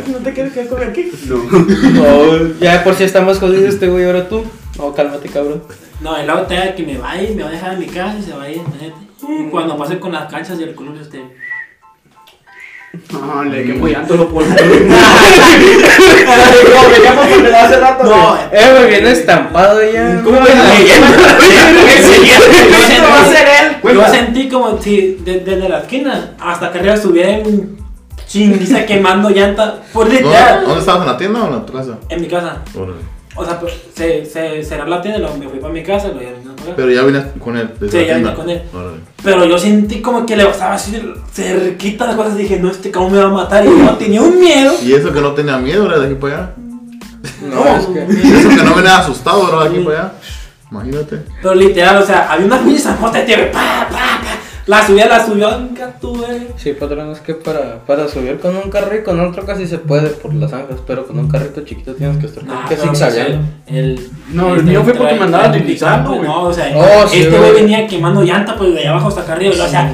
¿no 0.08 0.18
te 0.18 0.34
quieres 0.34 0.54
quedar 0.54 0.68
con 0.68 0.84
aquí? 0.84 1.12
No, 1.28 2.60
ya 2.60 2.78
de 2.78 2.84
por 2.84 2.96
si 2.96 3.04
está 3.04 3.22
más 3.22 3.40
jodido 3.40 3.68
este 3.68 3.88
güey, 3.88 4.06
ahora 4.06 4.28
tú. 4.30 4.44
No, 4.78 4.94
cálmate, 4.94 5.30
cabrón. 5.30 5.64
No, 6.02 6.16
luego 6.24 6.42
te 6.44 6.74
que 6.76 6.84
me 6.84 6.98
vaya 6.98 7.24
y 7.24 7.36
me 7.36 7.44
va 7.44 7.50
a 7.50 7.52
dejar 7.52 7.74
en 7.74 7.80
mi 7.80 7.88
casa 7.88 8.18
y 8.18 8.24
se 8.24 8.34
va 8.34 8.44
a 8.44 8.50
ir, 8.50 8.58
imagínate. 8.58 9.10
Y 9.28 9.50
cuando 9.50 9.78
pase 9.78 10.00
con 10.00 10.14
las 10.14 10.32
canchas 10.32 10.60
y 10.60 10.64
el 10.64 10.74
color 10.76 10.98
este. 11.00 11.22
No, 13.12 13.44
le 13.44 13.64
lo 14.18 14.30
que 17.02 17.10
porque 17.16 17.36
me 17.44 17.50
lo 17.50 17.58
hace 17.58 17.80
rato. 17.80 18.04
No. 18.04 18.36
Eh, 18.52 18.86
viene 18.88 19.12
estampado 19.12 19.80
ya. 19.84 20.22
¿Cómo 20.24 20.40
ves? 20.42 20.56
la 20.56 20.64
leyenda. 20.74 21.08
Va 21.10 21.16
a 23.16 23.26
sentí- 23.26 23.36
ser 23.36 23.48
él. 23.48 23.94
Yo 23.94 24.08
sentí 24.08 24.50
como 24.50 24.82
si 24.82 25.18
de- 25.24 25.40
desde 25.42 25.70
la 25.70 25.80
esquina 25.80 26.32
hasta 26.40 26.72
que 26.72 26.80
arriba 26.80 26.94
estuviera 26.96 27.38
un 27.48 27.78
chinguiza 28.28 28.86
quemando 28.88 29.30
llanta 29.30 29.76
por 29.94 30.06
¿Dónde, 30.08 30.22
literal 30.24 30.64
¿Dónde 30.66 30.80
estabas? 30.80 31.02
¿En 31.02 31.08
la 31.08 31.18
tienda 31.18 31.44
o 31.44 31.50
en 31.58 31.66
tu 31.66 31.74
casa? 31.74 31.98
en 32.10 32.22
mi 32.22 32.28
casa. 32.28 32.58
Órale. 32.76 32.98
O 33.36 33.46
sea, 33.46 33.60
pues, 33.60 33.74
se, 33.96 34.26
se 34.26 34.64
cerró 34.64 34.86
la 34.88 35.00
tienda 35.02 35.20
me 35.38 35.48
fui 35.48 35.60
para 35.60 35.72
mi 35.74 35.84
casa 35.84 36.08
y 36.10 36.14
Pero 36.76 36.90
ya 36.92 37.02
vienes 37.04 37.24
con 37.44 37.58
él. 37.58 37.70
Desde 37.80 37.92
Sí, 37.92 37.98
la 37.98 38.08
ya 38.08 38.14
vine 38.18 38.28
tienda. 38.30 38.36
con 38.36 38.50
él. 38.50 38.62
Órale. 38.74 38.98
Pero 39.24 39.46
yo 39.46 39.58
sentí 39.58 40.02
como 40.02 40.26
que 40.26 40.36
le 40.38 40.46
pasaba 40.46 40.76
así 40.76 41.00
cerquita 41.34 42.06
las 42.08 42.16
cosas. 42.16 42.38
Dije, 42.38 42.60
no, 42.60 42.70
este 42.70 42.92
cabrón 42.92 43.12
me 43.14 43.18
va 43.20 43.26
a 43.26 43.30
matar. 43.30 43.66
Y 43.66 43.70
yo 43.70 43.96
tenía 43.98 44.22
un 44.22 44.40
miedo. 44.40 44.74
Y 44.84 44.94
eso 44.94 45.12
que 45.12 45.22
no 45.22 45.34
tenía 45.34 45.58
miedo, 45.58 45.86
era 45.86 46.00
de 46.00 46.06
aquí 46.08 46.16
para 46.16 46.36
allá. 46.36 46.54
No, 47.54 47.66
es 47.66 47.86
que. 47.88 48.28
Y 48.28 48.32
eso 48.32 48.50
que 48.50 48.64
no 48.64 48.76
venía 48.76 48.98
asustado, 49.00 49.48
era 49.50 49.64
de 49.70 49.76
aquí 49.76 49.86
para 49.86 50.00
allá. 50.00 50.12
Imagínate. 50.72 51.24
Pero 51.42 51.56
literal, 51.56 51.98
o 52.02 52.06
sea, 52.06 52.32
había 52.32 52.46
una 52.46 52.60
pinche 52.60 52.80
zanjota 52.82 53.18
de 53.20 53.26
tierra. 53.26 53.52
Pa, 53.52 53.88
pa, 53.90 54.22
pa. 54.22 54.29
La 54.70 54.86
subía, 54.86 55.08
la 55.08 55.26
subió. 55.26 55.50
Tú, 56.00 56.16
güey. 56.16 56.42
Sí, 56.56 56.74
patrón, 56.74 57.12
es 57.12 57.20
que 57.22 57.34
para, 57.34 57.80
para 57.88 58.08
subir 58.08 58.40
con 58.40 58.56
un 58.56 58.70
carro 58.70 58.96
y 58.96 59.02
con 59.02 59.20
otro 59.20 59.44
casi 59.44 59.66
se 59.66 59.80
puede 59.80 60.10
por 60.10 60.32
las 60.36 60.52
zanjas, 60.52 60.78
pero 60.86 61.08
con 61.08 61.18
un 61.18 61.28
carrito 61.28 61.62
chiquito 61.62 61.96
tienes 61.96 62.20
que 62.20 62.28
estar 62.28 62.44
No, 62.44 62.54
que 62.70 62.76
pero, 62.76 62.90
zigzagueando. 62.90 63.40
pues, 63.66 63.78
el, 63.80 64.10
No, 64.32 64.54
el 64.54 64.60
este, 64.60 64.70
mío 64.70 64.84
fue 64.84 64.94
porque 64.94 65.16
me 65.16 65.24
andaba 65.24 65.48
deslizando, 65.48 66.12
güey. 66.12 66.22
No, 66.22 66.44
o 66.44 66.54
sea, 66.54 66.72
Oh, 66.76 67.08
sí, 67.08 67.22
este 67.22 67.36
güey 67.36 67.54
venía 67.54 67.88
quemando 67.88 68.22
llanta, 68.22 68.56
pues 68.56 68.76
de 68.76 68.88
abajo 68.88 69.08
hasta 69.08 69.22
acá 69.22 69.34
arriba. 69.34 69.56
Y 69.56 69.58
lo 69.58 69.64
hacía. 69.64 69.92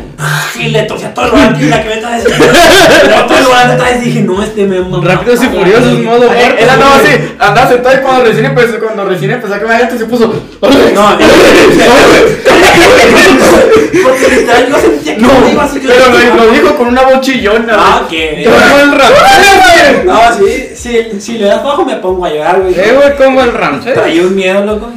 Y 0.60 0.68
le 0.68 0.84
torcía 0.84 1.14
todo 1.14 1.26
el 1.26 1.32
volante 1.32 1.66
y 1.66 1.70
la 1.70 1.82
que 1.82 1.90
me 1.90 1.98
trae. 1.98 2.22
Pero 2.22 3.26
todo 3.28 3.38
el 3.38 3.46
volante 3.46 3.74
atrás 3.76 4.04
dije, 4.04 4.22
no, 4.24 4.44
este 4.44 4.66
me 4.66 4.82
mamá. 4.82 5.08
Rápidos 5.08 5.42
y 5.42 5.48
furiosos, 5.48 6.00
modo 6.04 6.34
Él 6.34 6.56
él 6.60 6.70
andaba 6.70 6.96
así, 6.98 7.12
andaba 7.40 7.70
sentado 7.70 7.96
y 7.96 8.00
cuando 8.02 8.26
recién 8.26 8.46
empezó, 8.46 8.78
cuando 8.80 9.06
recién 9.06 9.32
empezó 9.32 9.54
a 9.54 9.60
quemar 9.60 9.80
llanto 9.80 9.98
se 9.98 10.06
puso. 10.06 10.28
No, 10.96 11.18
porque 14.04 14.28
literal 14.36 14.65
yo 14.70 14.78
sentía 14.80 15.16
que 15.16 15.22
No, 15.22 15.30
iba 15.52 15.70
pero 15.74 16.36
lo, 16.36 16.46
lo 16.46 16.52
dijo 16.52 16.76
con 16.76 16.88
una 16.88 17.04
voz 17.04 17.22
chillona. 17.22 17.76
Ah, 17.78 18.08
que. 18.10 18.46
Como 18.46 18.80
el 18.80 18.92
Ramsés, 18.92 20.06
No, 20.06 20.20
sí, 20.38 20.70
sí, 20.76 21.20
si 21.20 21.38
le 21.38 21.46
das 21.46 21.64
bajo 21.64 21.86
me 21.86 21.96
pongo 21.96 22.26
a 22.26 22.30
llorar, 22.30 22.62
güey. 22.62 22.74
Eh, 22.74 22.94
güey, 22.96 23.16
como 23.16 23.42
el 23.42 23.52
Ramsés. 23.54 23.94
Traía 23.94 24.22
un 24.22 24.36
miedo, 24.36 24.66
loco. 24.66 24.92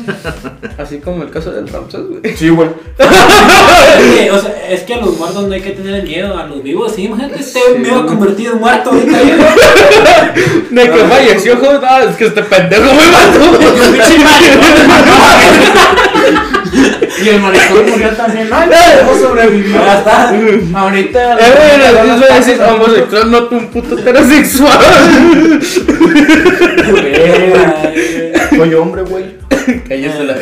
Así 0.79 0.99
como 0.99 1.23
el 1.23 1.31
caso 1.31 1.51
del 1.51 1.69
Ramsés, 1.69 2.01
güey. 2.09 2.37
Sí, 2.37 2.49
güey. 2.49 2.69
Es 2.99 3.07
que, 4.15 4.31
o 4.31 4.39
sea, 4.41 4.55
es 4.69 4.83
que 4.83 4.95
a 4.95 4.99
los 4.99 5.17
muertos 5.17 5.45
no 5.45 5.55
hay 5.55 5.61
que 5.61 5.71
tener 5.71 6.03
miedo, 6.03 6.37
a 6.37 6.45
los 6.47 6.63
vivos 6.63 6.93
sí, 6.95 7.05
imagínate, 7.05 7.41
este 7.41 7.61
me 7.79 7.89
iba 7.89 8.07
convertido 8.07 8.53
en 8.53 8.61
muerto 8.61 8.91
ahorita. 8.91 9.23
yo. 9.23 9.37
De 10.71 10.91
que 10.91 10.99
falleció, 11.05 11.57
joder, 11.57 11.81
es 12.09 12.17
que 12.17 12.27
este 12.27 12.43
pendejo 12.43 12.85
me 12.85 13.11
mató. 13.11 13.39
Y 17.25 17.29
el 17.31 17.41
maricón 17.41 17.91
murió 17.91 18.11
también. 18.11 18.49
Ay, 18.53 18.69
no 19.05 19.15
sobrevivió. 19.19 19.75
Ya 19.85 19.99
está. 19.99 20.33
Ahorita. 20.75 21.37
Eh, 21.39 22.37
decir 22.39 22.61
homosexual, 22.63 23.31
no 23.31 23.45
tú 23.45 23.57
un 23.57 23.67
puto 23.69 23.99
heterosexual. 23.99 24.79
Soy 28.57 28.75
hombre, 28.75 29.03
güey. 29.03 29.37
Cállese 29.89 30.25
la. 30.25 30.37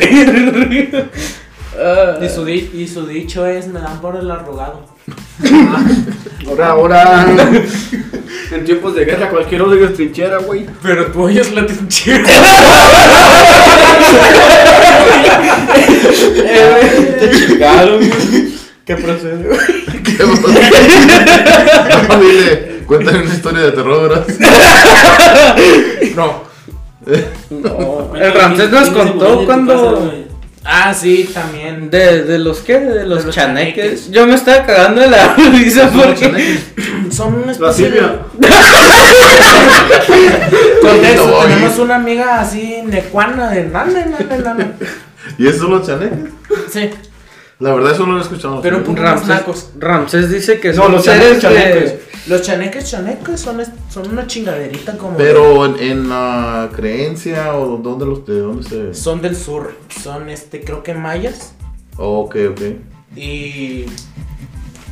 Ah, 1.79 2.17
Y 2.23 2.29
su, 2.29 2.45
di- 2.45 2.69
y 2.73 2.87
su 2.87 3.05
dicho 3.07 3.45
es: 3.45 3.67
Me 3.67 3.79
dan 3.79 3.99
por 4.01 4.15
el 4.15 4.29
arrugado. 4.29 4.85
Ahora, 6.47 6.69
ahora. 6.69 7.25
En 8.51 8.63
tiempos 8.65 8.95
de 8.95 9.03
guerra 9.05 9.29
cualquier 9.29 9.61
odio 9.61 9.85
es 9.85 9.93
trinchera, 9.95 10.37
güey. 10.37 10.65
Pero 10.81 11.07
tú 11.07 11.23
oyes 11.23 11.51
la 11.53 11.65
trinchera. 11.65 12.23
Eh, 16.35 16.65
güey, 16.71 17.19
te 17.19 17.31
chingaron, 17.31 17.97
güey. 17.97 18.57
¿Qué 18.85 18.95
procede, 18.95 19.47
güey? 19.47 19.59
¿Qué 20.03 20.23
dile, 22.21 22.83
cuéntame 22.85 23.19
una 23.23 23.33
historia 23.33 23.61
de 23.61 23.71
terror, 23.71 24.09
¿verdad? 24.09 24.25
No. 26.15 26.47
No, 27.49 28.15
el 28.15 28.33
Ramsés 28.33 28.69
nos 28.69 28.89
contó 28.89 29.45
cuando. 29.45 30.26
Ah, 30.69 30.93
sí, 30.93 31.29
también. 31.33 31.89
De, 31.89 32.23
de 32.23 32.39
los 32.39 32.59
qué? 32.59 32.77
De 32.79 33.05
los, 33.05 33.19
De 33.19 33.25
los 33.27 33.35
chaneques. 33.35 33.75
chaneques. 33.85 34.11
Yo 34.11 34.27
me 34.27 34.35
estaba 34.35 34.65
cagando 34.65 34.99
de 35.01 35.07
la 35.07 35.33
risa 35.53 35.89
porque. 35.95 36.59
Son 37.09 37.33
una 37.35 37.45
La 37.47 37.51
especie 37.53 37.89
de. 37.89 37.99
Silvia. 37.99 38.19
Contexto, 40.81 41.27
No, 41.27 41.39
tenemos 41.47 41.79
una 41.79 41.95
amiga 41.95 42.41
así 42.41 42.81
necuana 42.85 43.49
de 43.51 43.63
nana. 43.63 44.71
¿Y 45.37 45.47
eso 45.47 45.59
son 45.59 45.71
los 45.71 45.87
chaneques? 45.87 46.29
Sí, 46.71 46.89
La 47.59 47.73
verdad, 47.73 47.93
eso 47.93 48.05
no 48.05 48.13
lo 48.13 48.19
he 48.19 48.21
escuchado. 48.21 48.61
Pero 48.61 48.83
nacos. 49.27 49.71
Ramsés 49.79 50.29
dice 50.29 50.59
que 50.59 50.69
No, 50.73 50.83
son 50.83 50.91
los 50.91 51.03
seres 51.05 51.39
chaneques, 51.39 51.73
de- 51.73 51.79
chaneques. 51.87 52.27
Los 52.27 52.41
chaneques 52.43 52.89
chaneques 52.91 53.39
son, 53.39 53.61
son 53.89 54.09
una 54.09 54.27
chingaderita 54.27 54.97
como. 54.97 55.17
Pero 55.17 55.65
en, 55.65 55.79
en 55.79 56.09
la 56.09 56.69
creencia 56.75 57.55
o 57.55 57.77
dónde 57.77 58.05
los 58.05 58.25
de 58.27 58.39
dónde 58.39 58.63
se. 58.69 58.93
Son 58.93 59.21
del 59.21 59.35
sur. 59.35 59.73
Son 60.03 60.29
este, 60.29 60.61
creo 60.63 60.83
que 60.83 60.93
mayas. 60.93 61.53
Oh, 61.97 62.19
ok, 62.19 62.35
ok. 62.51 62.61
Y. 63.15 63.85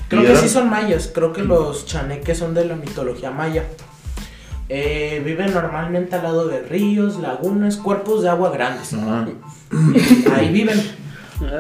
Creo 0.08 0.22
¿Y 0.22 0.26
que 0.26 0.32
eran? 0.32 0.42
sí 0.44 0.50
son 0.50 0.70
mayas. 0.70 1.12
Creo 1.14 1.34
que 1.34 1.44
los 1.44 1.86
chaneques 1.86 2.38
son 2.40 2.54
de 2.56 2.66
la 2.66 2.76
mitología 2.76 3.30
maya. 3.30 3.64
Eh, 4.70 5.22
viven 5.24 5.54
normalmente 5.54 6.16
al 6.16 6.24
lado 6.24 6.48
de 6.48 6.62
ríos, 6.64 7.18
lagunas, 7.18 7.78
cuerpos 7.78 8.24
de 8.24 8.30
agua 8.30 8.50
grandes. 8.50 8.92
Ajá. 8.94 9.28
Ahí 10.36 10.50
viven. 10.52 10.82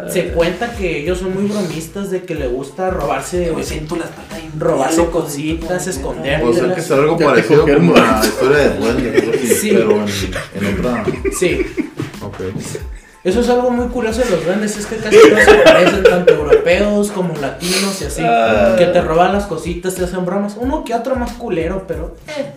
Se 0.08 0.30
cuenta 0.30 0.74
que 0.76 1.00
ellos 1.02 1.20
son 1.20 1.34
muy 1.34 1.46
bromistas 1.52 2.10
de 2.10 2.24
que 2.24 2.34
le 2.36 2.48
gusta 2.48 2.90
robarse, 2.90 3.52
Me 3.56 3.64
siento 3.64 3.96
las 3.98 4.08
patas 4.10 4.40
robarse 4.58 4.98
loco, 4.98 5.22
cositas, 5.24 5.88
esconder. 5.88 6.42
O 6.44 6.54
sea 6.54 6.74
que 6.74 6.80
es 6.80 6.92
algo 6.92 7.18
parecido 7.18 7.64
como 7.64 7.94
la 7.94 8.22
historia 8.24 8.58
de 8.58 8.78
duende, 8.78 9.48
Sí. 9.60 9.72
pero 9.74 9.92
en, 9.92 10.66
en 10.68 10.80
otra. 10.80 11.04
Sí, 11.38 11.62
Ok. 12.22 12.36
eso 13.26 13.42
es 13.42 13.50
algo 13.50 13.70
muy 13.70 13.88
curioso 13.88 14.22
de 14.22 14.30
los 14.30 14.46
duendes, 14.46 14.78
es 14.78 14.86
que 14.86 14.96
casi 14.96 15.18
todos 15.18 15.44
se 15.44 15.56
parecen, 15.58 16.04
tanto 16.04 16.34
europeos 16.34 17.12
como 17.12 17.36
latinos 17.36 18.02
y 18.02 18.06
así. 18.06 18.22
Ah. 18.24 18.76
Que 18.78 18.86
te 18.86 19.02
roban 19.02 19.34
las 19.34 19.46
cositas, 19.46 19.96
te 19.96 20.06
hacen 20.06 20.26
bromas. 20.26 20.56
Uno 20.58 20.86
que 20.86 20.94
otro 20.94 21.16
más 21.18 21.34
culero, 21.34 21.84
pero 21.86 22.16
eh, 22.30 22.54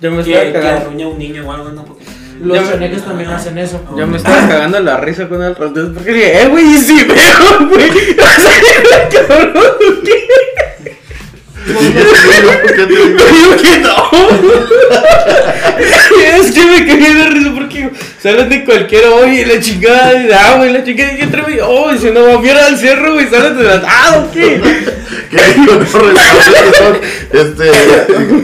Yo 0.00 0.10
me 0.10 0.24
Que, 0.24 0.32
que 0.52 0.56
arruña 0.58 1.04
a 1.06 1.08
un 1.10 1.18
niño 1.18 1.46
o 1.46 1.52
algo, 1.52 1.68
¿no? 1.70 1.84
Porque... 1.84 2.04
los 2.40 2.56
Ya 2.56 2.70
chaneques 2.70 3.04
también 3.04 3.30
hacen 3.30 3.58
eso. 3.58 3.80
Yo 3.96 4.06
me 4.06 4.16
estaba 4.16 4.48
cagando 4.48 4.80
la 4.80 4.96
risa 4.98 5.28
con 5.28 5.42
el 5.42 5.54
Rondes 5.54 5.90
porque 5.94 6.12
dije, 6.12 6.42
eh, 6.42 6.48
güey, 6.48 6.64
y 6.64 6.78
si 6.78 7.04
veo, 7.04 7.68
güey. 7.68 7.90
¿qué? 10.04 11.72
¿Por 11.72 12.74
qué 16.08 16.36
es 16.36 16.52
que 16.52 16.64
me 16.64 16.86
cagué 16.86 17.14
de 17.14 17.26
risa 17.26 17.52
porque 17.54 17.90
salen 18.22 18.48
de 18.48 18.64
cualquier 18.64 19.06
hoy 19.06 19.40
y 19.40 19.44
la 19.44 19.60
chingada 19.60 20.14
y 20.22 20.26
da, 20.26 20.56
güey, 20.56 20.72
la 20.72 20.84
chingada 20.84 21.12
y 21.14 21.20
entre 21.22 21.42
mí, 21.42 21.56
oh, 21.62 21.92
y 21.92 21.98
si 21.98 22.10
no 22.10 22.26
va 22.26 22.34
a 22.34 22.38
mirar 22.38 22.64
al 22.64 22.78
cerro, 22.78 23.14
güey, 23.14 23.28
salen 23.28 23.56
de 23.56 23.64
la. 23.64 23.82
Ah, 23.86 24.26
ok. 24.26 24.36
¿Qué 25.30 25.36
digo? 25.60 25.72
No, 25.74 25.78
restaurantes 25.80 26.76
son, 26.78 26.96
este, 27.32 27.64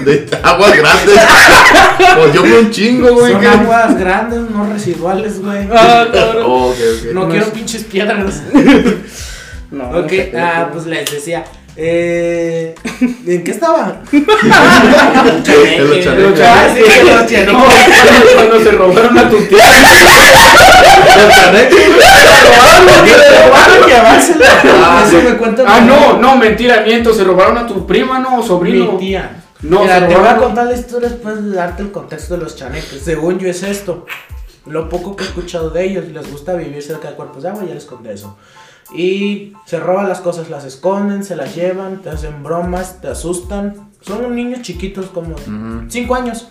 de 0.04 0.28
aguas 0.42 0.76
grandes. 0.76 1.18
Pues 2.16 2.34
yo 2.34 2.42
veo 2.42 2.60
un 2.60 2.70
chingo, 2.70 3.14
güey. 3.14 3.32
Son 3.32 3.40
que- 3.40 3.46
aguas 3.48 3.98
grandes, 3.98 4.40
no 4.50 4.72
residuales, 4.72 5.40
güey. 5.40 5.68
Ah, 5.72 6.06
cabrón. 6.12 6.42
Oh, 6.46 6.66
ok, 6.70 6.76
ok. 6.98 7.12
No 7.12 7.22
no 7.24 7.28
quiero 7.28 7.46
es- 7.46 7.52
pinches 7.52 7.84
piedras. 7.84 8.42
No, 9.70 9.84
ok, 9.90 10.02
no 10.02 10.08
sé, 10.08 10.32
ah, 10.36 10.68
pues 10.72 10.86
les 10.86 11.08
decía. 11.12 11.44
Eh, 11.82 12.74
¿En 13.26 13.42
qué 13.42 13.50
estaba? 13.52 14.02
En 14.12 14.26
los 15.88 16.04
chalecos. 16.04 16.40
Ah, 16.44 16.68
sí, 16.74 16.80
los 16.80 17.26
chaneques. 17.26 17.54
cuando, 18.34 18.60
se 18.62 18.70
robaron 18.72 19.18
a 19.18 19.30
tu 19.30 19.38
tía. 19.44 19.64
Robaron 23.46 23.86
que 23.86 23.94
aváncela. 23.94 24.46
Ah, 24.64 25.04
Eso 25.06 25.22
me 25.22 25.36
cuenta 25.38 25.64
Ah, 25.66 25.80
mi- 25.80 25.86
no, 25.86 26.18
no, 26.18 26.36
mentira, 26.36 26.82
miento. 26.84 27.14
Se 27.14 27.24
robaron 27.24 27.56
a 27.56 27.66
tu 27.66 27.86
prima, 27.86 28.18
no, 28.18 28.42
sobrino. 28.42 28.92
Mi 28.92 28.98
tía. 28.98 29.42
No, 29.62 29.80
Mira, 29.80 30.00
se 30.00 30.06
te 30.06 30.16
voy 30.16 30.28
a 30.28 30.36
contar 30.36 30.66
la 30.66 30.74
historia 30.74 31.08
después 31.08 31.42
de 31.44 31.50
darte 31.56 31.82
el 31.82 31.90
contexto 31.92 32.34
de 32.36 32.42
los 32.44 32.56
chaneques. 32.56 33.00
Según 33.02 33.38
yo 33.38 33.48
es 33.48 33.62
esto. 33.62 34.04
Lo 34.66 34.90
poco 34.90 35.16
que 35.16 35.24
he 35.24 35.26
escuchado 35.26 35.70
de 35.70 35.84
ellos, 35.84 36.04
les 36.08 36.30
gusta 36.30 36.52
vivir 36.54 36.82
cerca 36.82 37.08
de 37.08 37.14
cuerpos 37.16 37.42
de 37.42 37.48
agua, 37.48 37.64
ya 37.66 37.72
les 37.74 37.86
conté 37.86 38.12
eso. 38.12 38.36
Y 38.96 39.52
se 39.66 39.78
roban 39.78 40.08
las 40.08 40.20
cosas, 40.20 40.50
las 40.50 40.64
esconden, 40.64 41.22
se 41.24 41.36
las 41.36 41.54
llevan, 41.54 42.02
te 42.02 42.10
hacen 42.10 42.42
bromas, 42.42 43.00
te 43.00 43.08
asustan. 43.08 43.88
Son 44.00 44.34
niños 44.34 44.62
chiquitos 44.62 45.06
como 45.06 45.34
Ujú. 45.34 45.84
5 45.88 46.14
años, 46.14 46.48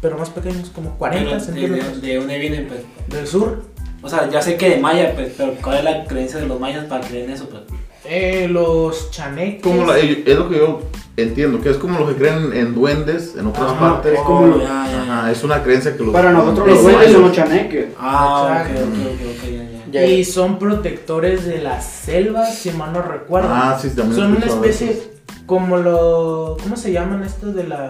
pero 0.00 0.18
más 0.18 0.30
pequeños, 0.30 0.70
como 0.70 0.90
40 0.98 1.24
Pero, 1.30 1.38
¿De, 1.40 1.44
centímetros. 1.44 2.02
de, 2.02 2.08
de 2.08 2.16
dónde 2.16 2.38
vienen, 2.38 2.68
pues? 2.68 2.80
Del 3.08 3.26
sur, 3.26 3.62
O 4.04 4.08
sea, 4.08 4.28
ya 4.28 4.42
sé 4.42 4.56
que 4.56 4.68
de 4.70 4.78
maya, 4.78 5.12
pues, 5.14 5.32
pero 5.36 5.54
¿cuál 5.62 5.78
es 5.78 5.84
la 5.84 6.04
creencia 6.06 6.40
de 6.40 6.46
los 6.46 6.58
mayas 6.58 6.86
para 6.86 7.06
creer 7.06 7.26
en 7.26 7.30
eso, 7.34 7.48
pues? 7.48 7.62
eh, 8.04 8.48
los 8.50 9.12
chaneques. 9.12 9.62
Como 9.62 9.84
la- 9.86 9.96
es 9.98 10.36
lo 10.36 10.48
que 10.48 10.56
yo 10.58 10.82
entiendo, 11.16 11.60
que 11.60 11.70
es 11.70 11.76
como 11.76 12.00
los 12.00 12.08
que 12.10 12.16
creen 12.16 12.52
en 12.52 12.74
duendes 12.74 13.36
en 13.38 13.46
otras 13.46 13.70
Ajá, 13.70 13.78
partes. 13.78 14.14
es 14.14 14.20
como 14.22 14.46
lo- 14.48 14.60
ya, 14.60 14.86
ya, 14.86 14.90
ya. 15.06 15.18
Ajá, 15.20 15.30
es 15.30 15.44
una 15.44 15.62
creencia 15.62 15.96
que 15.96 16.02
los. 16.02 16.12
Para 16.12 16.32
nosotros 16.32 16.66
los 16.66 16.82
duendes 16.82 17.12
son 17.12 17.22
los 17.22 17.32
chaneques. 17.32 17.86
Ah, 17.96 18.64
ok, 18.68 18.76
ok, 18.76 18.82
ok, 18.82 19.20
ok, 19.36 19.50
Y 19.92 20.24
son 20.24 20.58
protectores 20.58 21.44
de 21.44 21.58
las 21.60 21.84
selvas, 21.84 22.54
si 22.56 22.70
mal 22.70 22.92
no 22.92 23.02
recuerdo. 23.02 23.48
Ah, 23.50 23.78
sí, 23.80 23.90
también. 23.90 24.16
son 24.20 24.36
una 24.36 24.46
especie 24.46 25.02
como 25.46 25.76
lo. 25.76 26.56
¿Cómo 26.62 26.76
se 26.76 26.92
llaman 26.92 27.22
estos 27.22 27.54
de 27.54 27.64
la. 27.64 27.88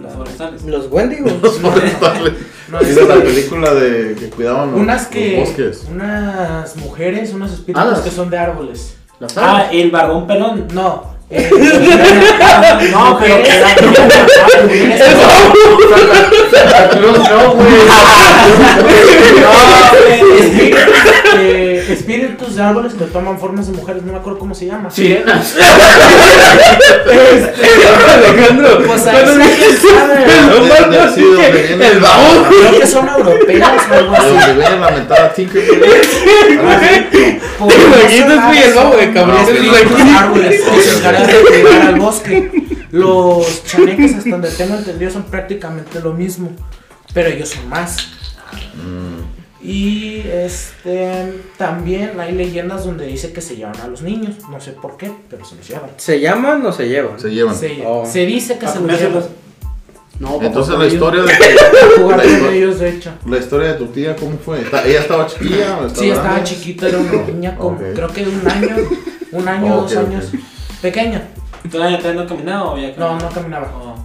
Los 0.00 0.12
forestales. 0.12 0.64
Los 0.64 0.90
Wendigos. 0.90 1.32
No, 2.70 2.78
no, 2.80 2.82
no, 2.82 2.86
es- 2.86 3.08
la 3.08 3.14
película 3.14 3.72
de 3.72 4.14
que 4.14 4.28
cuidaban 4.28 4.72
los, 4.72 4.80
unas 4.80 5.02
los 5.04 5.10
que. 5.10 5.40
bosques. 5.40 5.86
Unas 5.90 6.76
mujeres, 6.76 7.32
unos 7.32 7.50
espíritus 7.52 7.82
Hadas. 7.82 8.00
que 8.00 8.10
son 8.10 8.28
de 8.28 8.36
árboles. 8.36 8.94
Las 9.20 9.36
Ah, 9.38 9.68
el 9.72 9.90
barbón 9.90 10.26
pelón. 10.26 10.68
No. 10.74 11.16
Eh, 11.30 11.50
No, 12.90 13.18
pero 13.20 13.42
que 13.42 13.50
era- 13.56 13.74
No, 17.00 17.52
güey. 17.54 17.68
Espíritus, 20.40 20.80
eh, 21.38 21.86
espíritus 21.90 22.56
de 22.56 22.62
árboles 22.62 22.94
que 22.94 23.04
toman 23.04 23.38
formas 23.38 23.66
de 23.66 23.72
mujeres, 23.76 24.02
no 24.04 24.12
me 24.12 24.18
acuerdo 24.18 24.38
cómo 24.38 24.54
se 24.54 24.66
llama. 24.66 24.90
Sirenas. 24.90 25.54
Alejandro. 28.14 28.82
Pues 28.86 29.06
ahí 29.06 29.16
¿cuándo 29.22 29.44
sí, 29.44 29.50
viste 29.50 29.88
sabe. 29.88 31.86
el 31.92 32.00
babo. 32.00 32.46
Creo 32.48 32.80
que 32.80 32.86
son 32.86 33.08
europeas 33.08 33.70
o 33.90 33.94
algo 33.94 34.12
así. 34.14 34.26
donde 34.28 34.52
viene 34.54 34.78
la 34.80 34.90
mentada 34.90 35.32
Tinkerbell. 35.32 35.80
Por- 37.58 37.68
¿Te 37.72 37.82
imaginas, 37.82 38.46
güey, 38.46 38.62
el 38.62 38.74
babo 38.74 38.96
de 38.96 39.12
cabrón? 39.12 39.36
árboles 40.16 40.60
de 41.26 41.62
cuidar 41.62 41.82
al 41.88 42.00
bosque. 42.00 42.50
Los 42.90 43.64
chaneques, 43.64 44.14
hasta 44.14 44.30
donde 44.30 44.50
tengo 44.50 44.74
entendido, 44.76 45.10
son 45.10 45.24
prácticamente 45.24 46.00
lo 46.00 46.12
mismo. 46.14 46.50
Pero 47.12 47.28
ellos 47.30 47.48
son 47.50 47.68
más. 47.68 47.96
Y 49.60 50.22
este 50.24 51.32
también 51.56 52.12
hay 52.20 52.32
leyendas 52.32 52.84
donde 52.84 53.06
dice 53.06 53.32
que 53.32 53.40
se 53.40 53.56
llevan 53.56 53.78
a 53.80 53.88
los 53.88 54.02
niños. 54.02 54.36
No 54.50 54.60
sé 54.60 54.70
por 54.72 54.96
qué, 54.96 55.10
pero 55.28 55.44
se 55.44 55.56
los 55.56 55.68
llevan. 55.68 55.90
¿Se 55.96 56.20
llaman 56.20 56.64
o 56.64 56.72
se 56.72 56.88
llevan? 56.88 57.18
Se 57.18 57.30
llevan. 57.30 57.54
Se, 57.56 57.82
Oh. 57.84 58.06
se 58.06 58.24
dice 58.24 58.56
que 58.56 58.66
Ah, 58.66 58.68
se 58.72 58.78
los 58.78 58.86
me 58.86 58.92
hace 58.94 59.04
llevan. 59.08 59.14
los- 59.20 59.28
No, 60.20 60.40
Entonces 60.42 60.78
la 60.78 60.86
historia 60.86 61.22
de 61.22 61.32
Jugar 62.00 62.24
la, 62.24 62.50
ellos, 62.52 62.78
de 62.78 62.88
hecho. 62.90 63.10
la 63.26 63.38
historia 63.38 63.68
de 63.72 63.74
tu 63.74 63.86
tía, 63.86 64.14
¿cómo 64.16 64.38
fue? 64.38 64.60
¿Está- 64.62 64.84
¿Ella 64.86 65.00
estaba 65.00 65.26
chiquilla? 65.26 65.78
o 65.78 65.88
Sí, 65.90 66.08
estaba 66.10 66.28
grande? 66.34 66.44
chiquita, 66.50 66.88
era 66.88 66.98
una 66.98 67.22
niña 67.24 67.56
con, 67.56 67.76
creo 67.76 68.08
que 68.08 68.24
de 68.24 68.30
un 68.30 68.48
año, 68.48 68.76
un 69.32 69.48
año, 69.48 69.76
dos 69.76 69.96
años. 69.96 70.24
Pequeña. 70.82 71.22
¿Tú 71.70 71.78
ya 71.78 71.98
te 71.98 72.14
no 72.14 72.26
caminado 72.26 72.72
o 72.72 72.78
ya 72.78 72.88
No, 72.88 72.94
caminaba? 72.96 73.18
no 73.20 73.28
caminaba. 73.30 73.72
Oh, 73.76 73.96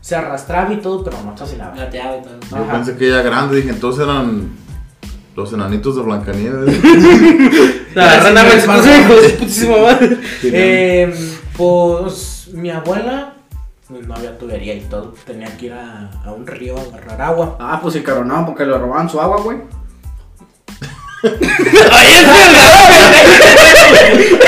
Se 0.00 0.14
arrastraba 0.16 0.72
y 0.72 0.76
todo, 0.78 1.02
pero 1.04 1.16
no 1.24 1.34
caminaba. 1.34 1.74
gateaba 1.76 2.16
y 2.18 2.22
todo. 2.22 2.38
Yo 2.50 2.56
Ajá. 2.64 2.72
pensé 2.72 2.96
que 2.96 3.08
ella 3.08 3.22
grande, 3.22 3.56
dije, 3.56 3.70
entonces 3.70 4.04
eran 4.04 4.50
los 5.36 5.52
enanitos 5.52 5.96
de 5.96 6.02
Blancanieves. 6.02 6.80
La 7.94 8.20
rana 8.20 8.44
me 8.44 8.66
madre. 8.66 10.18
Eh, 10.44 11.14
pues 11.56 12.48
mi 12.52 12.70
abuela, 12.70 13.34
pues, 13.88 14.06
no 14.06 14.14
había 14.14 14.38
tubería 14.38 14.74
y 14.74 14.80
todo, 14.82 15.14
tenía 15.26 15.54
que 15.56 15.66
ir 15.66 15.72
a, 15.72 16.10
a 16.24 16.32
un 16.32 16.46
río 16.46 16.76
a 16.78 16.82
agarrar 16.82 17.20
agua. 17.22 17.56
Ah, 17.60 17.78
pues 17.82 17.94
se 17.94 18.02
caronaban 18.02 18.46
porque 18.46 18.64
le 18.64 18.76
robaban 18.78 19.08
su 19.10 19.20
agua, 19.20 19.40
güey. 19.42 19.58
Estaban 23.58 24.47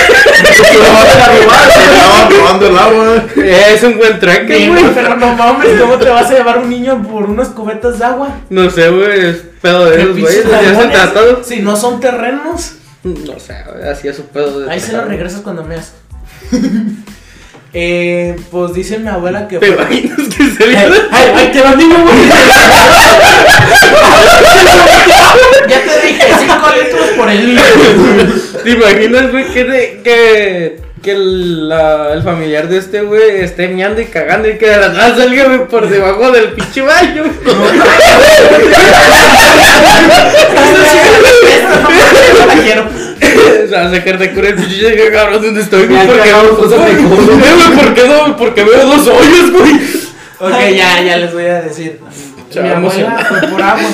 robando 2.38 2.66
el 2.68 2.78
agua. 2.78 3.24
Es 3.44 3.82
un 3.82 3.96
buen 3.98 4.18
tranque, 4.18 4.56
Sí, 4.56 4.68
güey. 4.68 4.84
pero 4.94 5.16
no 5.16 5.34
mames, 5.34 5.80
¿cómo 5.80 5.96
te 5.98 6.08
vas 6.08 6.30
a 6.30 6.34
llevar 6.34 6.58
un 6.58 6.68
niño 6.70 7.02
por 7.02 7.24
unas 7.24 7.48
cubetas 7.48 7.98
de 7.98 8.04
agua? 8.04 8.28
No 8.50 8.70
sé, 8.70 8.88
güey, 8.90 9.26
es 9.30 9.36
pedo 9.60 9.86
de 9.90 9.96
¿Qué 10.14 10.22
esos 10.22 10.90
tratado. 10.90 11.42
Si 11.44 11.60
no 11.60 11.76
son 11.76 12.00
terrenos, 12.00 12.72
No 13.02 13.38
sé, 13.38 13.56
güey, 13.72 13.88
así 13.88 14.08
es 14.08 14.16
su 14.16 14.26
pedo 14.26 14.60
de 14.60 14.70
ahí 14.70 14.80
se 14.80 14.92
lo 14.92 15.04
regresas 15.04 15.40
cuando 15.40 15.64
meas. 15.64 15.92
eh, 17.72 18.36
pues 18.50 18.74
dice 18.74 18.98
mi 18.98 19.08
abuela 19.08 19.46
que 19.48 19.58
¿Te 19.58 19.66
fue- 19.72 19.76
imaginas 19.76 20.18
que 20.36 20.44
se 20.50 20.64
Ay, 20.76 20.92
ay, 21.12 21.32
ay, 21.36 21.50
te 21.52 21.60
va 21.62 21.74
niño, 21.76 22.02
güey. 22.02 22.16
Ya 25.68 25.80
te 25.84 26.06
dije, 26.06 26.24
5 26.40 26.68
litros 26.82 27.08
por 27.16 27.30
el 27.30 27.46
niño. 27.46 27.62
¿Te 28.64 28.70
imaginas, 28.70 29.30
güey, 29.30 29.44
que, 29.52 29.64
de- 29.64 30.00
que, 30.02 30.80
que 31.02 31.12
el, 31.12 31.68
la- 31.68 32.12
el 32.14 32.22
familiar 32.22 32.68
de 32.68 32.78
este, 32.78 33.02
güey, 33.02 33.40
esté 33.40 33.68
meando 33.68 34.00
y 34.00 34.06
cagando 34.06 34.48
y 34.48 34.58
que 34.58 34.68
de 34.68 34.76
la 34.76 34.88
nada 34.88 35.16
salga, 35.16 35.44
güey, 35.44 35.68
por 35.68 35.88
debajo 35.88 36.30
del 36.32 36.48
pinche 36.52 36.80
baño? 36.82 37.24
No 37.44 37.52
la 42.44 42.90
quiero. 43.20 43.40
O 43.64 43.68
sea, 43.68 43.90
sacar 43.90 44.18
de 44.18 44.32
cura 44.34 44.48
el 44.48 44.54
pinche 44.56 45.10
cabrón, 45.12 45.42
¿dónde 45.42 45.60
estoy? 45.62 45.86
Güey? 45.86 45.98
han 46.00 46.06
¿Por 46.06 46.16
qué, 46.16 46.22
cagado 46.30 46.56
cosas 46.58 46.86
de 46.86 46.94
güey, 46.94 47.76
¿por 47.76 47.94
qué 47.94 48.08
no? 48.08 48.36
Porque 48.36 48.64
veo 48.64 48.86
dos 48.86 49.06
hoyos, 49.06 49.52
güey. 49.52 49.74
Ok, 50.40 50.74
ya, 50.76 51.02
ya 51.02 51.16
les 51.18 51.32
voy 51.32 51.44
a 51.44 51.62
decir. 51.62 52.00
Se 52.50 52.60
Mi 52.62 52.68
va 52.68 52.74
a 52.74 52.78
abuela 52.78 53.16
agua. 53.72 53.88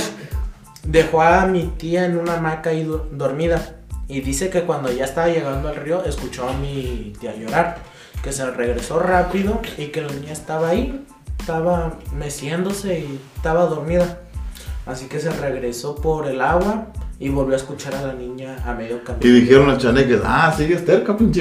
Dejó 0.84 1.20
a 1.22 1.46
mi 1.46 1.64
tía 1.76 2.06
en 2.06 2.16
una 2.18 2.34
hamaca 2.34 2.70
ahí 2.70 2.84
do- 2.84 3.08
dormida. 3.10 3.74
Y 4.08 4.20
dice 4.20 4.50
que 4.50 4.62
cuando 4.62 4.90
ya 4.92 5.04
estaba 5.04 5.26
llegando 5.28 5.68
al 5.68 5.76
río, 5.76 6.04
escuchó 6.04 6.48
a 6.48 6.52
mi 6.52 7.12
tía 7.20 7.34
llorar. 7.34 7.78
Que 8.22 8.32
se 8.32 8.48
regresó 8.50 9.00
rápido 9.00 9.60
y 9.76 9.86
que 9.86 10.00
la 10.02 10.08
niña 10.12 10.32
estaba 10.32 10.70
ahí. 10.70 11.04
Estaba 11.40 11.98
meciéndose 12.16 13.00
y 13.00 13.20
estaba 13.36 13.66
dormida. 13.66 14.20
Así 14.86 15.06
que 15.06 15.18
se 15.18 15.30
regresó 15.30 15.96
por 15.96 16.28
el 16.28 16.40
agua. 16.40 16.86
Y 17.18 17.31
volvió 17.31 17.55
a 17.55 17.57
escuchar 17.57 17.94
a 17.94 18.02
la 18.02 18.12
niña 18.12 18.57
a 18.66 18.74
medio 18.74 19.02
camino. 19.02 19.24
Y 19.26 19.40
dijeron 19.40 19.66
los 19.68 19.79
chaneques, 19.79 20.20
ah, 20.24 20.52
sigues 20.55 20.85
terca, 20.85 21.16
pinche. 21.16 21.40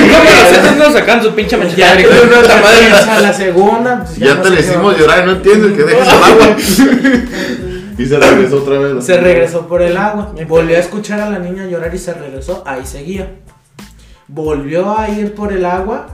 Como 0.00 0.24
nosotros 0.24 0.76
nos 0.78 0.92
sacan 0.94 1.22
su 1.22 1.34
pinche 1.34 1.58
Ya, 1.58 1.64
machete. 1.64 2.04
Puta 2.08 2.60
madre. 2.62 3.10
a 3.10 3.20
la 3.20 3.32
segunda. 3.32 4.04
pues, 4.04 4.16
Ya 4.16 4.34
no 4.34 4.42
te 4.42 4.50
le 4.50 4.60
hicimos 4.60 4.98
llorar 4.98 5.22
y 5.24 5.26
no 5.26 5.32
entiendes 5.32 5.72
que 5.72 5.82
dejes 5.84 6.08
el 6.08 6.22
agua. 6.24 6.56
y 7.98 8.06
se 8.06 8.18
regresó 8.18 8.56
otra 8.58 8.78
vez. 8.78 9.04
Se 9.04 9.16
regresó 9.20 9.66
por 9.68 9.82
el 9.82 9.96
agua. 9.96 10.32
Volvió 10.48 10.76
a 10.76 10.80
escuchar 10.80 11.20
a 11.20 11.28
la 11.30 11.38
niña 11.38 11.66
llorar 11.66 11.94
y 11.94 11.98
se 11.98 12.14
regresó. 12.14 12.62
Ahí 12.66 12.86
seguía. 12.86 13.30
Volvió 14.28 14.98
a 14.98 15.08
ir 15.10 15.34
por 15.34 15.52
el 15.52 15.64
agua. 15.66 16.08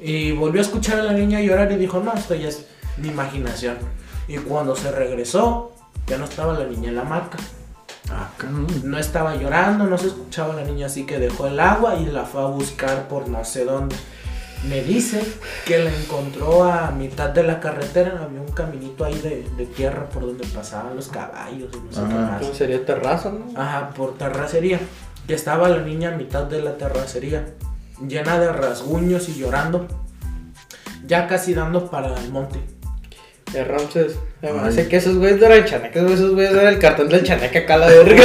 Y 0.00 0.32
volvió 0.32 0.60
a 0.60 0.64
escuchar 0.64 0.98
a 0.98 1.02
la 1.04 1.12
niña 1.12 1.40
llorar 1.40 1.70
y 1.72 1.76
dijo, 1.76 2.02
no, 2.04 2.12
esto 2.12 2.34
ya 2.34 2.48
es 2.48 2.66
mi 2.98 3.08
imaginación. 3.08 3.76
Y 4.32 4.38
cuando 4.38 4.74
se 4.74 4.90
regresó, 4.90 5.72
ya 6.06 6.16
no 6.16 6.24
estaba 6.24 6.58
la 6.58 6.64
niña 6.64 6.88
en 6.88 6.96
la 6.96 7.04
marca. 7.04 7.36
Ah. 8.10 8.30
No 8.82 8.98
estaba 8.98 9.36
llorando, 9.36 9.84
no 9.84 9.98
se 9.98 10.06
escuchaba 10.06 10.54
la 10.54 10.64
niña, 10.64 10.86
así 10.86 11.04
que 11.04 11.18
dejó 11.18 11.48
el 11.48 11.60
agua 11.60 11.96
y 11.96 12.06
la 12.06 12.24
fue 12.24 12.40
a 12.40 12.46
buscar 12.46 13.08
por 13.08 13.28
no 13.28 13.44
sé 13.44 13.66
dónde. 13.66 13.94
Me 14.66 14.80
dice 14.80 15.22
que 15.66 15.80
la 15.80 15.94
encontró 15.94 16.64
a 16.64 16.92
mitad 16.92 17.28
de 17.28 17.42
la 17.42 17.60
carretera, 17.60 18.22
había 18.24 18.40
un 18.40 18.52
caminito 18.52 19.04
ahí 19.04 19.18
de, 19.20 19.46
de 19.54 19.66
tierra 19.66 20.06
por 20.06 20.22
donde 20.22 20.46
pasaban 20.46 20.96
los 20.96 21.08
caballos 21.08 21.68
y 21.74 21.76
no 21.76 21.92
sé 21.92 22.00
qué 22.08 22.14
más. 22.14 22.40
¿Cómo 22.40 22.54
sería 22.54 22.86
terraza, 22.86 23.32
no? 23.32 23.60
Ajá, 23.60 23.90
por 23.90 24.16
terracería. 24.16 24.80
Que 25.26 25.34
estaba 25.34 25.68
la 25.68 25.82
niña 25.82 26.14
a 26.14 26.16
mitad 26.16 26.44
de 26.44 26.62
la 26.62 26.78
terracería, 26.78 27.52
llena 28.00 28.38
de 28.38 28.50
rasguños 28.50 29.28
y 29.28 29.34
llorando, 29.34 29.86
ya 31.06 31.28
casi 31.28 31.52
dando 31.52 31.90
para 31.90 32.16
el 32.16 32.30
monte. 32.30 32.71
De 33.52 33.64
Ramses. 33.64 34.12
Me 34.40 34.48
parece 34.48 34.88
que 34.88 34.96
esos 34.96 35.16
güeyes 35.16 35.38
no 35.38 35.46
eran 35.46 35.64
chaneques, 35.64 36.02
güey. 36.02 36.14
Esos 36.14 36.32
güeyes 36.32 36.52
eran 36.52 36.68
el 36.68 36.78
cartón 36.78 37.08
del 37.08 37.22
chaneque 37.22 37.58
acá 37.58 37.74
a 37.74 37.78
la 37.78 37.86
verga. 37.86 38.22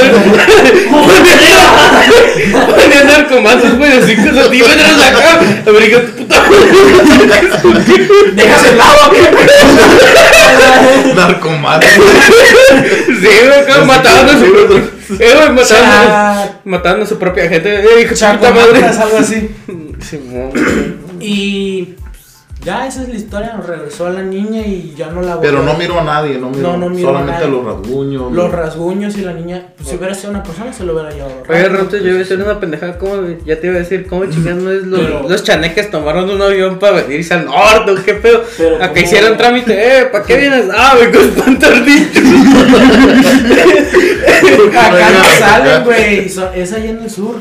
Ponían 2.50 3.06
narcomansos, 3.06 3.76
güey, 3.76 4.00
de 4.00 4.06
5 4.06 4.22
centímetros 4.22 5.02
acá. 5.02 5.40
A 5.66 5.70
ver, 5.70 5.88
hijo 5.88 5.98
de 6.00 6.06
tu 6.06 6.12
puta 6.14 6.42
Dejas 8.34 8.64
el 8.66 8.78
lado, 8.78 9.12
Narcomante. 11.14 11.86
Sí, 11.86 13.28
güey, 13.44 13.60
acá 13.60 13.84
mataban 13.84 14.28
a 14.30 14.32
su. 14.32 14.44
Eh, 15.18 15.34
güey, 15.36 15.50
mataban 16.64 17.02
a, 17.02 17.06
su 17.06 17.18
propia 17.18 17.48
gente. 17.48 17.80
Eh, 17.80 18.02
hijo 18.02 18.14
puta 18.14 18.50
madre. 18.50 18.82
algo 18.82 19.18
así. 19.18 19.50
Simón. 20.00 20.52
Y 21.20 21.96
ya 22.64 22.86
esa 22.86 23.02
es 23.02 23.08
la 23.08 23.14
historia, 23.14 23.54
nos 23.56 23.66
regresó 23.66 24.06
a 24.06 24.10
la 24.10 24.22
niña 24.22 24.60
y 24.60 24.94
ya 24.96 25.10
no 25.10 25.22
la 25.22 25.40
Pero 25.40 25.58
volvió- 25.58 25.72
no 25.72 25.78
miró 25.78 26.00
a 26.00 26.04
nadie, 26.04 26.38
no 26.38 26.50
miró. 26.50 26.72
No, 26.72 26.76
no 26.76 26.90
miró 26.90 27.08
a 27.10 27.12
Solamente 27.12 27.44
nadie. 27.46 27.56
los 27.56 27.64
rasguños. 27.64 28.32
Los 28.32 28.52
rasguños 28.52 29.16
y 29.16 29.20
la 29.22 29.32
niña, 29.32 29.68
pues, 29.76 29.88
si 29.88 29.96
hubiera 29.96 30.14
sido 30.14 30.30
una 30.30 30.42
persona 30.42 30.72
se 30.72 30.84
lo 30.84 30.92
hubiera 30.92 31.10
llevado. 31.10 31.42
Oye, 31.48 31.68
Ramses, 31.68 32.02
yo 32.02 32.08
iba 32.08 32.16
a 32.16 32.18
decir 32.18 32.42
una 32.42 32.60
pendejada, 32.60 32.98
¿cómo? 32.98 33.14
Ya 33.46 33.58
te 33.60 33.66
iba 33.68 33.76
a 33.76 33.78
decir, 33.78 34.06
¿cómo 34.06 34.26
chingados 34.26 34.62
no 34.62 34.70
es 34.72 34.82
los, 34.82 35.00
Pero- 35.00 35.28
los 35.28 35.42
chaneques 35.44 35.90
tomaron 35.90 36.28
un 36.28 36.42
avión 36.42 36.78
para 36.78 37.02
venirse 37.02 37.34
al 37.34 37.46
norte? 37.46 37.92
¿o 37.92 38.04
¿Qué 38.04 38.14
pedo? 38.14 38.42
Pero 38.58 38.76
Acá 38.76 38.88
¿cómo? 38.90 39.00
hicieron 39.00 39.36
trámite, 39.38 40.00
eh, 40.00 40.04
¿para 40.06 40.24
qué 40.24 40.36
vienes? 40.36 40.64
Ah, 40.76 40.94
me 41.00 41.10
con 41.10 41.22
espantarditos. 41.28 42.22
Acá 44.76 45.10
no 45.10 45.24
salen, 45.38 45.84
güey. 45.84 46.18
Es 46.26 46.38
allá 46.72 46.90
en 46.90 46.98
el 47.02 47.10
sur. 47.10 47.36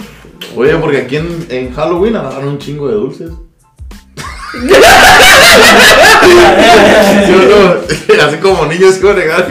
Oye, 0.56 0.76
porque 0.76 0.98
aquí 1.00 1.18
en, 1.18 1.46
en 1.50 1.74
Halloween 1.74 2.16
agarraron 2.16 2.50
un 2.50 2.60
chingo 2.60 2.88
de 2.88 2.94
dulces. 2.96 3.30
¿Sí 4.54 4.60
no? 7.50 7.58
Así 8.28 8.38
como 8.38 8.66
niños 8.66 8.96
que 8.96 9.10
a 9.10 9.14
regalar. 9.14 9.48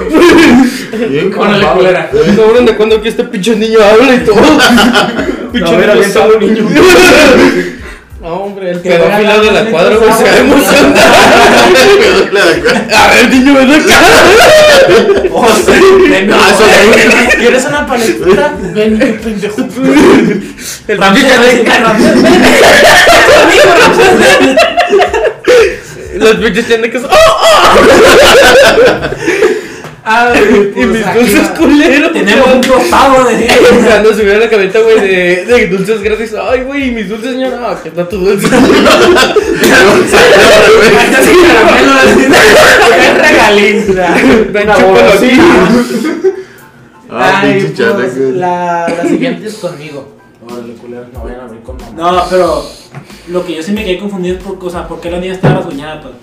Bien 1.08 1.32
Órale, 1.36 1.60
cabrón. 1.60 1.78
culera. 1.78 2.10
Cabrón, 2.10 2.66
¿de 2.66 2.76
cuándo 2.76 2.96
aquí 2.96 3.08
este 3.08 3.24
pinche 3.24 3.54
niño 3.56 3.78
habla 3.82 4.14
y 4.14 4.18
todo? 4.20 4.36
pinche 5.52 5.76
ver, 5.76 5.90
niño 5.90 6.36
un 6.36 6.40
niño. 6.40 6.64
No, 8.20 8.28
hombre, 8.34 8.70
el 8.72 8.80
Que 8.82 8.88
vea 8.88 8.98
pedófilo 9.18 9.42
de 9.44 9.52
la 9.52 9.64
cuadra, 9.70 9.96
güey, 9.96 10.12
se 10.12 10.24
va 10.24 10.30
a 10.30 10.32
bonitas 10.32 10.38
emocionar. 10.38 10.98
A 12.96 13.08
ver, 13.08 13.30
niño, 13.30 13.54
ven 13.54 13.70
acá. 13.72 13.98
No, 15.28 15.46
eso 15.46 15.72
no. 16.66 17.38
¿Quieres 17.38 17.64
una 17.66 17.86
paletita? 17.86 18.54
Ven, 18.74 19.20
pendejo. 19.22 19.60
El 20.88 20.96
pinche 20.96 20.96
Ramses, 20.96 22.14
chaneque- 22.24 22.56
Los 26.18 26.36
pinches 26.36 26.68
chaneques. 26.68 27.02
¡Oh! 27.04 27.76
Ay, 30.08 30.72
Y 30.76 30.86
mis 30.86 31.02
pues, 31.02 31.06
aquí 31.06 31.18
dulces 31.18 31.50
va. 31.50 31.54
culeros. 31.54 32.12
Tenemos 32.12 32.54
un 32.54 32.62
costado 32.62 33.24
de 33.24 33.48
Cuando 33.86 34.14
subió 34.14 34.38
la 34.38 34.48
camioneta, 34.48 34.78
güey, 34.80 35.00
de, 35.00 35.44
de 35.46 35.66
dulces 35.66 36.02
gratis. 36.02 36.32
Ay, 36.40 36.62
güey, 36.62 36.90
mis 36.92 37.08
dulces, 37.08 37.32
señora. 37.32 37.56
No, 37.56 37.82
que 37.82 37.90
no 37.90 38.04
tu 38.06 38.18
dulce. 38.18 38.48
Ah, 47.08 47.40
Ay, 47.42 47.62
pinche 47.62 47.84
pues, 47.84 48.16
la, 48.16 48.86
la 48.88 49.08
siguiente 49.08 49.46
es 49.46 49.54
conmigo. 49.54 50.15
Órale, 50.50 50.74
culero, 50.74 51.06
no 51.12 51.24
vayan 51.24 51.40
a 51.40 51.44
abrir 51.44 51.62
con 51.62 51.76
mamá. 51.76 52.12
No, 52.12 52.22
pero 52.30 52.62
lo 53.28 53.44
que 53.44 53.54
yo 53.56 53.62
sí 53.62 53.72
me 53.72 53.84
quedé 53.84 53.98
confundido 53.98 54.36
es 54.36 54.42
por, 54.42 54.58
o 54.64 54.70
sea, 54.70 54.86
por 54.86 55.00
qué 55.00 55.10
la 55.10 55.18
niña 55.18 55.32
estaba 55.34 55.56
rasguñada, 55.56 56.00
pues. 56.02 56.14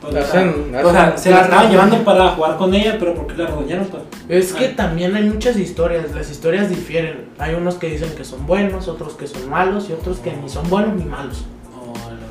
Pues, 0.00 0.14
La 0.14 0.20
o 0.20 0.24
sea, 0.24 0.40
hacen- 0.42 0.74
o 0.86 0.92
sea, 0.92 1.02
hacen- 1.08 1.18
se 1.18 1.30
la 1.30 1.40
estaban 1.42 1.70
llevando 1.70 2.04
para 2.04 2.28
jugar 2.28 2.56
con 2.58 2.72
ella, 2.74 2.96
pero 2.98 3.14
¿por 3.14 3.26
qué 3.26 3.34
la 3.42 3.46
rasguñaron, 3.48 3.86
pues? 3.86 4.02
Es 4.28 4.52
que 4.52 4.68
también 4.68 5.16
hay 5.16 5.24
muchas 5.24 5.56
historias, 5.56 6.14
las 6.14 6.30
historias 6.30 6.68
difieren. 6.68 7.24
Hay 7.38 7.54
unos 7.54 7.74
que 7.76 7.88
dicen 7.88 8.10
que 8.16 8.22
son 8.24 8.46
buenos, 8.46 8.86
otros 8.88 9.14
que 9.14 9.26
son 9.26 9.48
malos 9.50 9.88
y 9.90 9.94
otros 9.94 10.18
que 10.18 10.32
ni 10.32 10.48
son 10.48 10.68
buenos 10.70 10.94
ni 10.96 11.04
malos. 11.04 11.44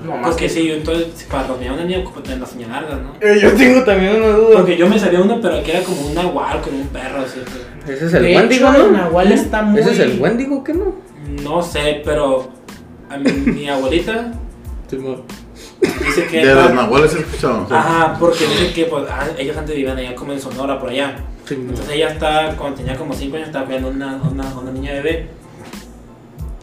No, 0.06 0.18
más 0.18 0.30
Porque 0.30 0.44
que- 0.46 0.50
sí, 0.50 0.68
yo 0.68 0.76
entonces 0.76 1.26
para 1.32 1.48
a 1.48 1.54
una 1.74 1.84
niña 1.84 2.04
como 2.04 2.18
tener 2.22 2.40
las 2.40 2.54
uñas 2.54 2.70
largas, 2.70 3.00
¿no? 3.02 3.14
Eh, 3.20 3.40
Yo 3.42 3.52
tengo 3.54 3.84
también 3.84 4.18
una 4.18 4.28
duda. 4.38 4.58
Porque 4.58 4.78
yo 4.78 4.88
me 4.88 5.00
sabía 5.00 5.20
uno, 5.20 5.40
pero 5.42 5.64
que 5.64 5.72
era 5.72 5.84
como 5.84 6.00
un 6.02 6.14
nahual 6.14 6.62
con 6.62 6.76
un 6.76 6.88
perro, 6.90 7.22
así. 7.22 7.40
pues. 7.44 7.98
Ese 7.98 8.06
es 8.06 8.14
el 8.14 8.36
Wendigo, 8.36 8.68
el 8.68 8.74
¿no? 8.78 8.92
Nahual 8.92 9.32
está 9.32 9.64
muy... 9.64 9.80
Ese 9.82 9.92
es 9.94 10.00
el 10.00 10.22
Wendigo, 10.22 10.64
¿qué 10.64 10.74
no? 10.76 10.94
No 11.28 11.62
sé, 11.62 12.02
pero 12.06 12.50
a 13.10 13.18
mi, 13.18 13.32
mi 13.32 13.70
abuelita 13.70 14.32
dice 15.82 16.28
que... 16.28 16.46
De 16.46 16.54
los 16.56 16.74
nahuales 16.74 17.14
he 17.16 17.20
escuchado. 17.20 17.68
Ajá, 17.70 18.16
porque 18.20 18.46
dice 18.48 18.74
que 18.74 18.86
pues, 18.86 19.06
ah, 19.10 19.28
ellos 19.38 19.58
antes 19.58 19.76
vivían 19.76 19.98
allá 19.98 20.16
como 20.16 20.34
en 20.34 20.40
Sonora, 20.40 20.80
por 20.80 20.90
allá. 20.90 21.16
Entonces 21.50 21.90
ella 21.90 22.10
está, 22.10 22.56
cuando 22.58 22.78
tenía 22.78 22.96
como 22.96 23.14
5 23.14 23.36
años, 23.36 23.48
estaba 23.48 23.66
viendo 23.66 23.90
una, 23.90 24.16
una, 24.30 24.44
una 24.56 24.72
niña 24.72 24.94
bebé. 24.94 25.30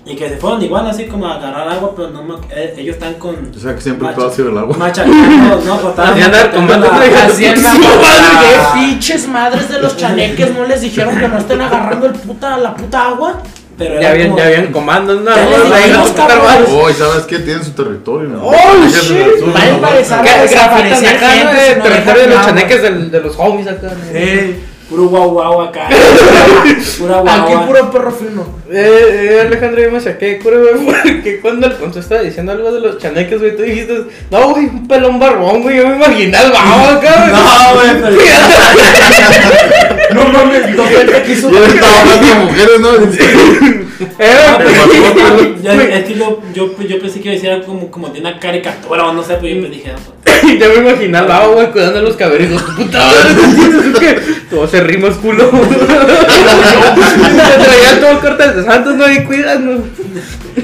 Y 0.04 0.16
que 0.16 0.28
se 0.28 0.36
fueron 0.36 0.60
igual 0.60 0.88
así 0.88 1.04
como 1.06 1.26
a 1.28 1.36
agarrar 1.36 1.68
agua, 1.68 1.92
pero 1.94 2.10
no, 2.10 2.24
me- 2.24 2.34
eh, 2.50 2.74
ellos 2.76 2.94
están 2.96 3.14
con... 3.14 3.52
O 3.56 3.58
sea 3.58 3.72
que 3.76 3.80
siempre 3.80 4.06
Macho. 4.08 4.18
todo 4.18 4.28
ha 4.30 4.34
sido 4.34 4.48
el 4.48 4.58
agua. 4.58 4.76
Machacando, 4.76 5.60
no, 5.64 5.76
pues 5.76 5.90
estaban 5.90 6.18
Sí, 7.32 7.44
¿Qué 7.44 8.58
pinches 8.74 9.28
madres 9.28 9.68
de 9.68 9.78
los 9.78 9.96
chaneques 9.96 10.52
no 10.56 10.64
les 10.66 10.80
dijeron 10.80 11.16
que 11.16 11.28
no 11.28 11.38
estén 11.38 11.60
agarrando 11.60 12.06
el 12.06 12.14
puta, 12.14 12.56
la 12.58 12.74
puta 12.74 13.08
agua? 13.10 13.42
Pero 13.78 14.00
Ya 14.00 14.10
habían, 14.10 14.28
como- 14.28 14.38
ya 14.38 14.46
habían 14.46 14.66
comandos, 14.72 15.20
¿no? 15.22 15.30
Ya 15.34 15.44
les 15.46 15.58
Ahí 15.72 15.82
dijimos, 15.84 15.98
los 15.98 16.10
putas 16.10 16.26
cabrón. 16.26 16.44
madres. 16.46 16.68
Oh, 16.70 16.90
¿y 16.90 16.94
sabes 16.94 17.24
qué? 17.24 17.38
Tienen 17.38 17.64
su 17.64 17.70
territorio. 17.72 18.28
¿no? 18.28 18.46
Oh, 18.46 18.52
shit. 18.52 19.10
en 19.10 19.22
el 19.22 19.38
sur, 19.38 19.54
Va 19.56 19.60
a 19.88 19.92
empezar 19.92 20.22
¿Qué 20.22 20.30
a 20.30 20.42
desaparecer 20.42 21.18
gente 21.18 21.80
territorio 21.82 22.22
de 22.22 22.28
los 22.28 22.44
chaneques 22.46 22.82
de 23.12 23.20
los 23.20 23.34
homies 23.38 23.66
acá. 23.68 23.88
¿no? 23.88 24.71
Eh, 24.92 24.94
Puro 24.94 25.08
guau 25.08 25.30
guau 25.30 25.62
acá. 25.62 25.88
Pura 26.98 27.20
guau 27.20 27.28
aquí 27.44 27.52
guau. 27.54 27.66
puro 27.66 27.90
perro 27.90 28.12
fino. 28.12 28.44
Eh, 28.70 29.38
eh, 29.38 29.40
Alejandro, 29.46 29.80
yo 29.82 29.90
me 29.90 30.00
saqué 30.00 30.38
cura, 30.38 30.58
güey, 30.58 30.76
porque 31.02 31.40
cuando 31.40 31.66
Alfonso 31.66 32.00
estaba 32.00 32.20
diciendo 32.22 32.52
algo 32.52 32.70
de 32.72 32.80
los 32.80 32.98
chaneques, 32.98 33.38
güey, 33.40 33.56
tú 33.56 33.62
dijiste, 33.62 34.04
no, 34.30 34.50
güey, 34.50 34.66
un 34.66 34.86
pelón 34.86 35.18
barbón, 35.18 35.62
güey, 35.62 35.78
yo 35.78 35.86
me 35.88 35.96
imaginé 35.96 36.36
al 36.36 36.52
babo 36.52 36.84
acá, 36.88 37.14
güey. 37.20 37.32
No, 37.32 37.74
güey, 37.74 38.02
pero... 38.02 38.22
No 40.14 40.24
mames, 40.28 40.76
no 40.76 40.84
que 40.84 41.22
quiso. 41.22 41.50
Y 41.50 41.56
él 41.56 41.62
estaba 41.64 42.00
hablando 42.00 42.26
de 42.26 42.34
mujeres, 42.44 42.80
¿no? 42.80 42.88
Eh, 44.18 44.34
No, 44.50 44.64
güey, 44.64 45.14
pero- 45.14 45.62
ya- 45.62 45.74
es 45.96 46.04
que 46.04 46.14
yo, 46.14 46.40
yo, 46.54 46.78
yo 46.86 46.98
pensé 47.00 47.20
que 47.20 47.28
iba 47.28 47.32
a 47.32 47.34
decir 47.34 47.50
algo 47.50 47.66
como, 47.66 47.90
como 47.90 48.08
de 48.08 48.20
una 48.20 48.38
caricatura 48.38 49.06
o 49.06 49.12
no 49.14 49.22
sé, 49.22 49.34
pues 49.36 49.54
yo 49.54 49.62
me 49.62 49.68
dije, 49.68 49.92
no, 49.92 49.98
pues, 50.22 50.58
Ya 50.58 50.68
me 50.68 51.26
babo, 51.26 51.54
güey, 51.54 51.70
cuidando 51.70 51.98
a 52.00 52.02
los 52.02 52.16
caberizos. 52.16 52.62
Tu 52.64 52.74
puta 52.76 52.98
madre, 52.98 53.30
es 53.92 53.98
que 54.00 54.20
todo 54.50 54.66
se 54.68 54.80
rimas, 54.86 55.16
culo. 55.16 55.50
Se 55.50 55.56
traía 57.64 58.00
todo 58.00 58.20
cortes 58.20 58.56
de 58.56 58.64
santos, 58.64 58.96
no, 58.96 59.10
y 59.10 59.24
cuidando. 59.24 59.84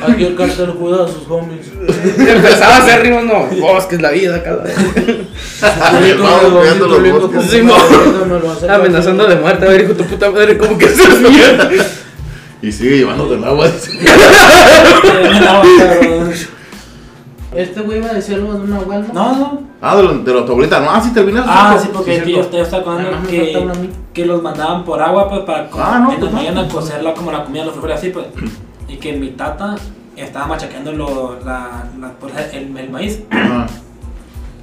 Aquí 0.06 0.24
el 0.24 0.36
cartel 0.36 0.70
juda 0.72 1.04
a 1.04 1.08
sus 1.08 1.26
homies. 1.28 1.66
Empezaba 2.18 2.76
a 2.76 2.78
hacer 2.78 3.02
rimas, 3.02 3.24
no, 3.24 3.46
bosques, 3.60 4.00
la 4.00 4.10
vida, 4.10 4.42
cada. 4.42 4.64
Amenazando 8.74 9.26
de 9.26 9.36
muerte, 9.36 9.66
a 9.66 9.70
ver, 9.70 9.82
hijo 9.82 9.94
tu 9.94 10.04
puta 10.04 10.30
madre, 10.30 10.58
¿cómo 10.58 10.78
que 10.78 10.86
haces 10.86 11.20
mierda? 11.20 11.70
Y 12.60 12.72
sigue 12.72 12.98
llevándote 12.98 13.34
el 13.34 13.44
agua. 13.44 13.68
Este 17.54 17.80
güey 17.80 17.98
iba 17.98 18.10
a 18.10 18.14
decir 18.14 18.34
algo 18.34 18.54
de 18.54 18.60
una 18.60 18.80
huelga. 18.80 19.12
no, 19.12 19.36
no, 19.36 19.67
Ah, 19.80 19.96
de, 19.96 20.02
lo- 20.02 20.18
de 20.18 20.34
la 20.34 20.44
tu 20.44 20.52
abuelita. 20.52 20.80
No, 20.80 20.90
ah, 20.90 21.00
sí 21.00 21.12
terminas. 21.12 21.44
Ah, 21.46 21.78
sí, 21.80 21.88
porque 21.92 22.14
cierto. 22.14 22.30
yo 22.30 22.40
más 23.10 23.22
me 23.22 23.28
que, 23.28 23.56
a 23.56 23.60
que 24.12 24.26
los 24.26 24.42
mandaban 24.42 24.84
por 24.84 25.00
agua, 25.00 25.28
pues, 25.28 25.42
para 25.42 25.68
Ah, 25.74 26.00
no, 26.02 26.12
en 26.12 26.18
pues, 26.18 26.32
la 26.32 26.40
no. 26.42 26.44
mañana 26.44 26.68
cocerla 26.68 27.14
como 27.14 27.30
la 27.30 27.44
comida, 27.44 27.64
los 27.64 27.72
frijoles 27.74 27.98
así, 27.98 28.10
pues. 28.10 28.26
Y 28.88 28.96
que 28.96 29.12
mi 29.12 29.28
tata 29.30 29.76
estaba 30.16 30.46
machacando 30.48 30.92
lo, 30.92 31.38
la, 31.44 31.84
la- 32.00 32.12
el, 32.52 32.76
el 32.76 32.90
maíz 32.90 33.22
Ah, 33.30 33.66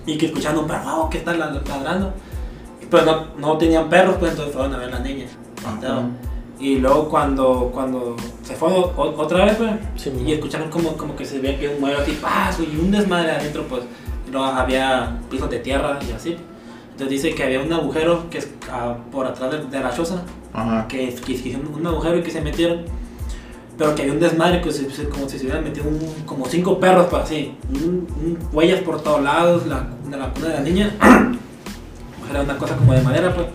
y 0.05 0.17
que 0.17 0.25
escuchando 0.25 0.61
un 0.61 0.67
perro 0.67 1.03
"Oh, 1.03 1.09
que 1.09 1.19
está 1.19 1.33
la- 1.33 1.51
ladrando. 1.67 2.13
Pues 2.89 3.05
no, 3.05 3.25
no 3.39 3.57
tenían 3.57 3.87
perros, 3.89 4.15
pues 4.19 4.31
entonces 4.31 4.53
fueron 4.53 4.73
a 4.73 4.77
ver 4.77 4.91
las 4.91 5.01
niñas. 5.01 5.31
Y 6.59 6.77
luego 6.77 7.09
cuando, 7.09 7.69
cuando 7.73 8.15
se 8.43 8.55
fue 8.55 8.69
o- 8.69 8.93
otra 9.17 9.45
vez, 9.45 9.55
pues, 9.55 9.71
Sí, 9.95 10.11
y 10.25 10.31
escucharon 10.33 10.69
como, 10.69 10.95
como 10.95 11.15
que 11.15 11.25
se 11.25 11.39
veía 11.39 11.59
que 11.59 11.67
un 11.69 11.81
mueble 11.81 12.01
así, 12.01 12.17
¡paz! 12.21 12.57
y 12.59 12.77
un 12.77 12.91
desmadre 12.91 13.31
adentro, 13.31 13.63
pues, 13.67 13.81
luego 14.35 14.45
había 14.53 15.17
pisos 15.29 15.49
de 15.49 15.59
tierra 15.59 15.97
y 16.07 16.11
así. 16.11 16.35
Entonces 16.91 17.09
dice 17.21 17.35
que 17.35 17.43
había 17.43 17.59
un 17.61 17.71
agujero 17.73 18.29
que 18.29 18.37
es 18.37 18.49
ah, 18.71 18.95
por 19.11 19.25
atrás 19.25 19.51
de, 19.51 19.65
de 19.65 19.79
la 19.79 19.93
choza, 19.93 20.23
Ajá. 20.53 20.87
que, 20.87 21.13
que 21.15 21.33
hicieron 21.33 21.67
un 21.73 21.85
agujero 21.87 22.17
y 22.17 22.23
que 22.23 22.31
se 22.31 22.39
metieron, 22.41 22.83
pero 23.77 23.93
que 23.95 24.03
había 24.03 24.13
un 24.13 24.19
desmadre, 24.21 24.61
que 24.61 24.71
se- 24.71 24.89
se- 24.89 25.09
como 25.09 25.27
si 25.27 25.37
se 25.37 25.43
hubieran 25.45 25.63
metido 25.63 25.87
un- 25.87 26.23
como 26.25 26.45
cinco 26.45 26.79
perros, 26.79 27.07
pues 27.09 27.23
así, 27.23 27.57
un- 27.69 28.07
un- 28.23 28.37
huellas 28.53 28.79
por 28.81 29.01
todos 29.03 29.21
lados, 29.21 29.67
la, 29.67 29.85
de 30.09 30.15
la 30.17 30.29
cuna 30.33 30.47
de 30.47 30.53
la 30.53 30.59
niña, 30.61 30.95
era 32.29 32.41
una 32.41 32.57
cosa 32.57 32.75
como 32.77 32.93
de 32.93 33.01
madera, 33.01 33.33
pues. 33.35 33.47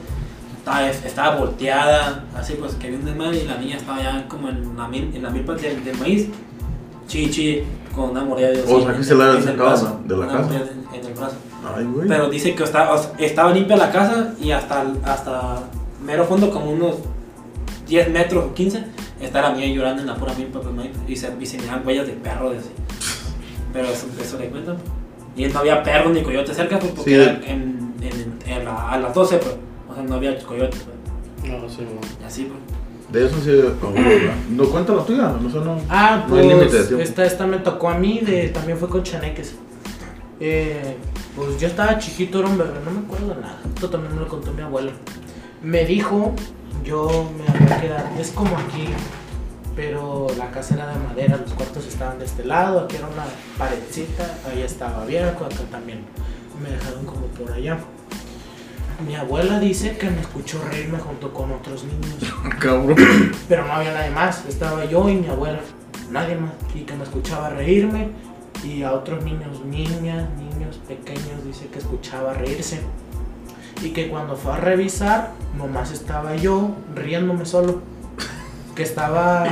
Estaba, 0.58 0.86
estaba 0.90 1.36
volteada, 1.36 2.24
así 2.36 2.52
pues 2.60 2.74
que 2.74 2.88
había 2.88 2.98
un 2.98 3.06
desmadre 3.06 3.38
y 3.42 3.46
la 3.46 3.56
niña 3.56 3.76
estaba 3.78 4.02
ya 4.02 4.28
como 4.28 4.50
en 4.50 4.76
la, 4.76 4.86
mil- 4.88 5.10
en 5.16 5.22
la 5.22 5.30
milpa 5.30 5.54
del, 5.54 5.82
del 5.82 5.96
maíz, 5.96 6.28
chichi, 7.08 7.62
con 7.95 8.11
una 8.11 8.24
mordida 8.24 8.49
de 8.51 8.62
O 8.62 8.80
sea, 8.82 8.97
que 8.97 9.05
se 9.05 9.14
la 9.14 9.24
habían 9.24 9.43
en 9.43 9.49
el 9.49 9.55
sacado 9.57 9.68
brazo, 9.70 10.01
de 10.05 10.16
la 10.16 10.24
una 10.26 10.32
casa. 10.32 10.55
en, 10.55 11.01
en 11.01 11.07
el 11.07 11.14
brazo. 11.14 11.36
Ay, 11.76 11.84
güey. 11.84 12.09
Pero 12.09 12.30
dice 12.30 12.55
que 12.55 12.66
sea, 12.66 12.91
estaba 13.18 13.51
limpia 13.53 13.76
la 13.76 13.91
casa 13.91 14.34
y 14.41 14.51
hasta, 14.51 14.84
hasta 15.05 15.61
mero 16.05 16.24
fondo, 16.24 16.51
como 16.51 16.70
unos 16.70 16.97
10 17.88 18.11
metros 18.11 18.45
o 18.45 18.55
15, 18.55 18.84
está 19.20 19.43
la 19.43 19.53
niña 19.53 19.66
llorando 19.74 20.01
en 20.03 20.07
la 20.09 20.14
pura 20.16 20.32
milpa 20.34 20.61
y 21.09 21.16
se, 21.16 21.34
y 21.38 21.47
se 21.47 21.59
miran 21.59 21.86
huellas 21.86 22.07
de 22.07 22.12
perro 22.14 22.51
de 22.51 22.59
así. 22.59 22.70
Pero 23.72 23.88
eso, 23.88 24.07
eso 24.20 24.38
le 24.38 24.49
cuentan. 24.49 24.76
Y 25.36 25.47
no 25.47 25.59
había 25.61 25.82
perro 25.82 26.11
ni 26.11 26.22
coyote 26.22 26.55
cerca, 26.55 26.78
pues, 26.78 26.93
porque 26.93 27.11
Sí, 27.11 27.16
era 27.16 27.32
en, 27.47 27.95
en, 28.03 28.38
en 28.47 28.64
la- 28.64 28.91
a 28.91 28.99
las 28.99 29.14
12, 29.14 29.36
pues. 29.38 29.57
O 29.91 29.95
sea, 29.95 30.03
no 30.03 30.14
había 30.16 30.36
coyote, 30.43 30.76
pues. 30.78 31.51
No, 31.53 31.68
sí, 31.68 31.82
no. 31.82 32.01
Y 32.22 32.24
así, 32.26 32.45
pues. 32.45 32.79
De 33.12 33.26
eso 33.26 33.36
sí. 33.42 33.61
No 34.50 34.64
cuenta 34.64 34.94
la 34.94 35.04
tuya. 35.04 35.34
No, 35.40 35.50
sé, 35.50 35.58
no. 35.58 35.78
Ah, 35.88 36.26
no 36.28 36.36
hay 36.36 36.48
pues 36.48 36.90
esta, 36.92 37.24
esta 37.24 37.46
me 37.46 37.58
tocó 37.58 37.88
a 37.88 37.98
mí, 37.98 38.20
de, 38.20 38.48
también 38.48 38.78
fue 38.78 38.88
con 38.88 39.02
chaneques. 39.02 39.54
Eh, 40.38 40.96
pues 41.36 41.61
yo 41.61 41.66
estaba 41.66 41.98
chiquito, 41.98 42.38
era 42.38 42.48
un 42.48 42.58
bebé, 42.58 42.70
no 42.84 42.90
me 42.90 43.00
acuerdo 43.00 43.34
nada. 43.34 43.61
Esto 43.74 43.90
también 43.90 44.14
me 44.14 44.20
lo 44.20 44.28
contó 44.28 44.52
mi 44.52 44.62
abuelo. 44.62 44.92
Me 45.62 45.84
dijo, 45.84 46.34
yo 46.84 47.30
me 47.36 47.64
había 47.64 47.80
quedado, 47.80 48.08
es 48.18 48.30
como 48.30 48.56
aquí, 48.56 48.86
pero 49.76 50.26
la 50.38 50.50
casa 50.50 50.74
era 50.74 50.86
de 50.86 50.98
madera, 50.98 51.36
los 51.36 51.52
cuartos 51.52 51.86
estaban 51.86 52.18
de 52.18 52.24
este 52.24 52.44
lado, 52.44 52.80
aquí 52.80 52.96
era 52.96 53.06
una 53.06 53.24
paredcita, 53.58 54.38
ahí 54.50 54.62
estaba 54.62 55.02
abierto, 55.02 55.44
acá 55.44 55.56
también. 55.70 56.00
Me 56.62 56.70
dejaron 56.70 57.04
como 57.04 57.26
por 57.26 57.52
allá. 57.52 57.78
Mi 59.07 59.14
abuela 59.14 59.59
dice 59.59 59.96
que 59.96 60.11
me 60.11 60.20
escuchó 60.20 60.62
reírme 60.70 60.98
junto 60.98 61.32
con 61.32 61.51
otros 61.53 61.84
niños. 61.84 62.32
Cabrón. 62.61 62.96
Pero 63.48 63.66
no 63.66 63.72
había 63.72 63.94
nadie 63.94 64.11
más, 64.11 64.44
estaba 64.46 64.84
yo 64.84 65.09
y 65.09 65.16
mi 65.16 65.28
abuela, 65.28 65.61
nadie 66.11 66.36
más. 66.36 66.53
Y 66.74 66.80
que 66.80 66.94
me 66.94 67.05
escuchaba 67.05 67.51
reírme 67.51 68.11
y 68.62 68.82
a 68.82 68.92
otros 68.92 69.24
niños, 69.24 69.64
niñas, 69.64 70.28
niños 70.36 70.80
pequeños, 70.86 71.44
dice 71.44 71.68
que 71.68 71.78
escuchaba 71.78 72.34
reírse. 72.34 72.80
Y 73.82 73.90
que 73.90 74.11
cuando 74.11 74.36
fue 74.36 74.53
a 74.53 74.57
revisar, 74.57 75.32
nomás 75.57 75.90
estaba 75.92 76.36
yo 76.36 76.76
riéndome 76.94 77.46
solo. 77.46 77.80
Que 78.80 78.84
estaba 78.86 79.46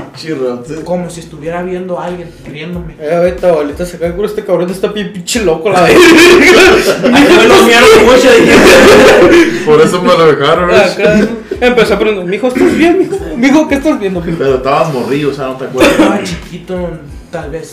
como 0.85 1.11
si 1.11 1.21
estuviera 1.21 1.63
viendo 1.63 2.01
a 2.01 2.07
alguien 2.07 2.31
riéndome. 2.47 2.95
Eh, 2.99 3.15
ahorita, 3.15 3.51
abuelita, 3.51 3.85
se 3.85 3.99
cae 3.99 4.17
con 4.17 4.25
este 4.25 4.43
cabrón, 4.43 4.71
está 4.71 4.89
bien 4.89 5.13
pinche 5.13 5.45
loco 5.45 5.69
la 5.69 5.83
verga. 5.83 6.01
Por 9.67 9.81
eso 9.83 10.01
me 10.01 10.09
lo 10.09 10.27
dejaron. 10.35 10.71
empezó 11.61 11.93
a 11.95 11.99
preguntar, 11.99 12.25
mijo, 12.27 12.49
¿estás 12.49 12.75
bien, 12.75 12.99
mijo? 13.01 13.19
Mijo, 13.37 13.69
¿qué 13.69 13.75
estás 13.75 14.01
viendo, 14.01 14.23
mijo? 14.23 14.39
Pero 14.39 14.55
estabas 14.57 14.95
morrillo, 14.95 15.29
o 15.29 15.35
sea, 15.35 15.49
no 15.49 15.57
te 15.57 15.65
acuerdas. 15.67 15.93
Estaba 15.93 16.23
chiquito, 16.25 16.89
tal 17.31 17.51
vez. 17.51 17.73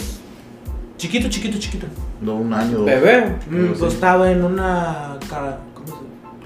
Chiquito, 0.98 1.30
chiquito, 1.30 1.58
chiquito. 1.58 1.88
No, 2.20 2.36
un 2.36 2.54
año. 2.54 2.80
dos. 2.80 2.86
Bebé. 2.86 3.28
Mm. 3.50 3.68
Pues 3.80 3.94
estaba 3.94 4.30
en 4.30 4.44
una. 4.44 5.18
cara- 5.30 5.60
¿cómo 5.74 5.75
se- 5.75 5.75
Paso 5.75 5.75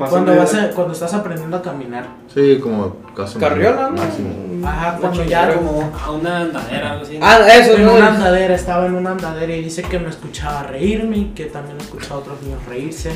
Cuando, 0.08 0.36
vas 0.36 0.54
a- 0.54 0.70
cuando 0.72 0.94
estás 0.94 1.14
aprendiendo 1.14 1.58
a 1.58 1.62
caminar. 1.62 2.08
Sí, 2.34 2.58
como 2.62 2.96
casi. 3.16 3.38
Carriola, 3.38 3.90
¿no? 3.90 3.98
Máximo. 3.98 4.30
Ajá, 4.68 4.98
cuando 5.00 5.24
ya 5.24 5.54
Como 5.56 5.92
a 6.06 6.12
una 6.12 6.42
andadera, 6.42 6.92
algo 6.94 7.04
así. 7.04 7.20
Ah, 7.22 7.40
eso, 7.54 7.76
en 7.76 7.86
no. 7.86 7.96
una 7.96 8.08
andadera, 8.16 8.56
estaba 8.56 8.86
en 8.86 8.96
una 8.96 9.12
andadera 9.12 9.54
y 9.56 9.64
dice 9.64 9.82
que 9.84 10.00
me 10.00 10.10
escuchaba 10.10 10.64
reírme 10.64 11.18
y 11.18 11.26
que 11.36 11.46
también 11.46 11.78
escuchaba 11.80 12.16
a 12.16 12.20
otros 12.20 12.42
niños 12.42 12.60
reírse 12.68 13.12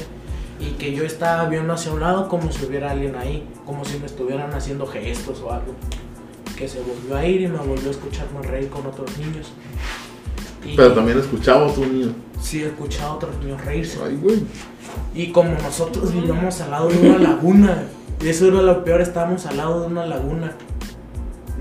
y 0.60 0.72
que 0.72 0.94
yo 0.94 1.04
estaba 1.04 1.46
viendo 1.50 1.74
hacia 1.74 1.92
un 1.92 2.00
lado 2.02 2.28
como 2.30 2.52
si 2.52 2.66
hubiera 2.66 2.92
alguien 2.92 3.16
ahí, 3.16 3.46
como 3.66 3.84
si 3.86 3.98
me 4.00 4.06
estuvieran 4.06 4.54
haciendo 4.54 4.86
gestos 4.88 5.42
o 5.42 5.52
algo. 5.52 5.74
Que 6.58 6.68
se 6.68 6.80
volvió 6.82 7.18
a 7.18 7.26
ir 7.26 7.42
y 7.42 7.48
me 7.48 7.58
volvió 7.58 7.88
a 7.88 7.92
escucharme 7.92 8.42
reír 8.44 8.70
con 8.70 8.86
otros 8.86 9.18
niños. 9.18 9.52
Y 10.66 10.76
Pero 10.76 10.94
también 10.94 11.20
escuchaba 11.20 11.68
a 11.70 11.74
tu 11.74 11.86
niño. 11.86 12.14
sí 12.42 12.64
escuchaba 12.64 13.12
a 13.12 13.16
otros 13.16 13.38
niños 13.40 13.64
reírse. 13.64 14.00
Ay, 14.06 14.18
güey. 14.22 14.44
Y 15.16 15.32
como 15.32 15.52
nosotros 15.62 16.14
vivíamos 16.14 16.60
al 16.62 16.72
lado 16.72 16.90
de 16.90 17.00
una 17.10 17.18
laguna, 17.18 17.84
y 18.22 18.30
eso 18.30 18.48
era 18.48 18.62
lo 18.62 18.84
peor, 18.84 19.02
estábamos 19.02 19.46
al 19.46 19.58
lado 19.58 19.82
de 19.82 19.88
una 19.88 20.06
laguna. 20.06 20.54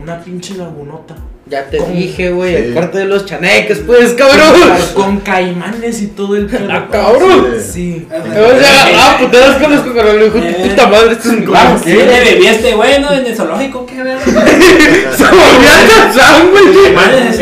Una 0.01 0.21
pinche 0.23 0.55
lagunota. 0.57 1.17
Ya 1.45 1.65
te 1.69 1.79
¿Cómo? 1.79 1.93
dije, 1.93 2.31
güey, 2.31 2.57
Sí. 2.57 2.63
el 2.69 2.75
parte 2.75 2.99
de 2.99 3.05
los 3.07 3.27
chaneques, 3.27 3.81
pues, 3.85 4.13
cabrón. 4.15 4.55
Con 4.95 5.19
caimanes 5.21 6.01
y 6.01 6.07
todo 6.07 6.37
el 6.37 6.47
pedo. 6.47 6.69
Ah, 6.71 6.87
cabrón. 6.91 7.49
Sí. 7.61 8.07
O 8.09 8.61
sea, 8.61 8.89
ah, 8.97 9.17
pues 9.19 9.31
te 9.33 9.39
das 9.39 9.57
con 9.57 9.73
los 9.75 9.81
cocarones, 9.83 10.29
hijo 10.29 10.39
de 10.39 10.53
tu 10.53 10.69
puta 10.69 10.87
madre, 10.87 11.13
esto 11.13 11.29
es 11.29 11.35
un 11.35 11.43
Claro. 11.45 11.81
¿qué 11.85 11.95
le 11.97 12.21
bebí 12.25 12.47
este 12.47 12.73
güey, 12.75 13.01
no? 13.01 13.13
En 13.13 13.27
el 13.27 13.37
zoológico, 13.37 13.85
qué 13.85 14.03
ver. 14.05 14.19
Se 14.25 14.31
volvió 14.33 15.69
a 15.69 16.13
Tarzán, 16.13 16.51
güey. 16.53 16.65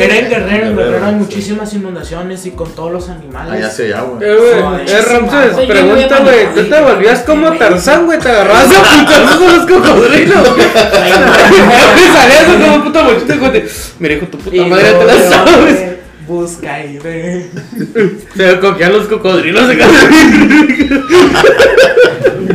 Era 0.02 0.16
en 0.16 0.28
Guerrero, 0.30 0.66
en 0.68 0.76
Guerrero, 0.76 1.06
hay 1.06 1.14
muchísimas 1.14 1.72
inundaciones 1.74 2.46
y 2.46 2.50
con 2.52 2.72
todos 2.74 2.90
los 2.92 3.08
animales. 3.10 3.52
Allá 3.52 3.70
se 3.70 3.88
llama. 3.90 4.18
Eh, 4.22 4.34
güey, 4.36 4.62
Joder, 4.62 4.88
eh, 4.88 5.02
Ramses, 5.02 5.66
pregunta, 5.66 6.18
güey, 6.20 6.46
a 6.46 6.54
¿tú 6.54 6.64
te 6.64 6.80
volvías 6.80 7.20
como 7.20 7.52
Tarzán, 7.52 8.06
güey? 8.06 8.18
¿Te 8.18 8.30
agarrabas 8.30 8.64
a 8.64 9.04
putazos 9.04 9.36
con 9.36 9.56
los 9.56 9.66
cocodrilos? 9.66 10.48
Me 10.56 12.06
salías 12.12 12.44
como 12.44 12.84
puta 12.84 13.02
mochita, 13.02 13.34
güey. 13.36 13.62
Mira, 14.00 14.14
hijo, 14.14 14.26
tu 14.26 14.38
puta 14.38 14.56
Y 14.56 14.60
madre, 14.64 14.92
te 14.92 15.04
la 15.04 15.28
sabes. 15.28 15.78
Busca 16.26 16.84
y 16.84 16.98
ve. 16.98 17.46
Se 18.36 18.58
coquean 18.58 18.92
los 18.92 19.06
cocodrilos 19.06 19.68
de 19.68 19.76
casa. 19.78 20.10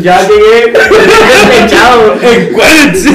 Ya 0.02 0.28
llegué, 0.28 0.74
despechado. 0.74 2.16
Encuérdate. 2.22 3.10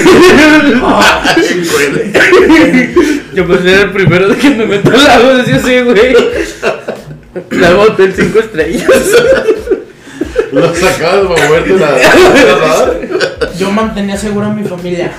Ah, 0.83 1.37
Yo 3.35 3.47
pues 3.47 3.65
era 3.65 3.83
el 3.83 3.91
primero 3.91 4.29
de 4.29 4.37
que 4.37 4.51
me 4.51 4.67
meto 4.67 4.91
al 4.91 5.05
lago, 5.05 5.35
decía 5.35 5.57
así, 5.57 5.81
güey. 5.81 6.17
Lago 7.51 7.83
Hotel 7.83 8.13
5 8.17 8.39
estrellas. 8.39 8.87
Lo 10.53 10.75
sacabas 10.75 11.27
para 11.29 11.49
moverte 11.49 11.79
la. 11.79 11.91
la- 11.93 13.53
Yo 13.59 13.71
mantenía 13.71 14.17
seguro 14.17 14.47
a 14.47 14.51
mi 14.51 14.65
familia. 14.65 15.13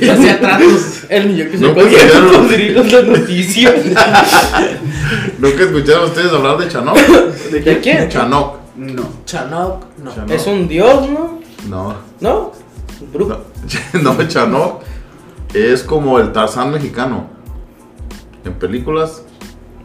Yo 0.00 0.12
hacía 0.12 0.40
tratos. 0.40 1.04
El 1.08 1.28
niño 1.28 1.50
que 1.50 1.58
se 1.58 1.64
No, 1.64 1.74
cogía 1.74 1.90
pues, 1.90 2.12
ya 2.12 2.20
no. 2.20 2.32
cocodrilos 2.32 2.92
la 2.92 3.02
noticia. 3.02 3.74
¿Nunca 5.38 5.62
escucharon 5.64 6.04
ustedes 6.04 6.32
hablar 6.32 6.58
de 6.58 6.68
Chanok? 6.68 6.96
¿De 6.96 7.80
quién? 7.80 8.08
Chanok. 8.08 8.56
No. 8.76 9.08
Chanok, 9.24 9.84
no. 10.02 10.14
Chanok. 10.14 10.30
Es 10.30 10.46
un 10.46 10.68
dios, 10.68 11.08
¿no? 11.08 11.40
No. 11.68 11.96
¿No? 12.20 12.52
Brujo. 13.12 13.38
No, 13.94 14.14
no, 14.14 14.28
Chanok 14.28 14.82
es 15.54 15.82
como 15.82 16.18
el 16.18 16.32
Tarzán 16.32 16.70
mexicano. 16.72 17.28
En 18.44 18.54
películas, 18.54 19.22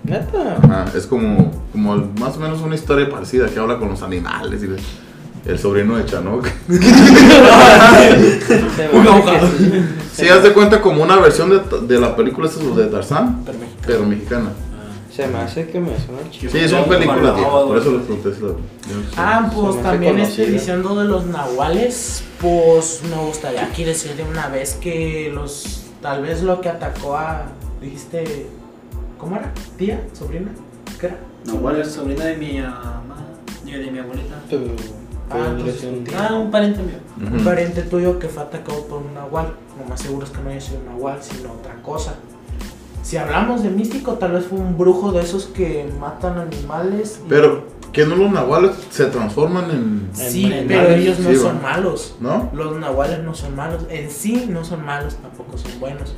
Neta. 0.03 0.57
ajá, 0.63 0.85
es 0.95 1.05
como, 1.05 1.51
como 1.71 1.95
más 2.19 2.37
o 2.37 2.39
menos 2.39 2.61
una 2.61 2.75
historia 2.75 3.09
parecida 3.09 3.47
que 3.47 3.59
habla 3.59 3.77
con 3.77 3.89
los 3.89 4.01
animales 4.01 4.61
y 4.63 4.65
el, 4.65 4.77
el 5.45 5.59
sobrino 5.59 5.97
de 5.97 6.05
Chanok. 6.05 6.47
Que 6.67 6.73
sí. 9.57 9.85
Sí, 10.13 10.27
haz 10.27 10.43
de 10.43 10.53
cuenta 10.53 10.81
como 10.81 11.03
una 11.03 11.17
versión 11.17 11.49
de, 11.49 11.61
de 11.87 11.99
la 11.99 12.15
película 12.15 12.49
de 12.49 12.85
Tarzán, 12.87 13.41
Pero 13.45 13.57
mexicano. 13.59 13.83
pero 13.87 14.05
mexicana. 14.05 14.49
Se 15.15 15.27
me 15.27 15.39
hace 15.39 15.67
que 15.67 15.79
me 15.79 15.89
suena 15.99 16.29
chido. 16.29 16.51
Sí, 16.51 16.67
son 16.69 16.85
películas, 16.87 17.33
por 17.39 17.77
eso 17.77 17.91
les 17.91 18.01
pregunté. 18.03 18.33
si. 18.33 18.41
Ah, 19.17 19.47
Se 19.49 19.55
pues 19.55 19.83
también 19.83 20.19
estoy 20.19 20.45
diciendo 20.47 20.95
de 20.95 21.05
los 21.05 21.25
nahuales, 21.25 22.23
pues 22.39 23.01
me 23.09 23.17
gustaría 23.25 23.65
aquí 23.65 23.83
decir 23.83 24.15
de 24.15 24.23
una 24.23 24.47
vez 24.47 24.75
que 24.75 25.31
los, 25.33 25.83
tal 26.01 26.21
vez 26.21 26.43
lo 26.43 26.61
que 26.61 26.69
atacó 26.69 27.17
a, 27.17 27.43
dijiste, 27.81 28.47
¿cómo 29.21 29.35
era? 29.37 29.53
¿Tía? 29.77 30.01
¿Sobrina? 30.13 30.51
¿Qué 30.99 31.05
era? 31.05 31.17
No, 31.45 31.55
¿cuál 31.61 31.79
es 31.79 31.91
sobrina 31.91 32.25
de 32.25 32.35
mi 32.37 32.59
mamá? 32.59 33.15
Yo 33.65 33.77
de 33.79 33.89
mi 33.91 33.99
abuelita. 33.99 34.35
Tu- 34.49 34.57
Ah, 35.33 35.45
tu 35.55 35.61
entonces 35.61 35.79
tu 36.03 36.11
Ah, 36.17 36.33
un 36.33 36.51
pariente 36.51 36.81
mío. 36.83 36.97
Un 37.31 37.45
pariente 37.45 37.83
tuyo 37.83 38.19
que 38.19 38.27
fue 38.27 38.43
atacado 38.43 38.83
por 38.87 39.01
un 39.01 39.13
nahual. 39.13 39.53
Lo 39.81 39.87
más 39.87 40.01
seguro 40.01 40.25
es 40.25 40.31
que 40.31 40.41
no 40.41 40.49
haya 40.49 40.59
sido 40.59 40.79
un 40.79 40.87
nahual, 40.87 41.19
sino 41.21 41.53
otra 41.53 41.75
cosa. 41.81 42.15
Si 43.01 43.15
hablamos 43.15 43.63
de 43.63 43.69
místico, 43.69 44.15
tal 44.15 44.33
vez 44.33 44.45
fue 44.45 44.59
un 44.59 44.77
brujo 44.77 45.13
de 45.13 45.21
esos 45.21 45.45
que 45.45 45.89
matan 46.01 46.37
animales. 46.37 47.21
y- 47.25 47.29
Pero, 47.29 47.63
que 47.93 48.05
no 48.05 48.17
los 48.17 48.29
nahuales 48.29 48.71
se 48.89 49.05
transforman 49.05 49.71
en. 49.71 50.09
Sí, 50.13 50.51
en 50.51 50.67
pero 50.67 50.81
animales, 50.81 50.99
ellos 51.05 51.19
no 51.19 51.29
sí, 51.29 51.35
son 51.37 51.61
malos. 51.61 52.15
¿No? 52.19 52.49
Los 52.53 52.77
nahuales 52.77 53.23
no 53.23 53.33
son 53.33 53.55
malos. 53.55 53.83
En 53.89 54.09
sí 54.11 54.47
no 54.49 54.65
son 54.65 54.85
malos, 54.85 55.15
tampoco 55.15 55.57
son 55.57 55.79
buenos. 55.79 56.13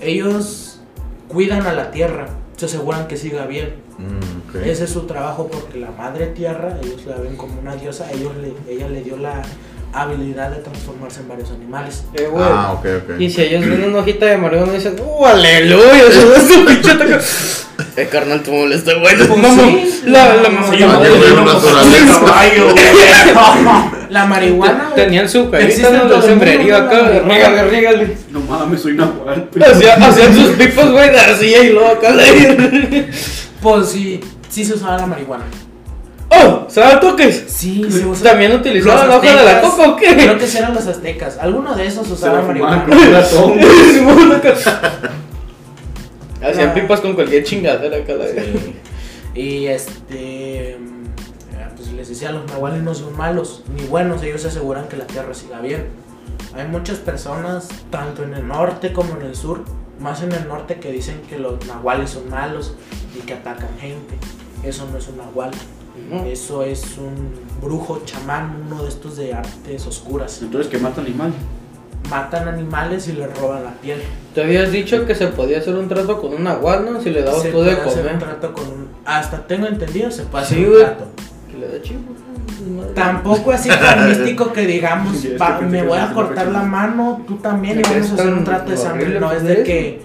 Ellos 0.00 0.80
cuidan 1.28 1.66
a 1.66 1.72
la 1.72 1.90
tierra, 1.92 2.26
se 2.56 2.66
aseguran 2.66 3.06
que 3.06 3.16
siga 3.16 3.46
bien. 3.46 3.76
Mm. 3.98 4.64
Ese 4.64 4.84
es 4.84 4.90
su 4.90 5.02
trabajo 5.02 5.48
porque 5.48 5.78
la 5.78 5.90
madre 5.90 6.28
tierra, 6.28 6.78
ellos 6.82 7.04
la 7.06 7.16
ven 7.16 7.36
como 7.36 7.60
una 7.60 7.76
diosa, 7.76 8.10
ellos 8.10 8.32
le, 8.36 8.54
ella 8.72 8.88
le 8.88 9.02
dio 9.02 9.16
la 9.16 9.42
habilidad 9.92 10.50
de 10.50 10.62
transformarse 10.62 11.20
en 11.20 11.28
varios 11.28 11.50
animales. 11.50 12.04
Eh, 12.14 12.28
güey. 12.30 12.44
Ah, 12.46 12.72
ok, 12.72 12.86
ok. 13.02 13.20
Y 13.20 13.30
si 13.30 13.42
ellos 13.42 13.66
ven 13.66 13.84
una 13.84 13.98
hojita 13.98 14.26
de 14.26 14.38
marihuana 14.38 14.72
y 14.72 14.76
dicen, 14.76 14.96
¡Uh, 15.00 15.26
aleluya! 15.26 16.04
Eh, 17.96 18.08
carnal, 18.12 18.42
tú 18.42 18.52
molesta, 18.52 18.92
güey. 18.94 19.16
Pues, 19.16 19.28
mamá, 19.38 19.62
Sí, 19.62 20.02
la, 20.04 20.34
la, 20.36 20.42
la- 20.50 20.60
una 24.10 24.26
marihuana. 24.26 24.90
güey, 24.92 25.04
Tenían 25.06 25.28
su 25.28 25.50
cajita 25.50 25.68
existe 25.68 25.88
en 25.88 25.94
el 25.94 26.08
¿no? 26.68 26.76
acá, 26.76 27.08
rígale, 27.24 27.64
rígale. 27.70 28.16
No 28.30 28.40
mames, 28.40 28.82
soy 28.82 28.94
Nahual. 28.94 29.48
Hacía- 29.60 29.94
Hacían 29.94 30.34
sus 30.34 30.50
pipas, 30.50 30.90
güey, 30.90 31.10
de 31.10 31.18
arcilla 31.18 31.62
y 31.62 31.72
luego 31.72 31.88
acá 31.88 32.10
le... 32.10 33.08
Pues 33.62 33.88
sí, 33.88 34.20
sí 34.48 34.64
se 34.64 34.74
usaba 34.74 34.98
la 34.98 35.06
marihuana. 35.06 35.44
¡Oh! 36.28 36.66
¿Se 36.68 36.80
da 36.80 37.00
toques? 37.00 37.44
Sí, 37.48 37.84
se 37.88 38.04
usaba. 38.04 38.30
¿También 38.30 38.52
utilizaban 38.52 39.08
la 39.08 39.16
hoja 39.16 39.36
de 39.36 39.44
la 39.44 39.60
coca 39.60 39.88
o 39.90 39.96
qué? 39.96 40.14
Creo 40.16 40.38
que 40.38 40.58
eran 40.58 40.74
los 40.74 40.86
aztecas. 40.86 41.38
Alguno 41.40 41.74
de 41.74 41.86
esos 41.86 42.06
Se 42.06 42.12
usaba 42.12 42.40
la 42.40 42.42
fumaban 42.42 42.84
marihuana. 42.88 43.24
Hacían 46.50 46.70
Ah. 46.70 46.74
pipas 46.74 47.00
con 47.00 47.14
cualquier 47.14 47.44
chingadera 47.44 47.96
acá. 47.98 48.14
La 48.14 48.26
Sí. 48.28 48.74
Y 49.34 49.66
este. 49.66 50.78
mm, 50.80 50.96
Pues 51.76 51.92
les 51.92 52.08
decía, 52.08 52.32
los 52.32 52.46
nahuales 52.46 52.82
no 52.82 52.94
son 52.94 53.16
malos 53.16 53.62
ni 53.76 53.86
buenos, 53.86 54.22
ellos 54.22 54.40
se 54.42 54.48
aseguran 54.48 54.88
que 54.88 54.96
la 54.96 55.06
tierra 55.06 55.34
siga 55.34 55.60
bien. 55.60 55.86
Hay 56.54 56.66
muchas 56.68 56.98
personas, 56.98 57.68
tanto 57.90 58.22
en 58.24 58.32
el 58.34 58.46
norte 58.48 58.92
como 58.94 59.14
en 59.16 59.22
el 59.26 59.34
sur, 59.36 59.62
más 60.00 60.22
en 60.22 60.32
el 60.32 60.48
norte, 60.48 60.76
que 60.80 60.90
dicen 60.90 61.20
que 61.28 61.38
los 61.38 61.64
nahuales 61.66 62.10
son 62.10 62.30
malos 62.30 62.74
y 63.14 63.20
que 63.20 63.34
atacan 63.34 63.68
gente. 63.78 64.14
Eso 64.62 64.88
no 64.90 64.96
es 64.98 65.06
un 65.08 65.18
nahual, 65.18 65.50
No. 66.10 66.24
eso 66.24 66.62
es 66.62 66.96
un 66.98 67.32
brujo 67.60 68.00
chamán, 68.06 68.64
uno 68.66 68.82
de 68.82 68.88
estos 68.88 69.16
de 69.16 69.34
artes 69.34 69.86
oscuras. 69.86 70.40
Entonces, 70.42 70.70
que 70.70 70.78
mata 70.78 71.00
animal. 71.02 71.32
Matan 72.10 72.48
animales 72.48 73.08
y 73.08 73.12
les 73.14 73.36
roban 73.38 73.64
la 73.64 73.72
piel. 73.72 73.98
Te 74.34 74.42
habías 74.44 74.70
dicho 74.70 75.04
que 75.06 75.14
se 75.14 75.26
podía 75.28 75.58
hacer 75.58 75.74
un 75.74 75.88
trato 75.88 76.20
con 76.20 76.34
un 76.34 76.44
nahual, 76.44 76.84
¿no? 76.84 77.00
Si 77.00 77.10
le 77.10 77.22
dabas 77.22 77.42
Se 77.42 77.50
tú 77.50 77.62
de 77.62 77.74
puede 77.76 77.88
hacer 77.88 78.02
un 78.04 78.08
comer. 78.12 78.18
trato 78.24 78.52
con 78.52 78.64
un. 78.64 78.88
Hasta 79.04 79.46
tengo 79.46 79.66
entendido, 79.66 80.10
se 80.10 80.22
puede 80.24 80.44
Sí, 80.44 80.54
hacer 80.54 80.66
un 80.66 80.72
güey. 80.72 80.84
trato. 80.84 81.04
Que 81.50 81.58
le 81.58 81.68
da 81.68 81.82
chivo. 81.82 82.00
madre. 82.76 82.92
Tampoco 82.94 83.52
así 83.52 83.68
tan 83.80 84.08
místico 84.08 84.52
que 84.52 84.66
digamos, 84.66 85.16
es 85.24 85.40
"Va, 85.40 85.58
que 85.58 85.66
me 85.66 85.82
voy 85.82 85.98
a 85.98 86.12
cortar 86.12 86.48
una 86.48 86.60
la 86.60 86.64
mano, 86.66 87.24
tú 87.26 87.36
también, 87.36 87.76
¿Me 87.76 87.80
y 87.82 87.84
vamos 87.84 88.10
a 88.10 88.14
hacer 88.14 88.32
un 88.32 88.44
trato 88.44 88.70
de 88.70 88.76
sangre. 88.76 89.20
No 89.20 89.32
es 89.32 89.42
de 89.42 89.52
eso? 89.54 89.62
que 89.64 90.00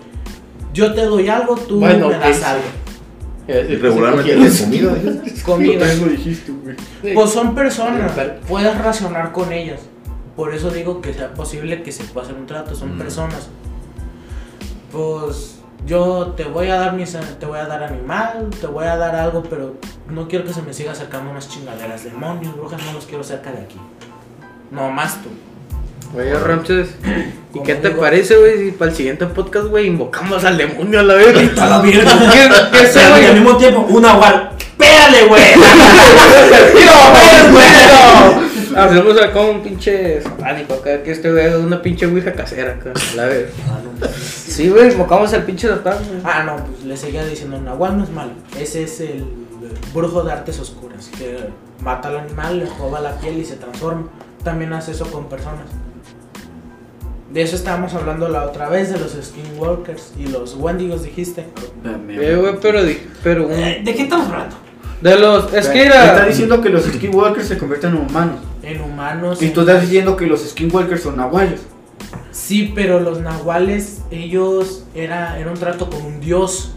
yo 0.74 0.94
te 0.94 1.04
doy 1.06 1.28
algo, 1.30 1.56
tú 1.56 1.80
Bueno, 1.80 2.08
me 2.10 2.18
das 2.18 2.44
algo. 2.44 2.64
Y 3.48 3.76
regularmente 3.76 4.34
cogías- 4.36 4.62
comida, 4.62 4.94
dices. 4.94 5.44
Comida. 5.44 5.86
Sí. 5.92 7.12
Pues 7.14 7.30
son 7.32 7.54
personas, 7.56 8.12
puedes 8.48 8.78
racionar 8.78 9.32
con 9.34 9.52
ellas. 9.52 9.80
Por 10.36 10.54
eso 10.54 10.70
digo 10.70 11.02
que 11.02 11.14
sea 11.14 11.34
posible 11.34 11.84
que 11.84 11.92
se 11.92 12.04
pueda 12.06 12.26
hacer 12.26 12.38
un 12.40 12.46
trato, 12.48 12.74
son 12.76 12.96
Mm. 12.96 13.00
personas. 13.00 13.50
Pues 14.92 15.58
yo 15.86 16.34
te 16.38 16.44
voy 16.46 16.68
a 16.70 16.76
dar 16.76 16.94
mis, 16.94 17.16
te 17.40 17.46
voy 17.46 17.60
a 17.60 17.66
dar 17.66 17.84
animal, 17.84 18.50
te 18.60 18.68
voy 18.68 18.86
a 18.86 18.96
dar 18.98 19.16
algo, 19.16 19.44
pero 19.44 19.76
no 20.10 20.28
quiero 20.28 20.46
que 20.46 20.54
se 20.54 20.62
me 20.62 20.74
siga 20.74 20.92
acercando 20.92 21.32
unas 21.32 21.48
chingaderas. 21.50 22.04
Demonios, 22.04 22.56
brujas, 22.56 22.82
no 22.86 22.94
los 22.94 23.06
quiero 23.06 23.24
cerca 23.24 23.52
de 23.52 23.60
aquí. 23.62 23.78
No 24.72 24.90
más 24.90 25.18
tú. 25.22 25.30
Oye, 26.18 26.34
Ramses, 26.38 26.90
¿y 27.54 27.60
qué 27.64 27.76
te 27.76 27.90
digo- 27.90 28.02
parece, 28.02 28.36
güey? 28.38 28.66
Si 28.66 28.72
para 28.72 28.92
el 28.92 28.98
siguiente 28.98 29.26
podcast, 29.28 29.68
güey, 29.68 29.88
invocamos 29.88 30.44
al 30.44 30.58
demonio 30.58 31.00
a 31.00 31.04
la 31.04 31.14
vez. 31.14 31.58
A 31.58 31.66
la 31.68 31.80
mierda. 31.82 32.32
¿Qué, 32.32 32.50
qué 32.80 32.88
sé, 32.88 33.00
güey? 33.10 33.26
al 33.28 33.34
mismo 33.36 33.56
tiempo, 33.58 33.86
un 33.90 34.02
nahual. 34.02 34.52
¡Pégale, 34.78 35.26
güey! 35.28 35.44
Hacemos 38.76 39.22
acá 39.22 39.42
un 39.42 39.62
pinche 39.62 40.22
satánico 40.22 40.74
acá, 40.76 41.04
que 41.04 41.12
este 41.12 41.32
güey 41.32 41.54
una 41.56 41.82
pinche 41.82 42.06
ouija 42.06 42.34
casera 42.34 42.74
acá, 42.74 42.94
a 43.14 43.16
la 43.16 43.26
vez. 43.26 43.50
Sí, 44.48 44.70
güey, 44.70 44.92
invocamos 44.92 45.34
al 45.34 45.44
pinche 45.44 45.68
satán, 45.68 45.98
güey. 46.08 46.20
Ah, 46.24 46.44
no, 46.44 46.64
pues 46.66 46.84
le 46.86 46.98
seguía 46.98 47.26
diciendo, 47.26 47.60
Nahual 47.62 47.98
no 47.98 48.04
es 48.04 48.10
malo. 48.10 48.32
Ese 48.60 48.84
es 48.84 49.00
el 49.02 49.26
brujo 49.94 50.24
de 50.24 50.32
artes 50.32 50.60
oscuras, 50.60 51.10
que 51.18 51.38
mata 51.82 52.10
al 52.10 52.18
animal, 52.20 52.60
le 52.60 52.66
roba 52.78 53.00
la 53.00 53.18
piel 53.20 53.38
y 53.40 53.46
se 53.46 53.56
transforma. 53.56 54.08
También 54.44 54.74
hace 54.74 54.92
eso 54.92 55.06
con 55.12 55.26
personas. 55.30 55.66
De 57.32 57.42
eso 57.42 57.56
estábamos 57.56 57.94
hablando 57.94 58.28
la 58.28 58.44
otra 58.44 58.68
vez, 58.68 58.92
de 58.92 59.00
los 59.00 59.12
skinwalkers 59.22 60.14
y 60.20 60.28
los 60.28 60.56
wendigos, 60.56 61.04
dijiste. 61.04 61.46
Eh, 62.10 62.36
güey, 62.36 62.56
pero, 62.62 62.84
di- 62.84 63.00
pero 63.24 63.50
Eh, 63.50 63.82
¿De 63.86 63.96
qué 63.96 64.02
estamos 64.04 64.28
hablando? 64.28 64.56
De 65.02 65.18
los, 65.18 65.54
es 65.54 65.68
que 65.70 65.84
Está 65.84 66.14
era... 66.18 66.26
diciendo 66.26 66.62
que 66.62 66.70
los 66.70 66.84
skinwalkers 66.84 67.48
se 67.48 67.58
convierten 67.58 67.92
en 67.96 67.98
humanos. 68.10 68.40
En 68.64 68.82
humanos. 68.82 69.42
Y 69.42 69.46
en- 69.46 69.54
tú 69.54 69.62
estás 69.62 69.82
diciendo 69.82 70.16
que 70.16 70.28
los 70.28 70.42
skinwalkers 70.48 71.02
son 71.04 71.18
nahuales. 71.18 71.62
Sí, 72.32 72.72
pero 72.76 73.00
los 73.00 73.20
nahuales, 73.22 74.02
ellos, 74.12 74.84
era, 74.96 75.38
era 75.40 75.50
un 75.52 75.58
trato 75.58 75.90
con 75.90 76.02
un 76.04 76.20
dios. 76.20 76.72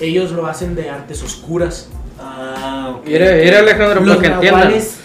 Ellos 0.00 0.32
lo 0.32 0.46
hacen 0.46 0.74
de 0.74 0.90
artes 0.90 1.22
oscuras. 1.22 1.88
Ah, 2.20 2.96
ok. 2.98 3.06
Era, 3.08 3.30
era 3.36 3.58
Alejandro, 3.60 4.00
Los 4.00 4.16
para 4.16 4.28
que 4.28 4.34
entiendan. 4.34 4.60
nahuales, 4.62 4.96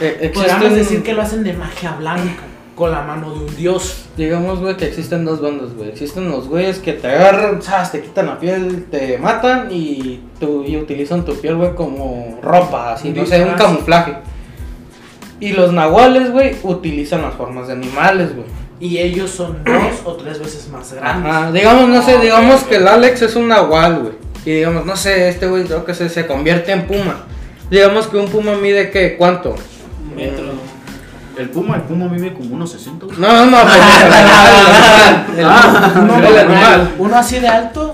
Eh, 0.00 0.30
podríamos 0.34 0.74
decir 0.74 1.02
que 1.02 1.12
lo 1.12 1.22
hacen 1.22 1.44
de 1.44 1.52
magia 1.52 1.92
blanca, 1.92 2.42
con 2.74 2.90
la 2.90 3.02
mano 3.02 3.32
de 3.32 3.44
un 3.44 3.56
dios. 3.56 4.06
Digamos, 4.16 4.58
güey, 4.60 4.76
que 4.76 4.86
existen 4.86 5.24
dos 5.24 5.40
bandos, 5.40 5.74
güey. 5.74 5.90
Existen 5.90 6.28
los 6.30 6.48
güeyes 6.48 6.78
que 6.80 6.94
te 6.94 7.06
agarran, 7.08 7.62
¿sabes? 7.62 7.92
Te 7.92 8.00
quitan 8.02 8.26
la 8.26 8.38
piel, 8.40 8.86
te 8.90 9.18
matan 9.18 9.68
y, 9.70 10.20
tu- 10.40 10.64
y 10.64 10.76
utilizan 10.76 11.24
tu 11.24 11.34
piel, 11.36 11.54
güey, 11.56 11.74
como 11.76 12.38
ropa, 12.42 12.94
así, 12.94 13.10
no 13.10 13.24
sé, 13.26 13.42
un 13.44 13.54
camuflaje. 13.54 14.16
Y 15.40 15.52
los 15.52 15.72
nahuales, 15.72 16.30
güey, 16.30 16.56
utilizan 16.62 17.22
las 17.22 17.34
formas 17.34 17.66
de 17.66 17.74
animales, 17.74 18.34
güey. 18.34 18.46
Y 18.80 18.98
ellos 18.98 19.30
son 19.30 19.58
dos 19.64 20.00
o 20.04 20.14
tres 20.14 20.38
veces 20.38 20.68
más 20.68 20.92
grandes. 20.92 21.32
Ajá, 21.32 21.52
digamos, 21.52 21.88
no 21.88 22.02
sé, 22.02 22.18
digamos 22.18 22.62
que 22.64 22.76
el 22.76 22.88
Alex 22.88 23.22
es 23.22 23.36
un 23.36 23.48
nahual, 23.48 24.00
güey. 24.00 24.12
Y 24.46 24.50
digamos, 24.56 24.84
no 24.84 24.96
sé, 24.96 25.28
este 25.28 25.46
güey, 25.46 25.64
creo 25.64 25.84
que 25.84 25.94
se, 25.94 26.08
se 26.08 26.26
convierte 26.26 26.72
en 26.72 26.86
puma. 26.86 27.24
Digamos 27.70 28.06
que 28.08 28.16
un 28.18 28.28
puma 28.28 28.56
mide, 28.56 28.90
¿qué? 28.90 29.16
¿Cuánto? 29.16 29.54
Un 30.10 30.16
metro. 30.16 30.44
El 31.38 31.48
puma, 31.50 31.76
el 31.76 31.82
puma 31.82 32.06
vive 32.08 32.32
como 32.32 32.54
unos 32.54 32.70
60. 32.72 33.06
güey. 33.06 33.18
No, 33.18 33.32
no, 33.32 33.46
no, 33.46 33.56
pues, 33.62 33.74
el 35.36 35.44
animal, 35.44 35.92
Uno, 35.96 36.18
el, 36.18 36.24
el 36.26 36.38
animal. 36.38 36.94
uno 36.98 37.16
así 37.16 37.40
de 37.40 37.48
alto, 37.48 37.92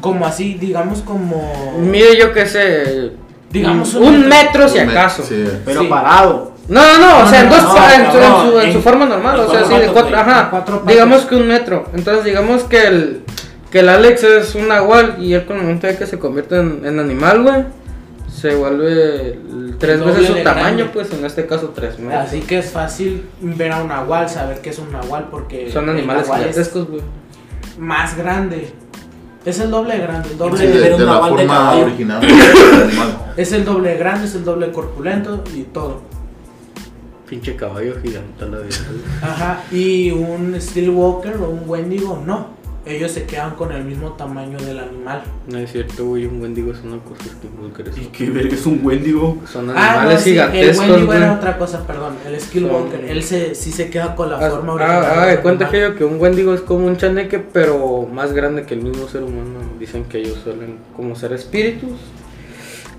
como 0.00 0.24
así, 0.24 0.54
digamos 0.54 1.00
como... 1.02 1.76
Mide 1.80 2.16
yo 2.18 2.32
qué 2.32 2.46
sé, 2.46 3.12
Digamos 3.50 3.94
un, 3.94 4.04
un 4.04 4.28
metro 4.28 4.68
si 4.68 4.78
acaso. 4.78 5.22
Sí. 5.22 5.44
Pero 5.64 5.80
Sí. 5.82 5.86
parado. 5.88 6.52
No, 6.68 6.82
no, 6.82 6.98
no, 6.98 7.24
o 7.24 7.26
sea, 7.26 7.42
en, 7.42 7.48
dos, 7.50 7.58
en, 7.60 7.64
no, 7.64 7.72
su, 7.72 7.78
en 7.78 8.12
su- 8.12 8.18
no, 8.54 8.60
en 8.60 8.72
su 8.72 8.78
en- 8.78 8.84
forma 8.84 9.06
normal, 9.06 9.40
o 9.40 9.50
sea, 9.50 9.64
sí, 9.64 9.74
de 9.74 9.86
cuatro, 9.88 10.16
ajá, 10.16 10.64
digamos 10.86 11.22
que 11.22 11.36
un 11.36 11.48
metro, 11.48 11.86
entonces 11.94 12.24
digamos 12.24 12.64
que 12.64 12.86
el, 12.86 13.22
que 13.70 13.80
el 13.80 13.88
Alex 13.88 14.22
es 14.24 14.54
un 14.54 14.68
nahual 14.68 15.16
y 15.18 15.32
él 15.32 15.46
con 15.46 15.56
el 15.56 15.62
momento 15.62 15.86
de 15.86 15.96
que 15.96 16.06
se 16.06 16.18
convierte 16.18 16.56
en, 16.60 16.82
en 16.84 16.98
animal, 17.00 17.42
güey, 17.42 17.64
se 18.30 18.54
vuelve 18.54 19.30
el- 19.32 19.76
tres 19.78 20.04
veces 20.04 20.26
su 20.26 20.34
de 20.34 20.42
tamaño, 20.42 20.64
grande. 20.76 20.84
pues 20.92 21.12
en 21.12 21.24
este 21.24 21.46
caso 21.46 21.72
tres 21.74 21.98
metros. 21.98 22.22
Así 22.26 22.40
que 22.40 22.58
es 22.58 22.70
fácil 22.70 23.24
ver 23.40 23.72
a 23.72 23.80
un 23.82 23.88
nahual, 23.88 24.28
saber 24.28 24.60
que 24.60 24.68
es 24.70 24.78
un 24.78 24.92
nahual 24.92 25.28
porque... 25.30 25.70
Son 25.72 25.88
animales 25.88 26.26
gigantescos, 26.26 26.86
güey. 26.88 27.00
más 27.78 28.14
grande. 28.16 28.72
Es 29.44 29.58
el 29.60 29.70
doble 29.70 29.94
de 29.94 30.00
grande, 30.02 30.28
el 30.28 30.32
Sí, 30.34 30.38
doble 30.38 30.66
de, 30.66 30.92
un 30.94 30.98
de 31.00 31.06
la 31.06 31.14
de 31.14 31.20
forma 31.20 31.46
caballo. 31.56 31.84
original. 31.86 32.20
Es 33.38 33.52
el 33.52 33.64
doble 33.64 33.90
de 33.90 33.96
grande, 33.96 34.26
es 34.26 34.34
el 34.34 34.44
doble 34.44 34.66
de 34.66 34.72
corpulento 34.72 35.44
y 35.54 35.62
todo. 35.62 36.02
Pinche 37.28 37.56
caballo 37.56 37.94
gigante 38.02 38.44
a 38.44 38.46
la 38.48 38.58
güey. 38.58 38.70
Ajá, 39.22 39.62
y 39.70 40.10
un 40.10 40.56
Steelwalker 40.60 41.36
o 41.36 41.50
un 41.50 41.68
Wendigo 41.68 42.22
no. 42.24 42.56
Ellos 42.86 43.10
se 43.12 43.24
quedan 43.24 43.50
con 43.56 43.70
el 43.70 43.84
mismo 43.84 44.12
tamaño 44.12 44.56
del 44.58 44.78
animal. 44.78 45.22
No 45.46 45.58
es 45.58 45.72
cierto, 45.72 46.06
güey, 46.06 46.24
un 46.24 46.40
wendigo 46.40 46.72
es 46.72 46.78
una 46.82 46.96
cosa 47.00 47.22
que 47.24 48.00
¿Y 48.00 48.04
qué 48.06 48.30
verga 48.30 48.54
es 48.54 48.64
un 48.64 48.80
wendigo? 48.82 49.36
Son 49.46 49.68
Ah, 49.76 50.00
animales 50.00 50.14
no, 50.14 50.20
sí, 50.24 50.30
el 50.30 50.34
gigantescos, 50.36 50.88
Wendigo 50.88 51.12
era 51.12 51.34
otra 51.34 51.58
cosa, 51.58 51.86
perdón. 51.86 52.14
El 52.26 52.40
Skillwalker, 52.40 53.00
Son- 53.00 53.08
él 53.10 53.22
se, 53.22 53.54
sí 53.54 53.72
se 53.72 53.90
queda 53.90 54.16
con 54.16 54.30
la 54.30 54.38
Ah, 54.38 54.50
forma 54.50 54.72
original. 54.72 55.04
Ah, 55.04 55.12
ah, 55.22 55.26
del 55.26 55.36
de 55.36 55.42
cuenta 55.42 55.68
que 55.68 55.80
yo 55.82 55.94
que 55.96 56.04
un 56.04 56.18
wendigo 56.18 56.54
es 56.54 56.62
como 56.62 56.86
un 56.86 56.96
chaneque, 56.96 57.38
pero 57.40 58.08
más 58.10 58.32
grande 58.32 58.62
que 58.64 58.72
el 58.72 58.80
mismo 58.82 59.06
ser 59.06 59.22
humano. 59.22 59.58
Dicen 59.78 60.04
que 60.04 60.18
ellos 60.20 60.38
suelen 60.42 60.78
como 60.96 61.14
ser 61.14 61.34
espíritus. 61.34 61.90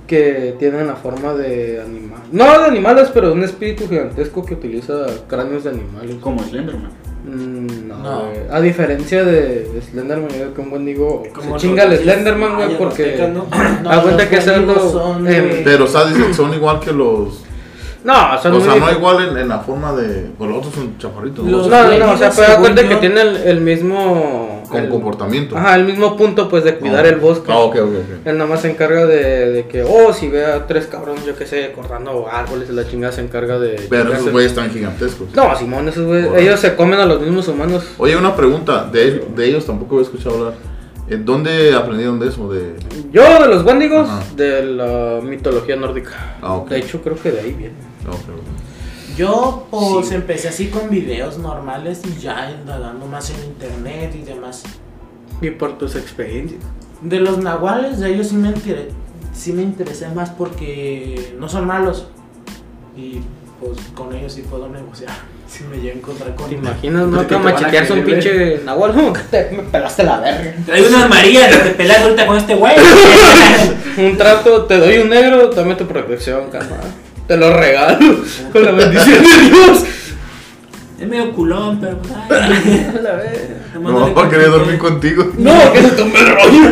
Que 0.10 0.56
tienen 0.58 0.88
la 0.88 0.96
forma 0.96 1.34
de 1.36 1.80
animal. 1.80 2.20
No 2.32 2.46
de 2.60 2.66
animales, 2.66 3.12
pero 3.14 3.28
de 3.28 3.34
un 3.34 3.44
espíritu 3.44 3.88
gigantesco 3.88 4.44
que 4.44 4.56
utiliza 4.56 5.06
cráneos 5.28 5.64
de 5.66 5.70
animales. 5.70 6.16
Como 6.20 6.44
Slenderman. 6.44 6.90
Mm, 7.24 7.88
no. 7.88 8.24
A 8.52 8.60
diferencia 8.60 9.24
de 9.24 9.70
Slenderman, 9.92 10.30
yo 10.30 10.36
creo 10.38 10.54
que 10.56 10.62
un 10.62 10.70
buen 10.72 10.86
digo 10.86 11.24
se 11.42 11.56
chinga 11.58 11.84
el. 11.84 12.00
Slenderman, 12.00 12.56
güey, 12.56 12.78
porque. 12.78 13.32
Haz 13.88 14.00
cuenta 14.02 14.28
que 14.28 14.38
es 14.38 14.48
algo. 14.48 15.20
Pero, 15.64 15.86
son 15.88 16.54
igual 16.56 16.80
que 16.80 16.92
los. 16.92 17.44
no, 18.04 18.42
son 18.42 18.54
o 18.56 18.62
sea, 18.62 18.76
no 18.78 18.92
igual 18.92 19.30
en, 19.30 19.38
en 19.38 19.48
la 19.48 19.60
forma 19.60 19.94
de. 19.94 20.32
Pues 20.38 20.50
los 20.50 20.58
otros 20.60 20.74
son 20.74 20.98
chaparritos. 20.98 21.46
¿no? 21.46 21.52
Los- 21.52 21.68
No, 21.68 21.84
no, 21.88 21.98
no, 22.00 22.12
o 22.14 22.18
sea, 22.18 22.32
pero 22.36 22.48
da 22.54 22.60
cuenta 22.60 22.88
que 22.88 22.96
tienen 22.96 23.20
el, 23.20 23.36
el 23.38 23.62
mismo. 23.62 24.59
Con 24.70 24.84
el- 24.84 24.90
comportamiento. 24.90 25.58
Ajá, 25.58 25.76
el 25.76 25.86
mismo 25.86 26.16
punto, 26.16 26.48
pues, 26.48 26.64
de 26.64 26.76
cuidar 26.78 27.06
el 27.06 27.16
bosque. 27.18 27.52
Ah, 27.52 27.60
ok, 27.60 27.76
ok, 27.76 27.82
ok. 27.90 28.28
Él 28.28 28.38
nomás 28.38 28.62
se 28.62 28.72
encarga 28.72 29.06
de, 29.06 29.52
de 29.52 29.68
que, 29.68 29.84
oh, 29.84 30.14
si 30.14 30.28
ve 30.30 30.46
a 30.46 30.66
tres 30.68 30.88
cabrones, 30.88 31.26
yo 31.26 31.36
qué 31.36 31.46
sé, 31.46 31.72
cortando 31.74 32.28
árboles, 32.32 32.70
la 32.70 32.88
chingada 32.88 33.12
se 33.12 33.22
encarga 33.22 33.60
de. 33.60 33.88
Pero 33.90 34.14
esos 34.14 34.32
güeyes 34.32 34.52
están 34.52 34.70
gigantescos. 34.72 35.28
No, 35.36 35.56
Simón, 35.58 35.88
esos 35.90 36.06
güeyes, 36.06 36.30
ellos 36.38 36.60
se 36.60 36.76
comen 36.76 37.00
a 37.00 37.06
los 37.06 37.20
mismos 37.22 37.48
humanos. 37.48 37.84
Oye, 37.98 38.16
una 38.16 38.36
pregunta. 38.36 38.90
De, 38.92 39.26
de 39.36 39.46
ellos 39.46 39.66
tampoco 39.66 40.00
he 40.00 40.04
escuchado 40.04 40.36
hablar. 40.38 40.54
¿En 41.10 41.26
¿Dónde 41.26 41.74
aprendieron 41.74 42.20
de 42.20 42.28
eso? 42.28 42.52
De... 42.54 42.76
Yo 43.12 43.24
de 43.42 43.48
los 43.48 43.64
Wendigos, 43.66 44.08
Ajá. 44.08 44.24
de 44.36 44.64
la 44.64 45.20
mitología 45.24 45.76
nórdica. 45.76 46.36
Ah, 46.40 46.54
ok. 46.54 46.70
De 46.70 46.78
hecho, 46.78 47.02
creo 47.02 47.16
que 47.20 47.32
de 47.32 47.40
ahí 47.40 47.52
viene. 47.54 47.74
Ah, 48.06 48.12
ok, 48.12 48.16
ok. 48.16 48.69
Yo 49.20 49.68
pues 49.70 50.12
empecé 50.14 50.48
así 50.48 50.68
con 50.68 50.90
videos 50.90 51.38
normales 51.38 52.00
y 52.06 52.22
ya 52.22 52.56
indagando 52.58 53.06
más 53.06 53.30
en 53.32 53.44
internet 53.44 54.16
y 54.16 54.22
demás. 54.24 54.64
Y 55.42 55.50
por 55.52 55.78
tus 55.78 55.96
experiencias. 55.96 56.62
De 57.02 57.20
los 57.20 57.38
nahuales, 57.38 58.00
de 58.00 58.14
ellos 58.14 58.28
sí 58.30 58.36
me, 58.36 58.50
enteré- 58.50 58.90
sí 59.34 59.52
me 59.52 59.62
interesé 59.64 60.08
más 60.10 60.30
porque 60.30 61.34
no 61.38 61.50
son 61.50 61.68
malos. 61.68 62.08
Y 62.96 63.20
pues 63.60 63.78
con 63.94 64.16
ellos 64.16 64.32
sí 64.34 64.42
puedo 64.50 64.70
negociar. 64.70 65.12
Si 65.50 65.64
me 65.64 65.78
llego 65.78 65.96
a 65.96 65.98
encontrar 65.98 66.36
con 66.36 66.48
¿Te 66.48 66.54
imaginas, 66.56 67.08
no? 67.08 67.22
¿De 67.22 67.26
qué 67.26 67.36
Que 67.36 67.42
te 67.42 67.44
machetearse 67.44 67.94
un 67.94 68.04
pinche 68.06 68.62
nahual. 68.64 68.94
No, 68.96 69.12
que 69.14 69.20
te- 69.32 69.50
me 69.52 69.64
pelaste 69.64 70.04
la 70.04 70.20
verga. 70.20 70.54
Trae 70.66 70.88
unas 70.88 71.10
Marías, 71.10 71.64
te 71.64 71.70
pelas 71.72 71.98
ahorita 72.02 72.28
con 72.28 72.38
este 72.38 72.54
güey. 72.56 72.76
Un 73.98 74.16
trato, 74.16 74.66
te 74.66 74.78
doy 74.78 75.00
un 75.00 75.10
negro, 75.10 75.48
dame 75.50 75.74
tu 75.76 75.88
protección, 75.88 76.50
carnal. 76.52 76.80
Te 77.30 77.38
lo 77.38 77.56
regalo. 77.56 78.24
Con 78.52 78.66
la 78.66 78.72
bendición 78.72 79.24
de 79.24 79.50
Dios. 79.50 79.84
Es 81.00 81.08
medio 81.08 81.32
culón, 81.32 81.80
pero. 81.80 82.02
ay, 82.32 82.88
A 82.98 83.02
la 83.02 83.22
nomás 83.76 83.94
No, 83.94 84.14
para 84.16 84.30
querer 84.32 84.50
dormir 84.50 84.80
contigo. 84.80 85.32
No, 85.38 85.72
que 85.72 85.80
se 85.84 85.90
tome 85.92 86.20
el 86.20 86.26
rollo. 86.28 86.72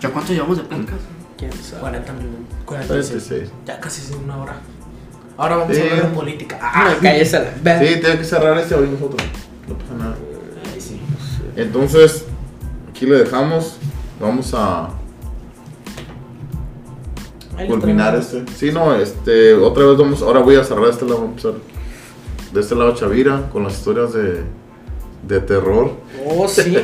¿Ya 0.00 0.10
cuánto 0.10 0.32
llevamos 0.32 0.58
de 0.58 0.62
podcast? 0.62 1.02
¿Quién 1.36 1.52
sabe? 1.52 1.80
40 1.80 2.12
minutos. 2.12 2.56
46. 2.64 3.24
46. 3.24 3.52
Ya 3.66 3.80
casi 3.80 4.00
es 4.02 4.10
una 4.12 4.36
hora. 4.38 4.56
Ahora 5.36 5.56
vamos 5.56 5.74
Sí. 5.76 5.82
a 5.82 5.90
hablar 5.90 6.08
de 6.10 6.14
política. 6.14 6.58
Ah, 6.62 6.86
Ah, 6.90 6.94
cállese 7.02 7.40
la. 7.64 7.78
Sí, 7.80 8.00
tengo 8.00 8.18
que 8.18 8.24
cerrar 8.24 8.56
este 8.58 8.76
hoy 8.76 8.88
nosotros. 8.90 9.28
No 9.68 9.74
pasa 9.76 9.94
nada. 9.98 10.16
Ay, 10.72 10.80
sí. 10.80 11.00
Entonces, 11.56 12.26
aquí 12.90 13.06
le 13.06 13.16
dejamos. 13.18 13.76
Vamos 14.20 14.54
a 14.54 14.88
lo 14.88 15.03
culminar 17.68 18.16
este. 18.16 18.44
Sí, 18.56 18.70
no, 18.72 18.94
este, 18.94 19.54
otra 19.54 19.86
vez 19.86 19.98
vamos, 19.98 20.22
ahora 20.22 20.40
voy 20.40 20.56
a 20.56 20.64
cerrar 20.64 20.88
este 20.88 21.04
lado, 21.04 21.22
vamos 21.22 21.44
a 21.44 21.48
empezar 21.48 21.74
de 22.52 22.60
este 22.60 22.74
lado 22.74 22.94
Chavira 22.94 23.48
con 23.52 23.64
las 23.64 23.74
historias 23.74 24.12
de, 24.12 24.42
de 25.26 25.40
terror. 25.40 25.92
Oh, 26.26 26.46
sí. 26.46 26.76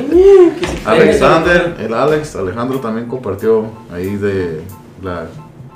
Alexander, 0.85 1.75
el 1.79 1.93
Alex, 1.93 2.35
Alejandro 2.35 2.79
también 2.79 3.07
compartió 3.07 3.65
ahí 3.93 4.15
de 4.17 4.61
la 5.01 5.27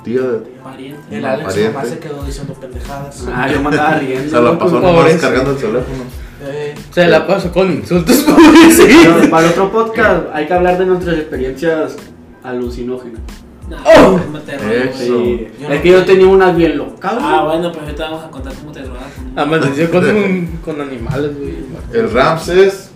tía 0.04 0.22
de... 0.22 0.38
Pariente. 0.62 1.16
El 1.16 1.24
Alex 1.24 1.48
pariente. 1.48 1.72
nomás 1.72 1.88
se 1.88 1.98
quedó 1.98 2.22
diciendo 2.24 2.54
pendejadas. 2.54 3.24
Ah, 3.32 3.48
yo 3.50 3.60
me 3.60 3.68
andaba 3.68 3.98
riendo. 3.98 4.30
Se 4.30 4.42
la 4.42 4.58
pasó 4.58 4.74
nomás 4.80 4.94
Pobrecito. 4.94 5.22
cargando 5.22 5.50
el 5.52 5.56
teléfono. 5.56 6.04
Eh, 6.42 6.74
Se 6.90 7.06
la 7.06 7.26
paso 7.26 7.50
con 7.50 7.72
insultos, 7.72 8.16
para 9.30 9.46
el 9.46 9.52
otro 9.52 9.72
podcast 9.72 10.26
hay 10.34 10.46
que 10.46 10.52
hablar 10.52 10.78
de 10.78 10.84
nuestras 10.84 11.16
experiencias 11.16 11.96
alucinógenas. 12.42 13.22
No, 13.68 13.76
Oh. 13.84 14.20
¿cómo 14.24 14.38
te 14.40 14.54
Eso. 14.54 14.64
drogas? 14.64 14.96
Sí. 14.98 15.48
Yo 15.60 15.68
es 15.68 15.74
no- 15.76 15.82
que 15.82 15.88
yo 15.90 16.04
tenía 16.04 16.26
unas 16.28 16.56
bien 16.56 16.78
locas. 16.78 17.14
Ah, 17.20 17.42
bueno, 17.46 17.72
pues 17.72 17.82
ahorita 17.84 18.04
vamos 18.10 18.24
a 18.24 18.30
contar 18.30 18.52
cómo 18.54 18.72
te 18.72 18.82
drogas. 18.82 19.02
Amaneció 19.34 19.90
con, 19.90 20.04
un- 20.16 20.58
con 20.64 20.80
animales, 20.80 21.36
güey. 21.36 21.54
El 21.92 22.10
Ramses 22.12 22.90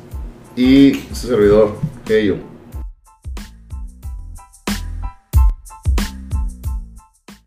y 0.57 0.93
su 1.13 1.27
servidor, 1.29 1.77
Keyo. 2.05 2.37